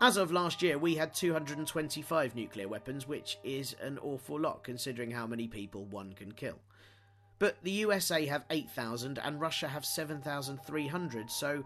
As 0.00 0.16
of 0.16 0.30
last 0.30 0.62
year, 0.62 0.78
we 0.78 0.94
had 0.94 1.12
225 1.12 2.36
nuclear 2.36 2.68
weapons, 2.68 3.08
which 3.08 3.36
is 3.42 3.74
an 3.82 3.98
awful 3.98 4.38
lot 4.38 4.62
considering 4.62 5.10
how 5.10 5.26
many 5.26 5.48
people 5.48 5.86
one 5.86 6.12
can 6.12 6.30
kill. 6.30 6.60
But 7.40 7.56
the 7.64 7.72
USA 7.72 8.24
have 8.26 8.44
8,000 8.48 9.18
and 9.18 9.40
Russia 9.40 9.66
have 9.66 9.84
7,300, 9.84 11.28
so 11.28 11.64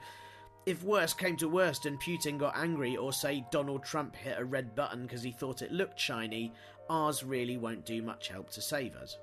if 0.65 0.83
worst 0.83 1.19
came 1.19 1.37
to 1.39 1.49
worst 1.49 1.85
and 1.85 2.01
Putin 2.01 2.39
got 2.39 2.57
angry, 2.57 2.97
or 2.97 3.13
say 3.13 3.45
Donald 3.51 3.85
Trump 3.85 4.17
hit 4.17 4.39
a 4.39 4.45
red 4.45 4.75
button 4.75 5.03
because 5.03 5.23
he 5.23 5.33
thought 5.33 5.61
it 5.61 5.71
looked 5.71 6.01
shiny, 6.01 6.55
ours 6.89 7.23
really 7.23 7.59
won't 7.59 7.85
do 7.85 8.01
much 8.01 8.29
help 8.29 8.49
to 8.51 8.63
save 8.63 8.97
us. 8.97 9.19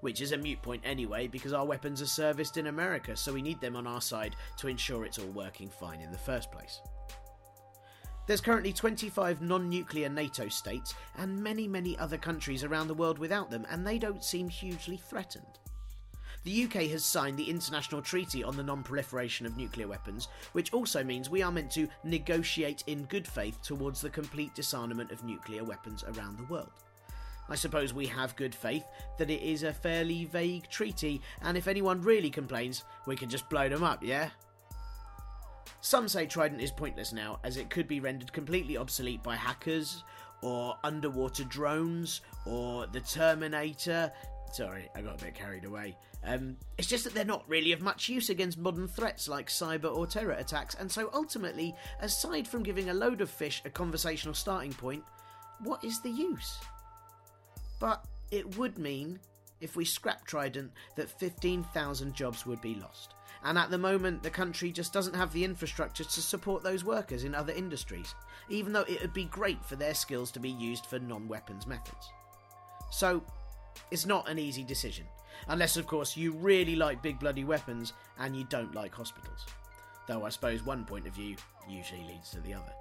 Which 0.00 0.22
is 0.22 0.32
a 0.32 0.38
mute 0.38 0.62
point 0.62 0.82
anyway, 0.82 1.26
because 1.26 1.52
our 1.52 1.66
weapons 1.66 2.00
are 2.00 2.06
serviced 2.06 2.56
in 2.56 2.68
America, 2.68 3.16
so 3.16 3.34
we 3.34 3.42
need 3.42 3.60
them 3.60 3.76
on 3.76 3.86
our 3.86 4.00
side 4.00 4.34
to 4.56 4.68
ensure 4.68 5.04
it's 5.04 5.18
all 5.18 5.26
working 5.26 5.68
fine 5.68 6.00
in 6.00 6.10
the 6.10 6.16
first 6.16 6.50
place. 6.50 6.80
There's 8.26 8.40
currently 8.40 8.72
25 8.72 9.40
non 9.40 9.68
nuclear 9.68 10.08
NATO 10.08 10.48
states 10.48 10.94
and 11.16 11.42
many, 11.42 11.68
many 11.68 11.96
other 11.98 12.18
countries 12.18 12.64
around 12.64 12.88
the 12.88 12.94
world 12.94 13.18
without 13.18 13.50
them, 13.50 13.66
and 13.70 13.86
they 13.86 13.98
don't 13.98 14.24
seem 14.24 14.48
hugely 14.48 14.96
threatened. 14.96 15.60
The 16.42 16.64
UK 16.64 16.90
has 16.90 17.04
signed 17.04 17.36
the 17.36 17.50
International 17.50 18.00
Treaty 18.00 18.44
on 18.44 18.56
the 18.56 18.62
Non 18.62 18.84
Proliferation 18.84 19.46
of 19.46 19.56
Nuclear 19.56 19.88
Weapons, 19.88 20.28
which 20.52 20.72
also 20.72 21.02
means 21.02 21.28
we 21.28 21.42
are 21.42 21.50
meant 21.50 21.72
to 21.72 21.88
negotiate 22.04 22.84
in 22.86 23.04
good 23.06 23.26
faith 23.26 23.60
towards 23.62 24.00
the 24.00 24.10
complete 24.10 24.54
disarmament 24.54 25.10
of 25.10 25.24
nuclear 25.24 25.64
weapons 25.64 26.04
around 26.04 26.38
the 26.38 26.44
world. 26.44 26.70
I 27.48 27.56
suppose 27.56 27.92
we 27.92 28.06
have 28.06 28.36
good 28.36 28.54
faith 28.54 28.84
that 29.18 29.30
it 29.30 29.42
is 29.42 29.62
a 29.62 29.72
fairly 29.72 30.24
vague 30.24 30.68
treaty, 30.68 31.20
and 31.42 31.56
if 31.56 31.66
anyone 31.66 32.02
really 32.02 32.30
complains, 32.30 32.84
we 33.06 33.16
can 33.16 33.28
just 33.28 33.48
blow 33.48 33.68
them 33.68 33.82
up, 33.82 34.02
yeah? 34.02 34.30
Some 35.80 36.08
say 36.08 36.26
Trident 36.26 36.60
is 36.60 36.70
pointless 36.70 37.12
now, 37.12 37.38
as 37.44 37.56
it 37.56 37.70
could 37.70 37.88
be 37.88 38.00
rendered 38.00 38.32
completely 38.32 38.76
obsolete 38.76 39.22
by 39.22 39.36
hackers, 39.36 40.04
or 40.42 40.76
underwater 40.84 41.44
drones, 41.44 42.20
or 42.44 42.86
the 42.86 43.00
Terminator. 43.00 44.12
Sorry, 44.52 44.88
I 44.94 45.00
got 45.00 45.20
a 45.20 45.24
bit 45.24 45.34
carried 45.34 45.64
away. 45.64 45.96
Um, 46.24 46.56
it's 46.78 46.88
just 46.88 47.04
that 47.04 47.14
they're 47.14 47.24
not 47.24 47.48
really 47.48 47.72
of 47.72 47.80
much 47.80 48.08
use 48.08 48.30
against 48.30 48.58
modern 48.58 48.88
threats 48.88 49.28
like 49.28 49.48
cyber 49.48 49.94
or 49.94 50.06
terror 50.06 50.32
attacks, 50.32 50.74
and 50.74 50.90
so 50.90 51.10
ultimately, 51.14 51.74
aside 52.00 52.46
from 52.48 52.62
giving 52.62 52.90
a 52.90 52.94
load 52.94 53.20
of 53.20 53.30
fish 53.30 53.62
a 53.64 53.70
conversational 53.70 54.34
starting 54.34 54.72
point, 54.72 55.04
what 55.60 55.82
is 55.84 56.00
the 56.00 56.10
use? 56.10 56.58
But 57.80 58.04
it 58.30 58.56
would 58.56 58.78
mean, 58.78 59.18
if 59.60 59.76
we 59.76 59.84
scrap 59.84 60.26
Trident, 60.26 60.72
that 60.96 61.08
15,000 61.08 62.14
jobs 62.14 62.46
would 62.46 62.60
be 62.60 62.74
lost. 62.74 63.15
And 63.46 63.56
at 63.56 63.70
the 63.70 63.78
moment, 63.78 64.24
the 64.24 64.30
country 64.30 64.72
just 64.72 64.92
doesn't 64.92 65.14
have 65.14 65.32
the 65.32 65.44
infrastructure 65.44 66.02
to 66.02 66.20
support 66.20 66.64
those 66.64 66.82
workers 66.82 67.22
in 67.22 67.32
other 67.32 67.52
industries, 67.52 68.12
even 68.48 68.72
though 68.72 68.84
it 68.88 69.00
would 69.00 69.12
be 69.12 69.26
great 69.26 69.64
for 69.64 69.76
their 69.76 69.94
skills 69.94 70.32
to 70.32 70.40
be 70.40 70.50
used 70.50 70.84
for 70.84 70.98
non 70.98 71.28
weapons 71.28 71.64
methods. 71.64 72.10
So, 72.90 73.22
it's 73.92 74.04
not 74.04 74.28
an 74.28 74.40
easy 74.40 74.64
decision, 74.64 75.06
unless, 75.46 75.76
of 75.76 75.86
course, 75.86 76.16
you 76.16 76.32
really 76.32 76.74
like 76.74 77.04
big 77.04 77.20
bloody 77.20 77.44
weapons 77.44 77.92
and 78.18 78.36
you 78.36 78.42
don't 78.50 78.74
like 78.74 78.92
hospitals. 78.92 79.46
Though 80.08 80.24
I 80.24 80.30
suppose 80.30 80.66
one 80.66 80.84
point 80.84 81.06
of 81.06 81.14
view 81.14 81.36
usually 81.68 82.02
leads 82.02 82.30
to 82.30 82.40
the 82.40 82.54
other. 82.54 82.72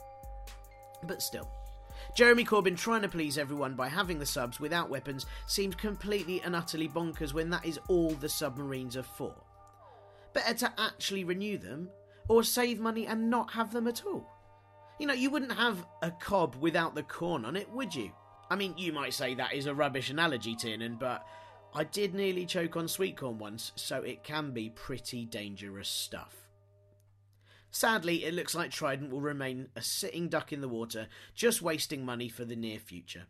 But 1.03 1.21
still. 1.21 1.47
Jeremy 2.15 2.43
Corbyn 2.43 2.75
trying 2.75 3.03
to 3.03 3.07
please 3.07 3.37
everyone 3.37 3.75
by 3.75 3.87
having 3.87 4.17
the 4.17 4.25
subs 4.25 4.59
without 4.59 4.89
weapons 4.89 5.27
seems 5.45 5.75
completely 5.75 6.41
and 6.41 6.55
utterly 6.55 6.89
bonkers 6.89 7.33
when 7.33 7.51
that 7.51 7.65
is 7.67 7.79
all 7.87 8.11
the 8.13 8.29
submarines 8.29 8.97
are 8.97 9.03
for. 9.03 9.35
Better 10.35 10.53
to 10.53 10.73
actually 10.77 11.23
renew 11.23 11.57
them, 11.57 11.89
or 12.27 12.43
save 12.43 12.79
money 12.79 13.07
and 13.07 13.29
not 13.29 13.53
have 13.53 13.71
them 13.71 13.87
at 13.87 14.05
all. 14.05 14.29
You 14.99 15.07
know, 15.07 15.13
you 15.13 15.29
wouldn't 15.29 15.53
have 15.53 15.85
a 16.01 16.11
cob 16.11 16.57
without 16.59 16.93
the 16.93 17.03
corn 17.03 17.45
on 17.45 17.55
it, 17.55 17.71
would 17.71 17.95
you? 17.95 18.11
I 18.49 18.57
mean, 18.57 18.77
you 18.77 18.91
might 18.91 19.13
say 19.13 19.33
that 19.33 19.53
is 19.53 19.65
a 19.65 19.73
rubbish 19.73 20.09
analogy, 20.09 20.53
Tiernan, 20.53 20.97
but 20.99 21.25
I 21.73 21.85
did 21.85 22.13
nearly 22.13 22.45
choke 22.45 22.75
on 22.75 22.89
sweet 22.89 23.15
corn 23.15 23.39
once, 23.39 23.71
so 23.75 24.01
it 24.01 24.25
can 24.25 24.51
be 24.51 24.69
pretty 24.69 25.25
dangerous 25.25 25.87
stuff. 25.87 26.35
Sadly, 27.71 28.25
it 28.25 28.33
looks 28.33 28.55
like 28.55 28.71
Trident 28.71 29.11
will 29.11 29.21
remain 29.21 29.69
a 29.73 29.81
sitting 29.81 30.27
duck 30.27 30.51
in 30.51 30.59
the 30.59 30.67
water, 30.67 31.07
just 31.33 31.61
wasting 31.61 32.05
money 32.05 32.27
for 32.27 32.43
the 32.43 32.57
near 32.57 32.79
future. 32.79 33.27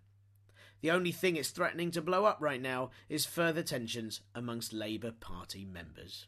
The 0.82 0.90
only 0.90 1.12
thing 1.12 1.36
it's 1.36 1.50
threatening 1.50 1.92
to 1.92 2.02
blow 2.02 2.26
up 2.26 2.38
right 2.40 2.62
now 2.62 2.90
is 3.10 3.26
further 3.26 3.62
tensions 3.62 4.22
amongst 4.34 4.74
Labour 4.74 5.12
Party 5.12 5.66
members. 5.66 6.26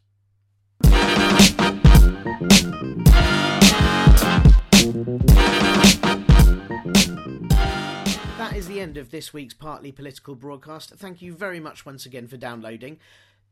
That 8.38 8.54
is 8.56 8.68
the 8.68 8.80
end 8.80 8.96
of 8.96 9.10
this 9.10 9.32
week's 9.32 9.54
Partly 9.54 9.92
Political 9.92 10.34
broadcast. 10.36 10.94
Thank 10.96 11.22
you 11.22 11.34
very 11.34 11.60
much 11.60 11.84
once 11.86 12.06
again 12.06 12.26
for 12.28 12.36
downloading. 12.36 12.98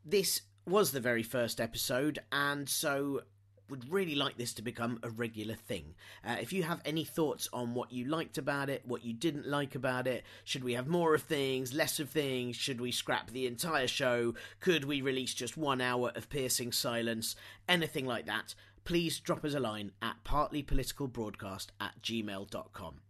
This 0.04 0.42
was 0.66 0.92
the 0.92 1.00
very 1.00 1.22
first 1.22 1.60
episode, 1.60 2.18
and 2.32 2.68
so 2.68 3.22
would 3.68 3.90
really 3.90 4.14
like 4.14 4.36
this 4.36 4.52
to 4.54 4.62
become 4.62 4.98
a 5.02 5.10
regular 5.10 5.54
thing. 5.54 5.94
Uh, 6.24 6.36
if 6.40 6.52
you 6.52 6.62
have 6.62 6.80
any 6.84 7.04
thoughts 7.04 7.48
on 7.52 7.74
what 7.74 7.92
you 7.92 8.04
liked 8.04 8.38
about 8.38 8.70
it, 8.70 8.82
what 8.84 9.04
you 9.04 9.12
didn't 9.12 9.46
like 9.46 9.74
about 9.74 10.06
it, 10.06 10.24
should 10.44 10.64
we 10.64 10.74
have 10.74 10.86
more 10.86 11.14
of 11.14 11.22
things, 11.22 11.72
less 11.72 11.98
of 12.00 12.10
things, 12.10 12.56
should 12.56 12.80
we 12.80 12.90
scrap 12.90 13.30
the 13.30 13.46
entire 13.46 13.86
show, 13.86 14.34
could 14.60 14.84
we 14.84 15.00
release 15.00 15.34
just 15.34 15.56
one 15.56 15.80
hour 15.80 16.12
of 16.14 16.28
piercing 16.28 16.72
silence, 16.72 17.36
anything 17.68 18.06
like 18.06 18.26
that, 18.26 18.54
please 18.84 19.18
drop 19.18 19.44
us 19.44 19.54
a 19.54 19.60
line 19.60 19.92
at 20.00 20.16
partlypoliticalbroadcast 20.24 21.66
at 21.80 22.00
gmail.com. 22.02 23.00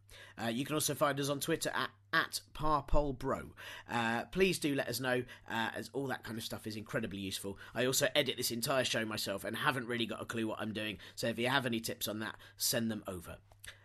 Uh, 0.43 0.49
you 0.49 0.65
can 0.65 0.75
also 0.75 0.95
find 0.95 1.19
us 1.19 1.29
on 1.29 1.41
Twitter 1.41 1.71
at 1.75 1.91
at 2.13 2.41
parpolbro. 2.55 3.51
Uh, 3.91 4.25
please 4.33 4.59
do 4.59 4.75
let 4.75 4.89
us 4.89 5.01
know, 5.01 5.23
uh, 5.51 5.69
as 5.77 5.91
all 5.93 6.07
that 6.07 6.25
kind 6.25 6.39
of 6.39 6.45
stuff 6.45 6.67
is 6.67 6.77
incredibly 6.77 7.19
useful. 7.19 7.59
I 7.75 7.85
also 7.85 8.09
edit 8.15 8.37
this 8.39 8.51
entire 8.51 8.85
show 8.85 9.05
myself 9.05 9.45
and 9.45 9.55
haven't 9.55 9.87
really 9.87 10.07
got 10.07 10.23
a 10.23 10.25
clue 10.25 10.47
what 10.47 10.61
I'm 10.61 10.73
doing, 10.73 10.99
so 11.15 11.27
if 11.27 11.39
you 11.39 11.49
have 11.49 11.67
any 11.67 11.81
tips 11.81 12.09
on 12.09 12.21
that, 12.21 12.37
send 12.57 12.91
them 12.91 13.05
over. 13.07 13.37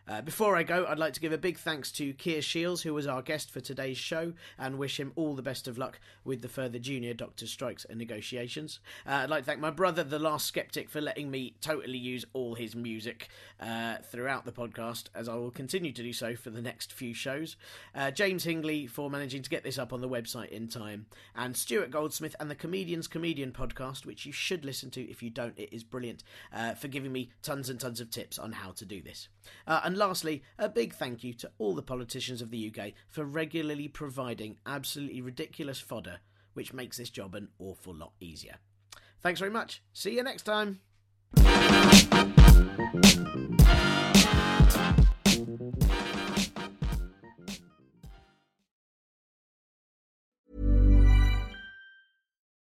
Uh, 0.07 0.21
before 0.21 0.57
I 0.57 0.63
go, 0.63 0.85
I'd 0.87 0.99
like 0.99 1.13
to 1.13 1.21
give 1.21 1.31
a 1.31 1.37
big 1.37 1.57
thanks 1.57 1.91
to 1.93 2.13
Keir 2.13 2.41
Shields, 2.41 2.81
who 2.81 2.93
was 2.93 3.07
our 3.07 3.21
guest 3.21 3.51
for 3.51 3.61
today's 3.61 3.97
show, 3.97 4.33
and 4.57 4.77
wish 4.77 4.99
him 4.99 5.13
all 5.15 5.35
the 5.35 5.41
best 5.41 5.67
of 5.67 5.77
luck 5.77 5.99
with 6.25 6.41
the 6.41 6.49
further 6.49 6.79
junior 6.79 7.13
doctor 7.13 7.47
strikes 7.47 7.85
and 7.85 7.99
negotiations. 7.99 8.79
Uh, 9.07 9.11
I'd 9.11 9.29
like 9.29 9.43
to 9.43 9.45
thank 9.45 9.61
my 9.61 9.69
brother, 9.69 10.03
the 10.03 10.19
Last 10.19 10.53
Skeptik, 10.53 10.89
for 10.89 11.01
letting 11.01 11.29
me 11.29 11.55
totally 11.61 11.99
use 11.99 12.25
all 12.33 12.55
his 12.55 12.75
music 12.75 13.29
uh, 13.59 13.97
throughout 14.03 14.43
the 14.43 14.51
podcast, 14.51 15.05
as 15.13 15.29
I 15.29 15.35
will 15.35 15.51
continue 15.51 15.91
to 15.93 16.03
do 16.03 16.13
so 16.13 16.35
for 16.41 16.49
the 16.49 16.61
next 16.61 16.91
few 16.91 17.13
shows. 17.13 17.55
Uh, 17.95 18.11
James 18.11 18.45
Hingley 18.45 18.89
for 18.89 19.09
managing 19.09 19.41
to 19.43 19.49
get 19.49 19.63
this 19.63 19.77
up 19.77 19.93
on 19.93 20.01
the 20.01 20.09
website 20.09 20.49
in 20.49 20.67
time, 20.67 21.05
and 21.35 21.55
Stuart 21.55 21.91
Goldsmith 21.91 22.35
and 22.39 22.49
the 22.49 22.55
Comedian's 22.55 23.07
Comedian 23.07 23.51
podcast, 23.51 24.05
which 24.05 24.25
you 24.25 24.31
should 24.31 24.65
listen 24.65 24.89
to. 24.91 25.09
If 25.09 25.23
you 25.23 25.29
don't, 25.29 25.57
it 25.57 25.73
is 25.73 25.83
brilliant, 25.83 26.23
uh, 26.53 26.73
for 26.73 26.87
giving 26.87 27.11
me 27.11 27.31
tons 27.41 27.69
and 27.69 27.79
tons 27.79 28.01
of 28.01 28.09
tips 28.09 28.39
on 28.39 28.51
how 28.51 28.71
to 28.71 28.85
do 28.85 29.01
this. 29.01 29.29
Uh, 29.67 29.81
and 29.83 29.97
lastly, 29.97 30.43
a 30.57 30.67
big 30.67 30.93
thank 30.93 31.23
you 31.23 31.33
to 31.35 31.51
all 31.57 31.73
the 31.73 31.81
politicians 31.81 32.41
of 32.41 32.51
the 32.51 32.73
UK 32.73 32.93
for 33.07 33.23
regularly 33.23 33.87
providing 33.87 34.57
absolutely 34.65 35.21
ridiculous 35.21 35.79
fodder, 35.79 36.19
which 36.53 36.73
makes 36.73 36.97
this 36.97 37.09
job 37.09 37.35
an 37.35 37.49
awful 37.59 37.93
lot 37.93 38.13
easier. 38.19 38.55
Thanks 39.21 39.39
very 39.39 39.51
much. 39.51 39.83
See 39.93 40.15
you 40.15 40.23
next 40.23 40.43
time. 40.43 40.81